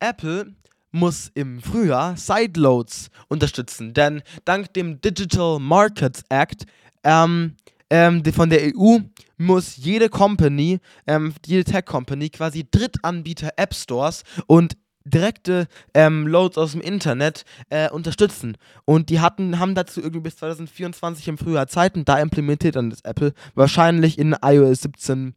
[0.00, 0.54] Apple
[0.90, 6.66] muss im Frühjahr Sideloads unterstützen, denn dank dem Digital Markets Act
[7.02, 7.56] ähm,
[7.90, 8.98] ähm, von der EU
[9.36, 16.72] muss jede Company, ähm, jede Tech-Company quasi Drittanbieter App Stores und direkte ähm, Loads aus
[16.72, 18.56] dem Internet äh, unterstützen.
[18.84, 22.90] Und die hatten, haben dazu irgendwie bis 2024 im Frühjahr Zeit und da implementiert dann
[22.90, 25.34] das Apple wahrscheinlich in iOS 17.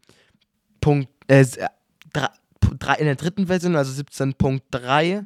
[1.28, 1.46] äh,
[3.00, 5.26] in der dritten Version, also 17.3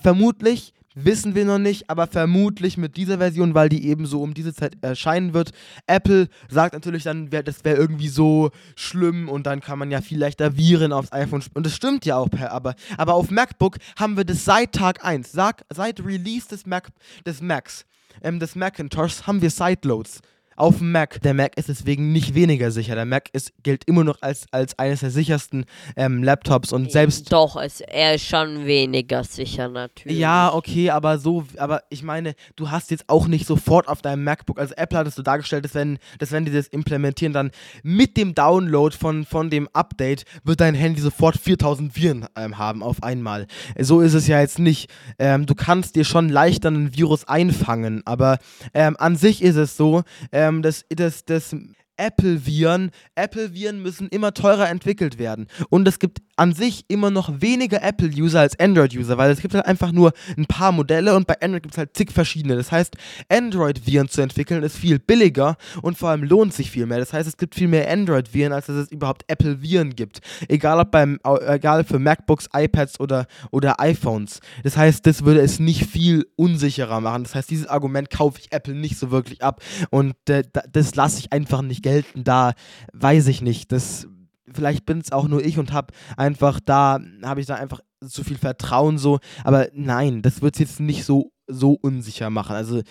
[0.00, 4.34] vermutlich wissen wir noch nicht, aber vermutlich mit dieser Version, weil die eben so um
[4.34, 5.52] diese Zeit erscheinen wird.
[5.86, 10.18] Apple sagt natürlich dann, das wäre irgendwie so schlimm und dann kann man ja viel
[10.18, 14.24] leichter Viren aufs iPhone und das stimmt ja auch, aber, aber auf MacBook haben wir
[14.24, 16.88] das seit Tag 1, sag, seit Release des, Mac,
[17.26, 17.84] des Macs,
[18.22, 20.20] ähm, des Macintoshs haben wir Sideloads
[20.58, 21.22] auf dem Mac.
[21.22, 22.94] Der Mac ist deswegen nicht weniger sicher.
[22.94, 25.64] Der Mac ist, gilt immer noch als, als eines der sichersten
[25.96, 27.32] ähm, Laptops und selbst.
[27.32, 30.18] Doch, es, er ist schon weniger sicher natürlich.
[30.18, 34.24] Ja, okay, aber so, aber ich meine, du hast jetzt auch nicht sofort auf deinem
[34.24, 37.50] MacBook, also Apple hat es so dargestellt, dass wenn, dass wenn die das implementieren, dann
[37.82, 42.82] mit dem Download von, von dem Update wird dein Handy sofort 4000 Viren ähm, haben
[42.82, 43.46] auf einmal.
[43.78, 44.90] So ist es ja jetzt nicht.
[45.18, 48.38] Ähm, du kannst dir schon leichter einen Virus einfangen, aber
[48.74, 50.02] ähm, an sich ist es so,
[50.32, 51.54] ähm, ähm, das, das, das
[51.98, 52.90] Apple-Viren.
[53.14, 55.46] Apple-Viren müssen immer teurer entwickelt werden.
[55.68, 59.66] Und es gibt an sich immer noch weniger Apple-User als Android-User, weil es gibt halt
[59.66, 62.56] einfach nur ein paar Modelle und bei Android gibt es halt zig verschiedene.
[62.56, 62.96] Das heißt,
[63.28, 66.98] Android-Viren zu entwickeln ist viel billiger und vor allem lohnt sich viel mehr.
[66.98, 70.20] Das heißt, es gibt viel mehr Android-Viren, als dass es überhaupt Apple-Viren gibt.
[70.48, 74.40] Egal ob beim, egal für MacBooks, iPads oder, oder iPhones.
[74.62, 77.24] Das heißt, das würde es nicht viel unsicherer machen.
[77.24, 81.18] Das heißt, dieses Argument kaufe ich Apple nicht so wirklich ab und äh, das lasse
[81.18, 82.24] ich einfach nicht gelten.
[82.24, 82.52] Da
[82.92, 83.72] weiß ich nicht.
[83.72, 84.06] Das
[84.52, 88.24] vielleicht bin es auch nur ich und habe einfach da, habe ich da einfach zu
[88.24, 89.18] viel Vertrauen so.
[89.44, 92.56] Aber nein, das wird es jetzt nicht so, so unsicher machen.
[92.56, 92.82] Also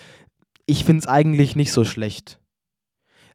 [0.66, 2.40] ich finde es eigentlich nicht so schlecht.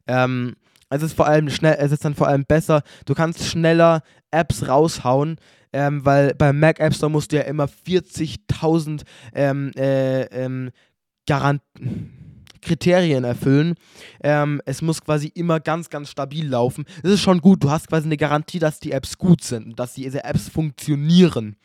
[0.06, 0.54] Ähm,
[0.90, 4.68] es ist vor allem schnell, es ist dann vor allem besser, du kannst schneller Apps
[4.68, 5.36] raushauen,
[5.72, 9.02] ähm, weil beim Mac App Store musst du ja immer 40.000
[9.34, 10.70] ähm, äh, ähm,
[11.26, 11.62] Garant
[12.64, 13.74] Kriterien erfüllen.
[14.22, 16.84] Ähm, es muss quasi immer ganz, ganz stabil laufen.
[17.02, 17.62] Das ist schon gut.
[17.62, 21.56] Du hast quasi eine Garantie, dass die Apps gut sind und dass diese Apps funktionieren.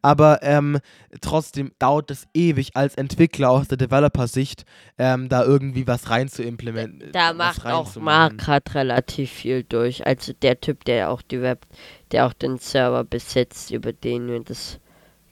[0.00, 0.78] Aber ähm,
[1.20, 4.64] trotzdem dauert es ewig als Entwickler aus der Developer-Sicht,
[4.98, 7.12] ähm, da irgendwie was rein zu implementieren.
[7.12, 10.06] Da macht auch Mark gerade relativ viel durch.
[10.06, 11.66] Also der Typ, der auch die Web,
[12.10, 14.80] der auch den Server besitzt, über den wir das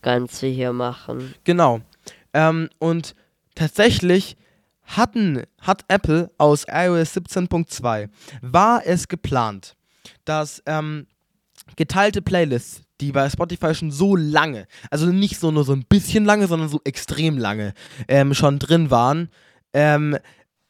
[0.02, 1.34] Ganze hier machen.
[1.44, 1.80] Genau.
[2.32, 3.14] Ähm, und
[3.54, 4.36] tatsächlich
[4.96, 8.08] hatten, hat Apple aus iOS 17.2
[8.42, 9.76] war es geplant,
[10.24, 11.06] dass ähm,
[11.76, 16.24] geteilte Playlists, die bei Spotify schon so lange, also nicht so nur so ein bisschen
[16.24, 17.74] lange, sondern so extrem lange
[18.08, 19.30] ähm, schon drin waren.
[19.72, 20.18] Ähm,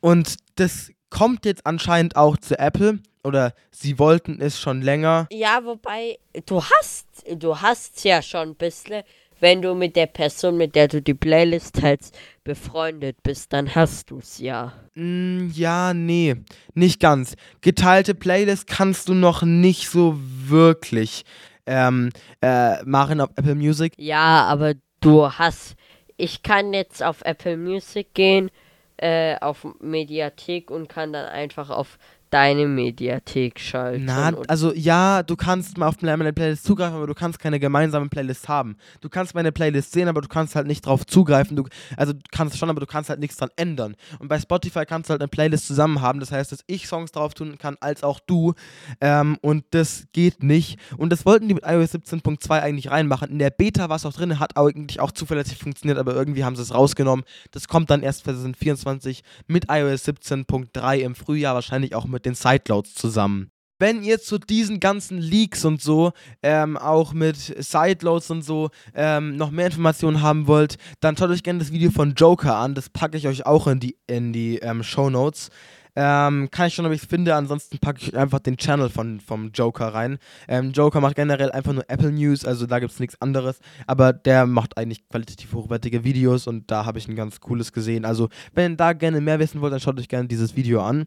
[0.01, 5.27] und das kommt jetzt anscheinend auch zu Apple oder sie wollten es schon länger.
[5.31, 7.07] Ja, wobei du hast,
[7.37, 9.03] du hast ja schon ein bisschen
[9.41, 14.11] wenn du mit der Person, mit der du die Playlist teilst, befreundet bist, dann hast
[14.11, 14.73] du es ja.
[14.95, 16.37] Mm, ja, nee,
[16.75, 17.37] nicht ganz.
[17.61, 21.25] Geteilte Playlist kannst du noch nicht so wirklich
[21.67, 22.11] ähm,
[22.43, 23.93] äh, machen auf Apple Music.
[23.97, 25.77] Ja, aber du hast.
[26.17, 28.51] Ich kann jetzt auf Apple Music gehen,
[28.99, 31.99] äh, auf Mediathek und kann dann einfach auf
[32.31, 34.05] deine Mediathek schalten.
[34.05, 38.09] Na, also ja, du kannst mal auf meine Playlist zugreifen, aber du kannst keine gemeinsame
[38.09, 38.77] Playlist haben.
[39.01, 41.57] Du kannst meine Playlist sehen, aber du kannst halt nicht drauf zugreifen.
[41.57, 41.65] Du,
[41.97, 43.97] also du kannst schon, aber du kannst halt nichts dran ändern.
[44.21, 46.21] Und bei Spotify kannst du halt eine Playlist zusammen haben.
[46.21, 48.55] Das heißt, dass ich Songs drauf tun kann, als auch du.
[49.01, 50.79] Ähm, und das geht nicht.
[50.97, 53.31] Und das wollten die mit iOS 17.2 eigentlich reinmachen.
[53.31, 56.55] In der Beta war es auch drin, hat eigentlich auch zuverlässig funktioniert, aber irgendwie haben
[56.55, 57.25] sie es rausgenommen.
[57.51, 62.95] Das kommt dann erst 2024 mit iOS 17.3 im Frühjahr, wahrscheinlich auch mit den Sideloads
[62.95, 63.51] zusammen.
[63.79, 69.37] Wenn ihr zu diesen ganzen Leaks und so, ähm, auch mit Sideloads und so, ähm,
[69.37, 72.75] noch mehr Informationen haben wollt, dann schaut euch gerne das Video von Joker an.
[72.75, 75.49] Das packe ich euch auch in die, in die ähm, Show Notes.
[75.97, 77.35] Ähm, kann ich schon, ob ich es finde.
[77.35, 80.19] Ansonsten packe ich einfach den Channel von, vom Joker rein.
[80.47, 83.61] Ähm, Joker macht generell einfach nur Apple News, also da gibt es nichts anderes.
[83.87, 88.05] Aber der macht eigentlich qualitativ hochwertige Videos und da habe ich ein ganz cooles gesehen.
[88.05, 91.07] Also, wenn ihr da gerne mehr wissen wollt, dann schaut euch gerne dieses Video an.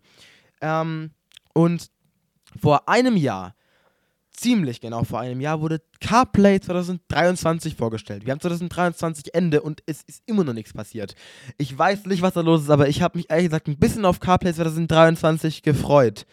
[0.64, 1.11] Ähm,
[1.53, 1.91] und
[2.60, 3.53] vor einem Jahr,
[4.31, 8.26] ziemlich genau vor einem Jahr, wurde CarPlay 2023 vorgestellt.
[8.26, 11.15] Wir haben 2023 Ende und es ist immer noch nichts passiert.
[11.57, 14.06] Ich weiß nicht, was da los ist, aber ich habe mich ehrlich gesagt ein bisschen
[14.06, 16.26] auf CarPlay 2023 gefreut.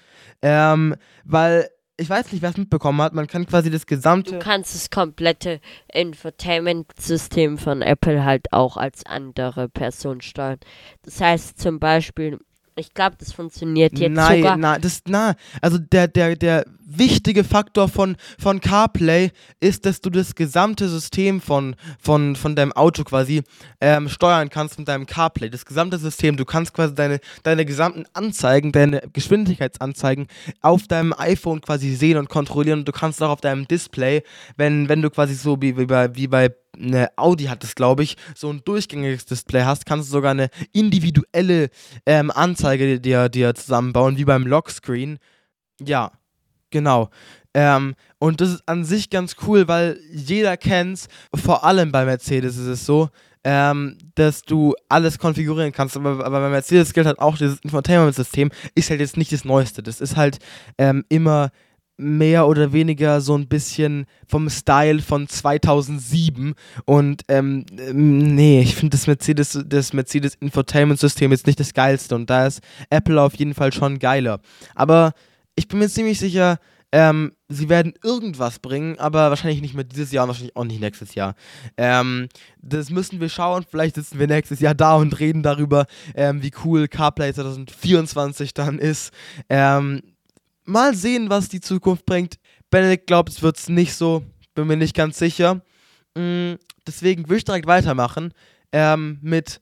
[0.43, 0.95] Ähm,
[1.25, 3.13] weil ich weiß nicht, wer es mitbekommen hat.
[3.13, 4.33] Man kann quasi das gesamte.
[4.33, 5.61] Du kannst das komplette
[5.93, 10.59] Infotainment-System von Apple halt auch als andere Person steuern.
[11.03, 12.39] Das heißt zum Beispiel,
[12.77, 14.57] ich glaube, das funktioniert jetzt nein, sogar.
[14.57, 16.65] Nein, das, na, also der, der, der
[16.99, 19.31] wichtige Faktor von, von CarPlay
[19.61, 23.43] ist, dass du das gesamte System von, von, von deinem Auto quasi
[23.81, 25.51] ähm, steuern kannst mit deinem CarPlay.
[25.51, 30.27] Das gesamte System, du kannst quasi deine, deine gesamten Anzeigen, deine Geschwindigkeitsanzeigen
[30.61, 34.23] auf deinem iPhone quasi sehen und kontrollieren und du kannst auch auf deinem Display,
[34.57, 38.03] wenn, wenn du quasi so wie, wie bei, wie bei eine Audi hat es, glaube
[38.03, 41.71] ich, so ein durchgängiges Display hast, kannst du sogar eine individuelle
[42.07, 45.19] ähm, Anzeige dir, dir zusammenbauen, wie beim Lockscreen.
[45.81, 46.13] Ja,
[46.71, 47.11] genau.
[47.53, 52.57] Ähm, und das ist an sich ganz cool, weil jeder kennt's, vor allem bei Mercedes
[52.57, 53.09] ist es so,
[53.43, 55.97] ähm, dass du alles konfigurieren kannst.
[55.97, 59.83] Aber, aber bei Mercedes gilt halt auch, dieses Infotainment-System ist halt jetzt nicht das Neueste.
[59.83, 60.39] Das ist halt
[60.79, 61.51] ähm, immer
[62.01, 66.55] mehr oder weniger so ein bisschen vom Style von 2007
[66.87, 72.15] und ähm, nee, ich finde das Mercedes das Mercedes Infotainment System jetzt nicht das geilste
[72.15, 74.41] und da ist Apple auf jeden Fall schon geiler.
[74.75, 75.13] Aber
[75.61, 76.59] ich bin mir ziemlich sicher,
[76.91, 80.81] ähm, sie werden irgendwas bringen, aber wahrscheinlich nicht mehr dieses Jahr und wahrscheinlich auch nicht
[80.81, 81.35] nächstes Jahr.
[81.77, 82.29] Ähm,
[82.63, 83.67] das müssen wir schauen.
[83.71, 88.79] Vielleicht sitzen wir nächstes Jahr da und reden darüber, ähm, wie cool CarPlay 2024 dann
[88.79, 89.13] ist.
[89.51, 90.01] Ähm,
[90.65, 92.37] mal sehen, was die Zukunft bringt.
[92.71, 94.25] Benedikt glaubt, es wird es nicht so.
[94.55, 95.61] Bin mir nicht ganz sicher.
[96.17, 96.55] Mm,
[96.87, 98.33] deswegen würde ich direkt weitermachen
[98.73, 99.61] ähm, mit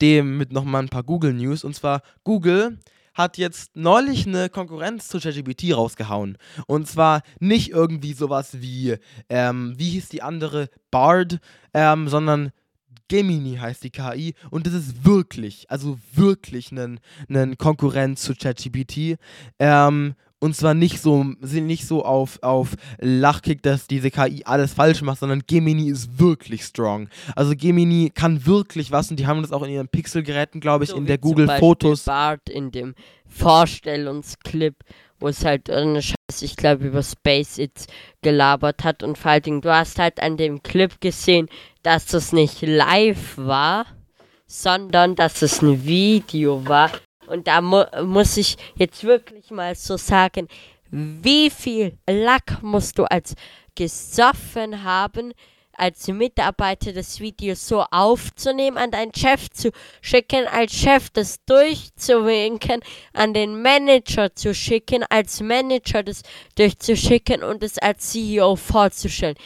[0.00, 1.62] dem, mit nochmal ein paar Google News.
[1.62, 2.78] Und zwar Google
[3.14, 6.38] hat jetzt neulich eine Konkurrenz zu ChatGPT rausgehauen.
[6.66, 8.96] Und zwar nicht irgendwie sowas wie,
[9.28, 11.38] ähm, wie hieß die andere, Bard,
[11.74, 12.52] ähm, sondern
[13.08, 16.98] Gemini heißt die KI und das ist wirklich, also wirklich ein,
[17.28, 19.18] ein Konkurrent zu ChatGPT.
[19.58, 25.00] Ähm, und zwar nicht so, nicht so auf, auf Lachkick, dass diese KI alles falsch
[25.02, 27.08] macht, sondern Gemini ist wirklich strong.
[27.36, 30.90] Also Gemini kann wirklich was und die haben das auch in ihren Pixelgeräten, glaube ich,
[30.90, 32.06] so in der Google Fotos.
[32.06, 32.96] Bart in dem
[33.28, 34.74] Vorstellungsclip,
[35.20, 37.86] wo es halt eine Scheiße, ich glaube, über Space It's
[38.20, 41.48] gelabert hat und vor allen Dingen, du hast halt an dem Clip gesehen,
[41.84, 43.86] dass das nicht live war,
[44.48, 46.90] sondern dass es ein Video war
[47.26, 50.48] und da mu muss ich jetzt wirklich mal so sagen,
[50.90, 53.34] wie viel Lack musst du als
[53.74, 55.32] gesoffen haben,
[55.74, 59.70] als Mitarbeiter das Video so aufzunehmen, an deinen Chef zu
[60.02, 62.82] schicken, als Chef das durchzuwinken,
[63.14, 66.22] an den Manager zu schicken, als Manager das
[66.56, 69.36] durchzuschicken und es als CEO vorzustellen.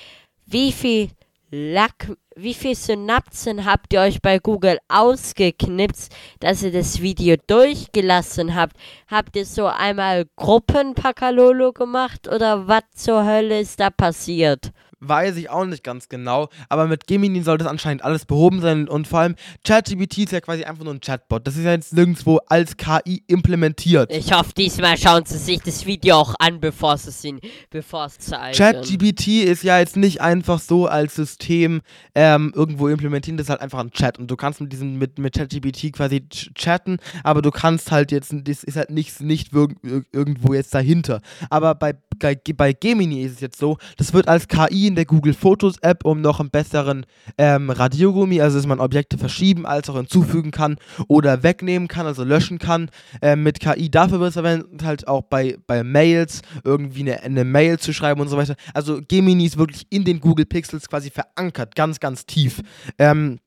[0.46, 1.10] Wie viel
[1.52, 8.56] Lack, wie viele Synapsen habt ihr euch bei Google ausgeknipst, dass ihr das Video durchgelassen
[8.56, 8.76] habt?
[9.06, 14.72] Habt ihr so einmal Gruppenpakalolo gemacht oder was zur Hölle ist da passiert?
[15.08, 18.88] Weiß ich auch nicht ganz genau, aber mit Gemini sollte es anscheinend alles behoben sein
[18.88, 21.46] und vor allem ChatGPT ist ja quasi einfach nur ein Chatbot.
[21.46, 24.12] Das ist ja jetzt nirgendwo als KI implementiert.
[24.12, 27.26] Ich hoffe, diesmal schauen Sie sich das Video auch an, bevor Sie es
[27.70, 28.56] bevor es zeigen.
[28.56, 31.82] ChatGPT ist ja jetzt nicht einfach so als System
[32.14, 35.18] ähm, irgendwo implementieren, das ist halt einfach ein Chat und du kannst mit diesem mit,
[35.18, 40.54] mit ChatGPT quasi chatten, aber du kannst halt jetzt, das ist halt nichts nicht irgendwo
[40.54, 41.20] jetzt dahinter.
[41.50, 45.78] Aber bei, bei Gemini ist es jetzt so, das wird als KI der Google Fotos
[45.82, 47.06] App, um noch einen besseren
[47.38, 50.76] ähm, Radiergummi, also dass man Objekte verschieben als auch hinzufügen kann
[51.08, 52.90] oder wegnehmen kann, also löschen kann
[53.22, 53.90] äh, mit KI.
[53.90, 58.20] Dafür wird es verwendet, halt auch bei, bei Mails, irgendwie eine, eine Mail zu schreiben
[58.20, 58.56] und so weiter.
[58.74, 62.62] Also Gemini ist wirklich in den Google Pixels quasi verankert, ganz, ganz tief.
[62.98, 63.38] Ähm,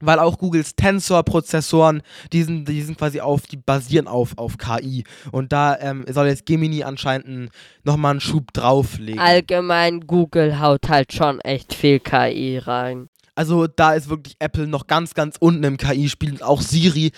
[0.00, 2.02] weil auch Googles Tensor-Prozessoren,
[2.32, 5.04] die sind, die sind quasi auf, die basieren auf, auf KI.
[5.32, 7.50] Und da ähm, soll jetzt Gemini anscheinend
[7.82, 9.20] nochmal einen Schub drauflegen.
[9.20, 13.08] Allgemein, Google haut halt schon echt viel KI rein.
[13.34, 16.32] Also da ist wirklich Apple noch ganz, ganz unten im KI-Spiel.
[16.32, 17.12] Und auch Siri,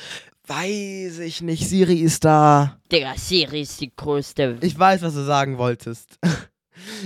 [0.46, 2.78] weiß ich nicht, Siri ist da.
[2.90, 4.58] Digga, Siri ist die größte.
[4.60, 6.18] Ich weiß, was du sagen wolltest.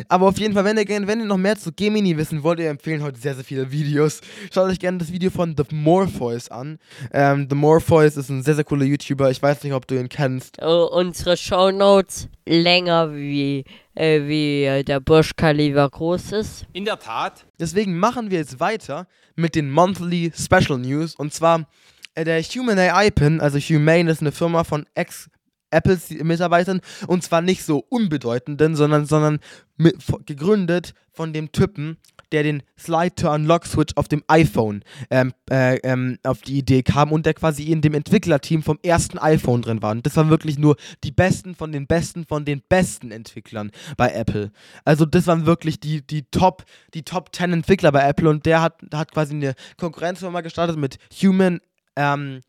[0.08, 2.70] Aber auf jeden Fall, wenn ihr, wenn ihr noch mehr zu Gemini wissen wollt, ihr
[2.70, 4.20] empfehlen heute sehr, sehr viele Videos.
[4.52, 6.78] Schaut euch gerne das Video von The Morpheus an.
[7.12, 9.30] Ähm, The Morpheus ist ein sehr, sehr cooler YouTuber.
[9.30, 10.60] Ich weiß nicht, ob du ihn kennst.
[10.62, 16.66] Oh, unsere Shownotes länger wie, äh, wie der Burj Khalifa groß ist.
[16.72, 17.46] In der Tat.
[17.58, 21.14] Deswegen machen wir jetzt weiter mit den Monthly Special News.
[21.14, 21.66] Und zwar
[22.14, 25.30] äh, der Human AI Pin, also Humane ist eine Firma von ex
[25.70, 29.38] Apples-Mitarbeitern und zwar nicht so unbedeutenden, sondern, sondern
[29.76, 31.96] mit, gegründet von dem Typen,
[32.32, 37.34] der den Slide-to-Unlock-Switch auf dem iPhone ähm, äh, ähm, auf die Idee kam und der
[37.34, 39.90] quasi in dem Entwicklerteam vom ersten iPhone drin war.
[39.92, 44.12] Und das waren wirklich nur die Besten von den Besten von den besten Entwicklern bei
[44.12, 44.52] Apple.
[44.84, 46.64] Also das waren wirklich die, die Top,
[46.94, 50.98] die Top 10 Entwickler bei Apple und der hat, hat quasi eine Konkurrenzfirma gestartet mit
[51.22, 51.60] Human,
[51.96, 52.40] ähm,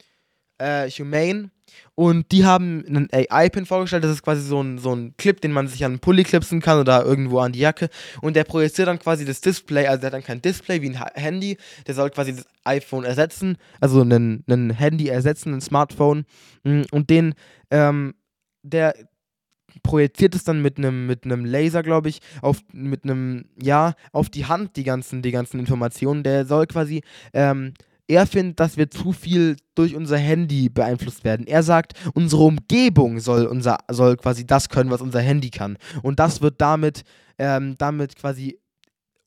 [0.61, 1.49] äh, Humane
[1.95, 4.03] und die haben einen AI-Pin vorgestellt.
[4.03, 6.61] Das ist quasi so ein, so ein Clip, den man sich an einen Pulli klipsen
[6.61, 7.89] kann oder irgendwo an die Jacke.
[8.21, 9.87] Und der projiziert dann quasi das Display.
[9.87, 11.57] Also der hat dann kein Display wie ein Handy.
[11.87, 13.57] Der soll quasi das iPhone ersetzen.
[13.79, 16.25] Also ein, ein Handy ersetzen, ein Smartphone.
[16.63, 17.33] Mm, und den,
[17.69, 18.15] ähm,
[18.63, 18.95] der
[19.83, 24.29] projiziert es dann mit einem mit einem Laser, glaube ich, auf mit einem ja auf
[24.29, 26.23] die Hand die ganzen die ganzen Informationen.
[26.23, 27.73] Der soll quasi ähm,
[28.07, 31.47] er findet, dass wir zu viel durch unser Handy beeinflusst werden.
[31.47, 35.77] Er sagt, unsere Umgebung soll, unser, soll quasi das können, was unser Handy kann.
[36.01, 37.03] Und das wird damit,
[37.37, 38.59] ähm, damit quasi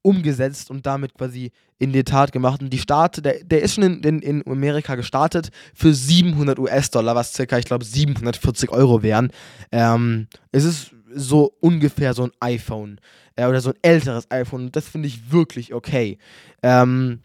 [0.02, 2.62] umgesetzt und damit quasi in die Tat gemacht.
[2.62, 7.14] Und die Start, der, der ist schon in, in, in Amerika gestartet für 700 US-Dollar,
[7.14, 9.30] was circa, ich glaube, 740 Euro wären.
[9.72, 13.01] Ähm, es ist so ungefähr so ein iPhone
[13.36, 14.66] äh, oder so ein älteres iPhone.
[14.66, 16.18] Und das finde ich wirklich okay.
[16.62, 17.20] Ähm,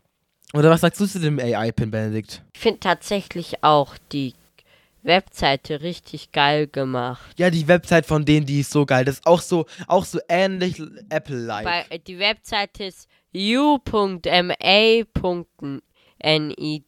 [0.54, 2.42] oder was sagst du zu dem AI-Pin, Benedikt?
[2.54, 4.34] Ich finde tatsächlich auch die
[5.04, 7.34] Webseite richtig geil gemacht.
[7.38, 9.06] Ja, die Webseite von denen, die ist so geil.
[9.06, 11.90] Das ist auch so, auch so ähnlich Apple-like.
[11.90, 14.24] Äh, die Webseite ist u.ma.ni.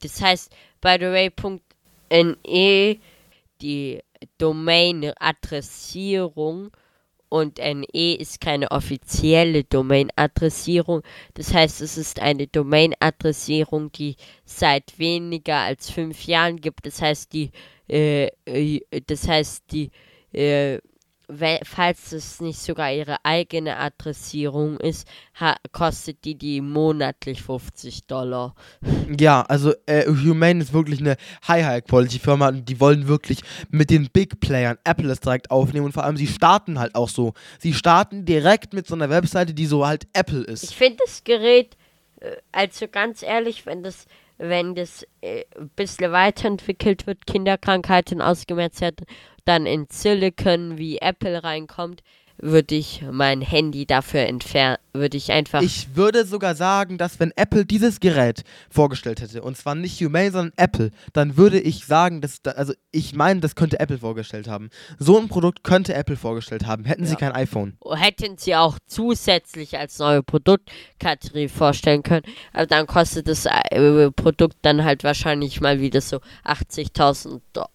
[0.01, 0.51] Das heißt,
[0.81, 1.31] by the way,
[2.09, 2.99] .ne,
[3.61, 4.01] die
[4.37, 6.71] Domain-Adressierung
[7.31, 11.01] und NE ist keine offizielle Domain-Adressierung.
[11.35, 16.85] Das heißt, es ist eine Domain-Adressierung, die seit weniger als fünf Jahren gibt.
[16.85, 17.51] Das heißt, die,
[17.89, 19.91] äh, äh das heißt, die
[20.33, 20.79] äh,
[21.63, 25.07] falls es nicht sogar ihre eigene Adressierung ist,
[25.71, 28.55] kostet die die monatlich 50 Dollar.
[29.19, 34.39] Ja, also äh, Humane ist wirklich eine High-High-Quality-Firma und die wollen wirklich mit den Big
[34.39, 37.33] Playern Apple es direkt aufnehmen und vor allem sie starten halt auch so.
[37.59, 40.63] Sie starten direkt mit so einer Webseite, die so halt Apple ist.
[40.63, 41.75] Ich finde das Gerät,
[42.21, 44.05] äh, also ganz ehrlich, wenn das
[44.41, 49.05] wenn das äh, ein bisschen weiterentwickelt wird, Kinderkrankheiten ausgemerzt werden
[49.45, 52.01] dann in Silicon wie Apple reinkommt,
[52.41, 55.61] würde ich mein Handy dafür entfernen, würde ich einfach.
[55.61, 60.31] Ich würde sogar sagen, dass wenn Apple dieses Gerät vorgestellt hätte, und zwar nicht Humane,
[60.31, 64.47] sondern Apple, dann würde ich sagen, dass, da, also ich meine, das könnte Apple vorgestellt
[64.47, 64.69] haben.
[64.97, 67.09] So ein Produkt könnte Apple vorgestellt haben, hätten ja.
[67.09, 67.77] sie kein iPhone.
[67.91, 74.57] Hätten sie auch zusätzlich als neue Produktkategorie vorstellen können, aber dann kostet das äh, Produkt
[74.63, 77.69] dann halt wahrscheinlich mal wieder so 80.000 Dollar.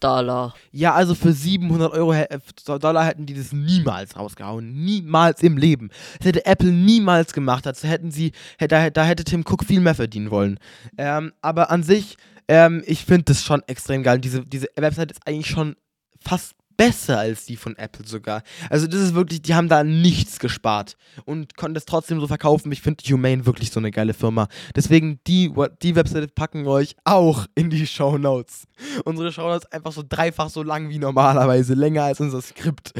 [0.00, 0.54] Dollar.
[0.72, 4.84] Ja, also für 700 Euro äh, Dollar hätten die das niemals rausgehauen.
[4.84, 5.90] Niemals im Leben.
[6.18, 7.66] Das hätte Apple niemals gemacht.
[7.66, 10.58] Also hätten sie, da, da hätte Tim Cook viel mehr verdienen wollen.
[10.98, 12.16] Ähm, aber an sich,
[12.48, 14.18] ähm, ich finde das schon extrem geil.
[14.18, 15.76] Diese, diese Website ist eigentlich schon
[16.20, 18.42] fast besser als die von Apple sogar.
[18.70, 20.96] Also das ist wirklich, die haben da nichts gespart
[21.26, 22.72] und konnten das trotzdem so verkaufen.
[22.72, 24.48] Ich finde Humane wirklich so eine geile Firma.
[24.74, 25.52] Deswegen die,
[25.82, 28.64] die Webseite packen euch auch in die Show Notes.
[29.04, 32.94] Unsere Show Notes einfach so dreifach so lang wie normalerweise, länger als unser Skript.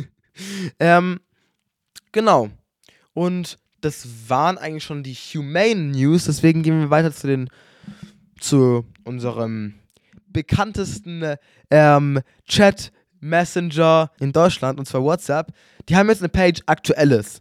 [0.78, 1.18] ähm,
[2.12, 2.50] genau.
[3.14, 6.26] Und das waren eigentlich schon die Humane News.
[6.26, 7.48] Deswegen gehen wir weiter zu den
[8.38, 9.76] zu unserem
[10.26, 11.36] bekanntesten
[11.70, 15.52] ähm, Chat Messenger in Deutschland, und zwar WhatsApp,
[15.88, 17.40] die haben jetzt eine Page Aktuelles.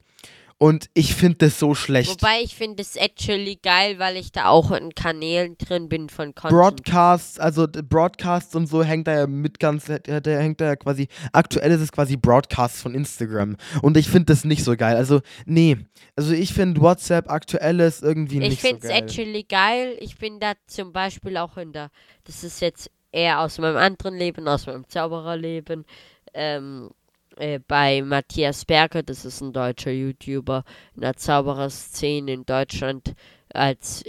[0.59, 2.09] Und ich finde das so schlecht.
[2.09, 6.33] Wobei ich finde es actually geil, weil ich da auch in Kanälen drin bin von
[6.33, 6.59] Content.
[6.59, 10.75] Broadcasts, also Broadcasts und so hängt da ja mit ganz, der, der hängt da ja
[10.75, 13.55] quasi, aktuell ist es quasi Broadcasts von Instagram.
[13.83, 14.95] Und ich finde das nicht so geil.
[14.95, 15.77] Also, nee.
[16.15, 19.03] Also ich finde WhatsApp aktuell ist irgendwie Ich nicht so finde es geil.
[19.03, 19.95] actually geil.
[19.99, 21.91] Ich bin da zum Beispiel auch in der,
[22.23, 25.85] das ist jetzt eher aus meinem anderen Leben, aus meinem Zaubererleben,
[26.33, 26.91] ähm,
[27.37, 30.63] äh, bei Matthias Berger, das ist ein deutscher YouTuber
[30.95, 33.13] in der Zaubererszene in Deutschland
[33.53, 34.03] als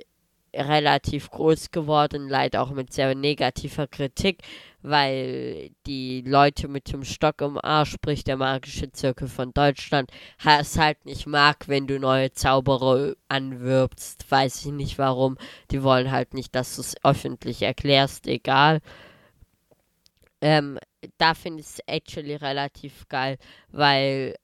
[0.55, 4.43] relativ groß geworden, leider auch mit sehr negativer Kritik,
[4.89, 10.11] weil die Leute mit dem Stock im Arsch, sprich der magische Zirkel von Deutschland,
[10.45, 14.31] es halt nicht mag, wenn du neue Zauberer anwirbst.
[14.31, 15.39] Weiß ich nicht warum.
[15.71, 18.81] Die wollen halt nicht, dass du es öffentlich erklärst, egal.
[20.41, 20.79] Ähm,
[21.19, 23.39] da finde ich es actually relativ geil,
[23.71, 24.37] weil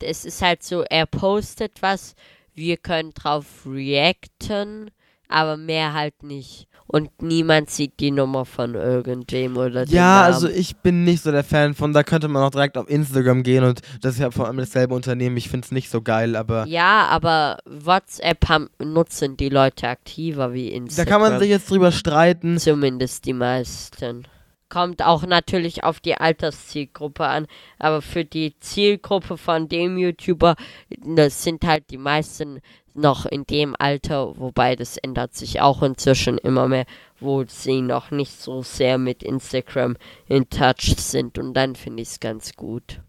[0.00, 2.14] es ist halt so, er postet was,
[2.52, 4.90] wir können drauf reacten,
[5.28, 6.68] aber mehr halt nicht.
[6.86, 11.42] Und niemand sieht die Nummer von irgendwem oder Ja, also ich bin nicht so der
[11.42, 14.46] Fan von, da könnte man auch direkt auf Instagram gehen und das ist ja vor
[14.46, 15.36] allem dasselbe Unternehmen.
[15.38, 20.52] Ich finde es nicht so geil, aber Ja, aber WhatsApp haben, nutzen die Leute aktiver
[20.52, 21.08] wie da Instagram.
[21.08, 22.58] kann man sich jetzt drüber streiten.
[22.58, 24.26] Zumindest die meisten.
[24.74, 27.46] Kommt auch natürlich auf die Alterszielgruppe an,
[27.78, 30.56] aber für die Zielgruppe von dem YouTuber,
[30.98, 32.58] das sind halt die meisten
[32.92, 36.86] noch in dem Alter, wobei das ändert sich auch inzwischen immer mehr,
[37.20, 39.96] wo sie noch nicht so sehr mit Instagram
[40.26, 43.00] in Touch sind und dann finde ich es ganz gut.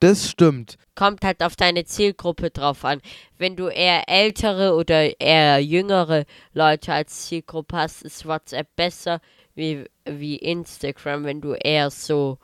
[0.00, 0.76] Das stimmt.
[0.94, 3.00] Kommt halt auf deine Zielgruppe drauf an.
[3.38, 9.22] Wenn du eher ältere oder eher jüngere Leute als Zielgruppe hast, ist WhatsApp besser
[9.56, 11.24] wie, wie Instagram.
[11.24, 12.38] Wenn du eher so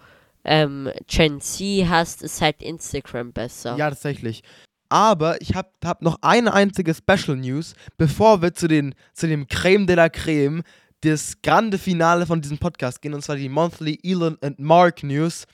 [0.45, 3.77] ähm, Gen Z hast, ist halt Instagram besser.
[3.77, 4.43] Ja, tatsächlich.
[4.89, 9.47] Aber ich habe hab noch eine einzige Special News, bevor wir zu, den, zu dem
[9.47, 10.63] Creme de la Creme,
[11.01, 15.47] das grande Finale von diesem Podcast gehen, und zwar die Monthly Elon and Mark News.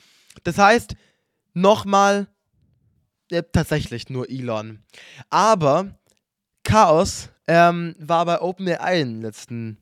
[0.43, 0.95] Das heißt,
[1.55, 2.27] nochmal,
[3.31, 4.83] äh, tatsächlich nur Elon.
[5.31, 5.95] Aber
[6.65, 9.79] Chaos ähm, war bei OpenAI in den letzten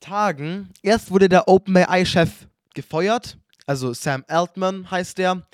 [0.00, 0.70] Tagen.
[0.82, 2.30] Erst wurde der OpenAI-Chef
[2.74, 5.46] gefeuert, also Sam Altman heißt der,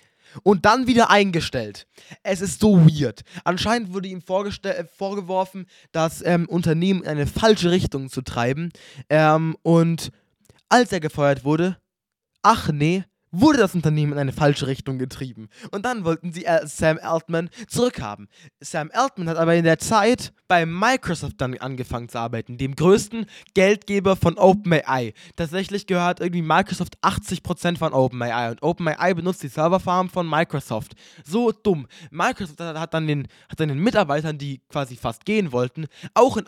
[0.42, 1.86] und dann wieder eingestellt.
[2.22, 3.22] Es ist so weird.
[3.44, 8.70] Anscheinend wurde ihm äh, vorgeworfen, das ähm, Unternehmen in eine falsche Richtung zu treiben.
[9.08, 10.10] Ähm, und
[10.68, 11.78] als er gefeuert wurde,
[12.42, 15.48] ach nee, wurde das Unternehmen in eine falsche Richtung getrieben.
[15.70, 18.28] Und dann wollten sie äh, Sam Altman zurückhaben.
[18.60, 23.26] Sam Altman hat aber in der Zeit bei Microsoft dann angefangen zu arbeiten, dem größten
[23.54, 25.12] Geldgeber von OpenAI.
[25.36, 30.94] Tatsächlich gehört irgendwie Microsoft 80% von OpenAI und OpenAI benutzt die Serverfarm von Microsoft.
[31.24, 31.86] So dumm.
[32.10, 36.46] Microsoft hat dann den, hat dann den Mitarbeitern, die quasi fast gehen wollten, auch einen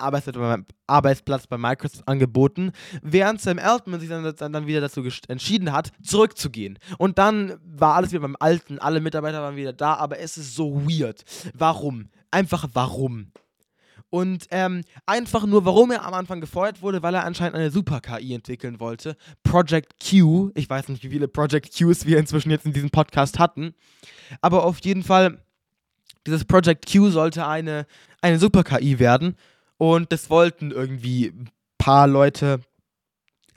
[0.87, 6.70] Arbeitsplatz bei, Microsoft angeboten, während Sam Altman sich dann, dann, wieder dazu entschieden hat, zurückzugehen.
[6.99, 10.55] Und dann war alles wieder beim Alten, alle Mitarbeiter waren wieder da, aber es ist
[10.55, 11.25] so weird.
[11.55, 12.11] Warum?
[12.31, 13.33] Einfach warum?
[14.11, 18.35] Und ähm, einfach nur, warum er am Anfang gefeuert wurde, weil er anscheinend eine Super-KI
[18.35, 19.17] entwickeln wollte.
[19.45, 20.51] Project Q.
[20.55, 23.73] Ich weiß nicht, wie viele Project Qs wir inzwischen jetzt in diesem Podcast hatten.
[24.41, 25.39] Aber auf jeden Fall,
[26.27, 27.87] dieses Project Q sollte eine,
[28.21, 29.37] eine Super-KI werden.
[29.79, 31.49] Und das wollten irgendwie ein
[31.79, 32.61] paar Leute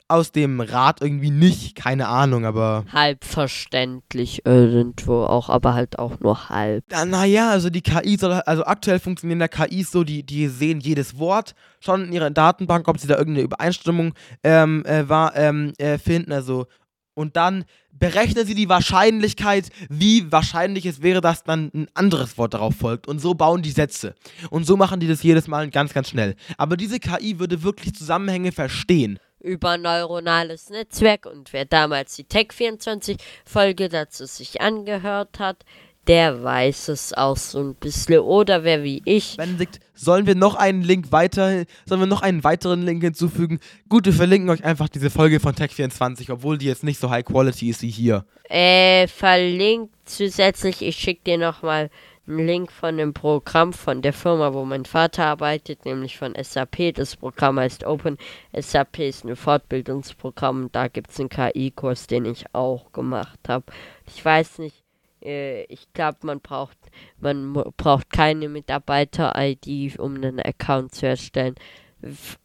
[0.08, 1.74] aus dem Rat irgendwie nicht.
[1.76, 2.84] Keine Ahnung, aber.
[2.92, 6.84] Halb verständlich irgendwo auch, aber halt auch nur halb.
[6.90, 10.80] Ja, naja, also die KI soll, also aktuell funktionieren da KIs so, die, die sehen
[10.80, 15.72] jedes Wort schon in ihrer Datenbank, ob sie da irgendeine Übereinstimmung ähm, äh, war, ähm,
[15.78, 16.66] äh, finden, also
[17.14, 22.54] und dann berechnen sie die Wahrscheinlichkeit, wie wahrscheinlich es wäre, dass dann ein anderes Wort
[22.54, 23.06] darauf folgt.
[23.06, 24.14] Und so bauen die Sätze.
[24.50, 26.34] Und so machen die das jedes Mal ganz, ganz schnell.
[26.58, 29.20] Aber diese KI würde wirklich Zusammenhänge verstehen.
[29.44, 35.58] Über neuronales Netzwerk und wer damals die Tech24-Folge dazu sich angehört hat,
[36.06, 38.20] der weiß es auch so ein bisschen.
[38.20, 39.36] Oder wer wie ich.
[39.36, 43.58] Benedikt, sollen wir noch einen Link weiter, sollen wir noch einen weiteren Link hinzufügen?
[43.88, 47.24] Gut, wir verlinken euch einfach diese Folge von Tech24, obwohl die jetzt nicht so high
[47.24, 48.24] quality ist wie hier.
[48.48, 51.90] Äh, verlinkt zusätzlich, ich schicke dir nochmal
[52.26, 56.94] einen Link von dem Programm von der Firma, wo mein Vater arbeitet, nämlich von SAP.
[56.94, 58.16] Das Programm heißt Open.
[58.58, 60.70] SAP ist ein Fortbildungsprogramm.
[60.72, 63.66] Da gibt es einen KI-Kurs, den ich auch gemacht habe.
[64.06, 64.84] Ich weiß nicht,
[65.22, 66.78] äh, ich glaube, man braucht,
[67.20, 71.54] man braucht keine Mitarbeiter-ID, um einen Account zu erstellen.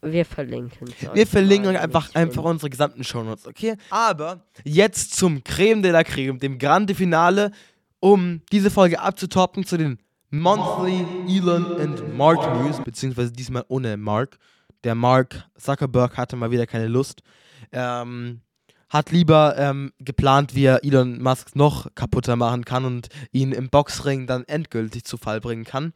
[0.00, 0.88] Wir verlinken.
[1.12, 3.76] Wir verlinken einfach, einfach unsere gesamten Shownotes, okay?
[3.90, 7.50] Aber jetzt zum Creme de la Creme, dem Grande Finale,
[8.00, 9.98] um diese Folge abzutoppen zu den
[10.30, 14.38] Monthly Elon and Mark News, beziehungsweise diesmal ohne Mark.
[14.84, 17.22] Der Mark Zuckerberg hatte mal wieder keine Lust.
[17.72, 18.40] Ähm,
[18.88, 23.70] hat lieber ähm, geplant, wie er Elon Musk noch kaputter machen kann und ihn im
[23.70, 25.92] Boxring dann endgültig zu Fall bringen kann.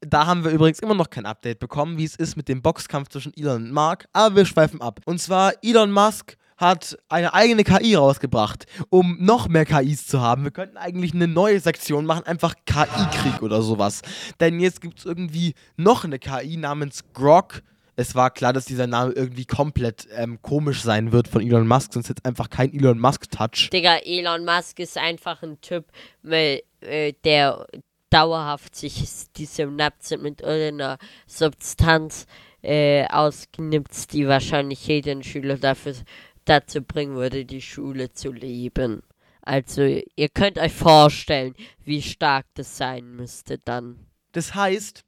[0.00, 3.08] Da haben wir übrigens immer noch kein Update bekommen, wie es ist mit dem Boxkampf
[3.08, 5.00] zwischen Elon und Mark, aber wir schweifen ab.
[5.06, 10.44] Und zwar Elon Musk hat eine eigene KI rausgebracht, um noch mehr KIs zu haben.
[10.44, 14.02] Wir könnten eigentlich eine neue Sektion machen, einfach KI-Krieg oder sowas.
[14.40, 17.62] Denn jetzt gibt es irgendwie noch eine KI namens Grok.
[17.96, 21.92] Es war klar, dass dieser Name irgendwie komplett ähm, komisch sein wird von Elon Musk,
[21.92, 23.70] sonst jetzt einfach kein Elon Musk-Touch.
[23.72, 25.86] Digga, Elon Musk ist einfach ein Typ,
[26.24, 26.62] äh,
[27.24, 27.66] der
[28.10, 29.02] dauerhaft sich
[29.36, 32.26] die Synapsen mit irgendeiner Substanz
[32.62, 35.94] äh, ausknipst, die wahrscheinlich jeden Schüler dafür
[36.44, 39.02] dazu bringen würde, die Schule zu lieben.
[39.42, 41.54] Also ihr könnt euch vorstellen,
[41.84, 43.98] wie stark das sein müsste dann.
[44.32, 45.04] Das heißt,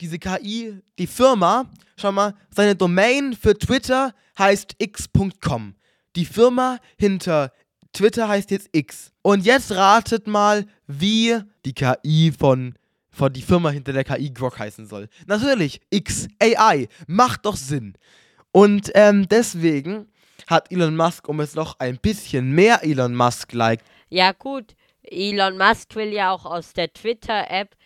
[0.00, 5.74] diese KI, die Firma, schau mal, seine Domain für Twitter heißt x.com.
[6.16, 7.52] Die Firma hinter
[7.94, 9.12] Twitter heißt jetzt X.
[9.22, 12.74] Und jetzt ratet mal, wie die KI von,
[13.10, 15.08] von die Firma hinter der KI Grok heißen soll.
[15.26, 17.94] Natürlich, X, AI, macht doch Sinn.
[18.52, 20.08] Und ähm, deswegen
[20.46, 23.80] hat Elon Musk, um es noch ein bisschen mehr Elon Musk-like.
[24.10, 24.74] Ja, gut.
[25.02, 27.76] Elon Musk will ja auch aus der Twitter-App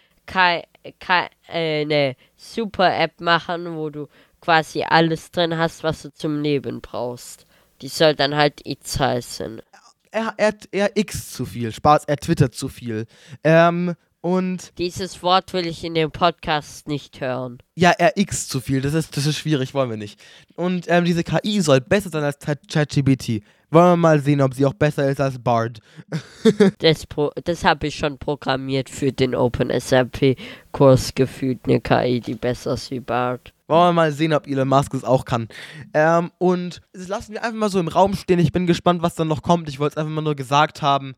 [1.49, 4.09] eine Super-App machen, wo du
[4.41, 7.47] quasi alles drin hast, was du zum Leben brauchst.
[7.81, 9.63] Die soll dann halt X heißen.
[10.11, 13.07] Er, er, er X zu viel, Spaß, er twittert zu viel.
[13.45, 13.95] Ähm,
[14.29, 17.63] und dieses Wort will ich in dem Podcast nicht hören.
[17.75, 20.21] Ja, RX zu viel, das ist, das ist schwierig, wollen wir nicht.
[20.55, 23.43] Und ähm, diese KI soll besser sein als ChatGPT.
[23.71, 25.81] Wollen wir mal sehen, ob sie auch besser ist als Bard.
[26.81, 27.07] das
[27.43, 33.01] das habe ich schon programmiert für den OpenSRP-Kurs gefühlt, eine KI, die besser ist wie
[33.01, 33.55] Bard.
[33.67, 35.49] Wollen wir mal sehen, ob Elon Musk es auch kann.
[35.95, 38.41] Ähm, und das lassen wir einfach mal so im Raum stehen.
[38.41, 39.71] Ich bin gespannt, was dann noch kommt.
[39.71, 41.15] Ich wollte es einfach mal nur gesagt haben.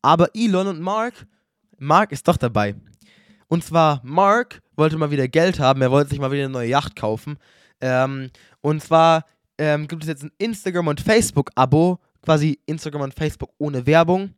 [0.00, 1.26] Aber Elon und Mark
[1.82, 2.74] Mark ist doch dabei.
[3.48, 6.68] Und zwar, Mark wollte mal wieder Geld haben, er wollte sich mal wieder eine neue
[6.68, 7.38] Yacht kaufen.
[7.80, 8.30] Ähm,
[8.60, 9.26] und zwar
[9.58, 14.34] ähm, gibt es jetzt ein Instagram- und Facebook-Abo, quasi Instagram und Facebook ohne Werbung,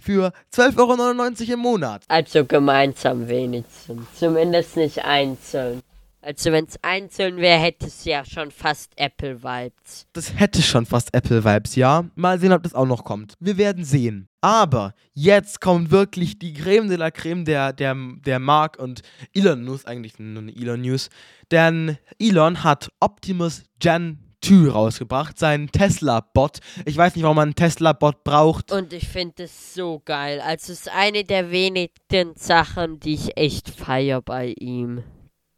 [0.00, 2.02] für 12,99 Euro im Monat.
[2.08, 5.82] Also gemeinsam wenigstens, zumindest nicht einzeln.
[6.20, 10.08] Also wenn es einzeln wäre, hätte es ja schon fast Apple-Vibes.
[10.12, 12.06] Das hätte schon fast Apple-Vibes, ja.
[12.16, 13.34] Mal sehen, ob das auch noch kommt.
[13.38, 14.28] Wir werden sehen.
[14.40, 19.64] Aber jetzt kommt wirklich die Creme de la Creme der, der, der Mark und Elon
[19.64, 21.08] News, eigentlich nur eine Elon News.
[21.52, 26.58] Denn Elon hat Optimus Gen 2 rausgebracht, seinen Tesla-Bot.
[26.84, 28.72] Ich weiß nicht, warum man einen Tesla-Bot braucht.
[28.72, 30.40] Und ich finde es so geil.
[30.40, 35.04] Also es ist eine der wenigen Sachen, die ich echt feiere bei ihm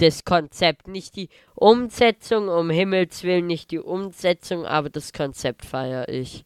[0.00, 6.08] das Konzept, nicht die Umsetzung, um Himmels Willen nicht die Umsetzung, aber das Konzept feiere
[6.08, 6.44] ich.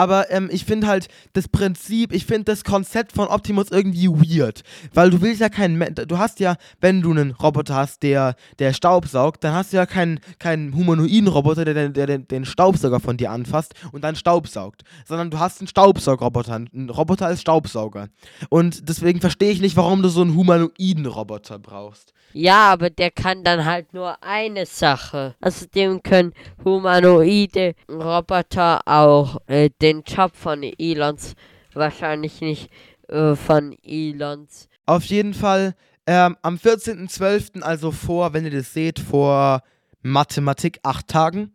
[0.00, 4.62] Aber ähm, ich finde halt das Prinzip, ich finde das Konzept von Optimus irgendwie weird.
[4.94, 5.94] Weil du willst ja keinen.
[5.94, 9.84] Du hast ja, wenn du einen Roboter hast, der, der Staubsaugt, dann hast du ja
[9.84, 14.84] keinen, keinen humanoiden Roboter, der, der, der den Staubsauger von dir anfasst und dann Staubsaugt.
[15.04, 18.08] Sondern du hast einen Staubsaugerroboter, einen Roboter als Staubsauger.
[18.48, 22.14] Und deswegen verstehe ich nicht, warum du so einen humanoiden Roboter brauchst.
[22.32, 25.34] Ja, aber der kann dann halt nur eine Sache.
[25.40, 26.32] Außerdem können
[26.64, 31.34] humanoide Roboter auch äh, den Job von Elons
[31.74, 32.70] wahrscheinlich nicht
[33.08, 34.68] äh, von Elons.
[34.86, 35.74] Auf jeden Fall
[36.06, 39.62] ähm, am 14.12., also vor, wenn ihr das seht, vor
[40.02, 41.52] Mathematik acht Tagen.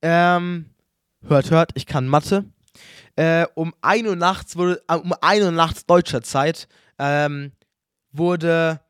[0.00, 0.66] Ähm,
[1.26, 2.44] hört, hört, ich kann Mathe.
[3.16, 6.68] Äh, um 1 Uhr nachts wurde, äh, um 1 Uhr nachts deutscher Zeit,
[6.98, 7.52] ähm,
[8.12, 8.80] wurde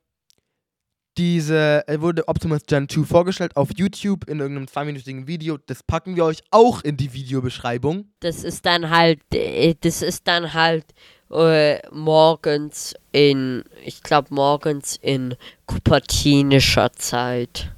[1.18, 5.58] diese wurde Optimus Gen 2 vorgestellt auf YouTube in irgendeinem zweiminütigen Video.
[5.66, 8.06] Das packen wir euch auch in die Videobeschreibung.
[8.20, 10.86] Das ist dann halt, äh, das ist dann halt
[11.30, 15.34] äh, morgens in, ich glaube morgens in
[15.66, 17.72] kupertinischer Zeit.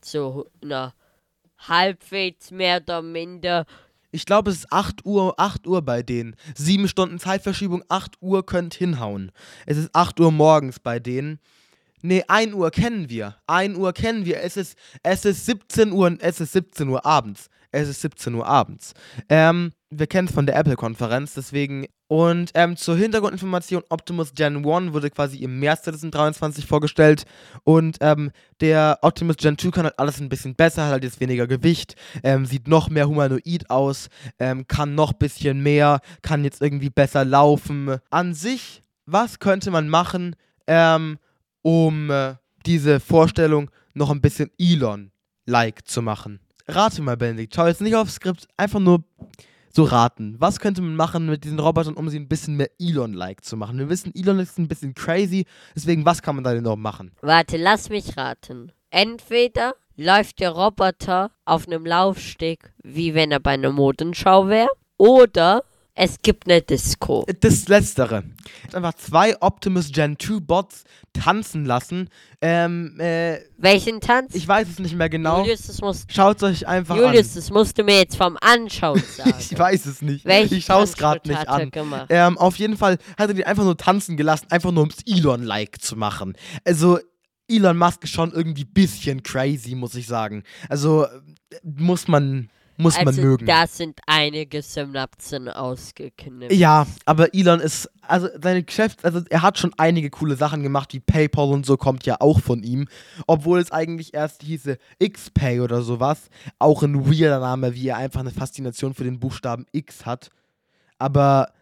[0.00, 0.94] So, na,
[1.58, 3.66] halbwegs mehr oder minder.
[4.10, 6.36] Ich glaube, es ist 8 Uhr, 8 Uhr bei denen.
[6.54, 9.32] Sieben Stunden Zeitverschiebung, 8 Uhr könnt hinhauen.
[9.66, 11.40] Es ist 8 Uhr morgens bei denen.
[12.06, 13.36] Nee, 1 Uhr kennen wir.
[13.46, 14.42] 1 Uhr kennen wir.
[14.42, 17.48] Es ist, es ist 17 Uhr, es ist 17 Uhr abends.
[17.72, 18.92] Es ist 17 Uhr abends.
[19.30, 21.86] Ähm, wir kennen es von der Apple-Konferenz, deswegen.
[22.06, 27.24] Und ähm, zur Hintergrundinformation: Optimus Gen 1 wurde quasi im März 2023 vorgestellt.
[27.64, 31.20] Und ähm, der Optimus Gen 2 kann halt alles ein bisschen besser, hat halt jetzt
[31.20, 34.08] weniger Gewicht, ähm, sieht noch mehr humanoid aus,
[34.38, 37.96] ähm, kann noch ein bisschen mehr, kann jetzt irgendwie besser laufen.
[38.10, 40.36] An sich, was könnte man machen?
[40.66, 41.16] Ähm,
[41.64, 42.34] um äh,
[42.66, 46.40] diese Vorstellung noch ein bisschen Elon-like zu machen.
[46.68, 47.54] Rate mal, Benedikt.
[47.54, 49.02] Schau jetzt nicht aufs Skript, einfach nur
[49.70, 50.36] so raten.
[50.38, 53.78] Was könnte man machen mit diesen Robotern, um sie ein bisschen mehr Elon-like zu machen?
[53.78, 57.12] Wir wissen, Elon ist ein bisschen crazy, deswegen, was kann man da denn noch machen?
[57.22, 58.70] Warte, lass mich raten.
[58.90, 65.64] Entweder läuft der Roboter auf einem Laufsteg, wie wenn er bei einer Modenschau wäre, oder
[65.96, 67.24] es gibt eine Disco.
[67.40, 68.24] Das Letztere.
[68.72, 72.08] Einfach zwei Optimus Gen 2 Bots tanzen lassen.
[72.40, 74.34] Ähm, äh, Welchen Tanz?
[74.34, 75.40] ich weiß es nicht mehr genau.
[75.42, 79.24] Julius, das musst, Schaut euch einfach Julius, das musst du mir jetzt vom Anschauen an.
[79.30, 79.34] sagen.
[79.38, 80.24] Ich weiß es nicht.
[80.24, 81.70] Welchen ich schaue es gerade nicht an.
[82.08, 84.98] Ähm, auf jeden Fall hat er die einfach nur tanzen gelassen, einfach nur um es
[85.06, 86.34] Elon-like zu machen.
[86.64, 86.98] Also,
[87.46, 90.42] Elon Musk ist schon irgendwie bisschen crazy, muss ich sagen.
[90.68, 91.08] Also, äh,
[91.62, 93.46] muss man, muss also, man mögen.
[93.46, 96.56] da sind einige Synapsen ausgeknipst.
[96.56, 100.92] Ja, aber Elon ist, also seine Geschäfts-, also er hat schon einige coole Sachen gemacht,
[100.92, 102.88] wie PayPal und so kommt ja auch von ihm.
[103.26, 106.28] Obwohl es eigentlich erst hieße XPay oder sowas.
[106.58, 110.30] Auch ein weirder Name, wie er einfach eine Faszination für den Buchstaben X hat.
[110.98, 111.52] Aber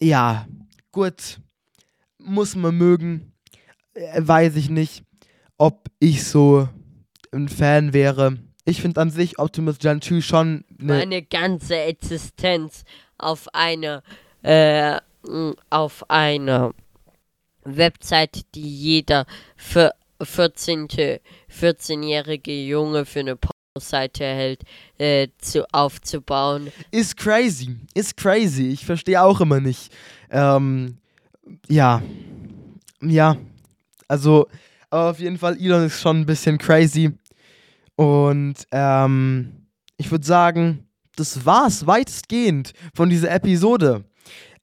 [0.00, 0.46] ja,
[0.92, 1.40] gut.
[2.18, 3.32] Muss man mögen.
[3.94, 5.04] Äh, Weiß ich nicht,
[5.58, 6.68] ob ich so
[7.32, 8.38] ein Fan wäre.
[8.66, 12.84] Ich finde an sich Optimus Gen 2 schon eine Meine ganze Existenz
[13.16, 14.02] auf eine,
[14.42, 14.98] äh,
[15.70, 16.74] auf eine
[17.64, 19.24] Website, die jeder
[19.56, 20.88] für 14.
[20.88, 24.62] 14-jährige Junge für eine Pornoseite hält,
[24.98, 26.72] äh, zu, aufzubauen.
[26.90, 27.76] ist crazy.
[27.94, 28.68] Ist crazy.
[28.68, 29.92] Ich verstehe auch immer nicht.
[30.30, 30.98] Ähm,
[31.68, 32.02] ja.
[33.00, 33.36] Ja.
[34.08, 34.48] Also,
[34.90, 37.12] aber auf jeden Fall, Elon ist schon ein bisschen crazy.
[37.96, 44.04] Und ähm, ich würde sagen, das war's weitestgehend von dieser Episode.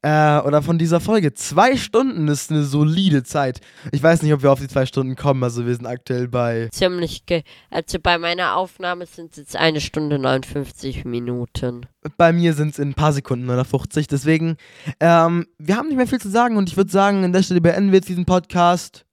[0.06, 1.34] Äh, oder von dieser Folge.
[1.34, 3.62] Zwei Stunden ist eine solide Zeit.
[3.94, 5.42] Ich weiß nicht, ob wir auf die zwei Stunden kommen.
[5.44, 9.80] Also wir sind aktuell bei Ziemlich, ge also bei meiner Aufnahme sind es jetzt eine
[9.80, 11.86] Stunde 59 Minuten.
[12.18, 14.08] Bei mir sind es in ein paar Sekunden oder 50.
[14.08, 14.58] Deswegen,
[15.00, 17.62] ähm, wir haben nicht mehr viel zu sagen und ich würde sagen, an der Stelle
[17.62, 19.06] beenden wir jetzt diesen Podcast.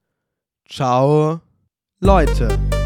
[0.68, 1.40] Ciao,
[2.00, 2.79] Leute.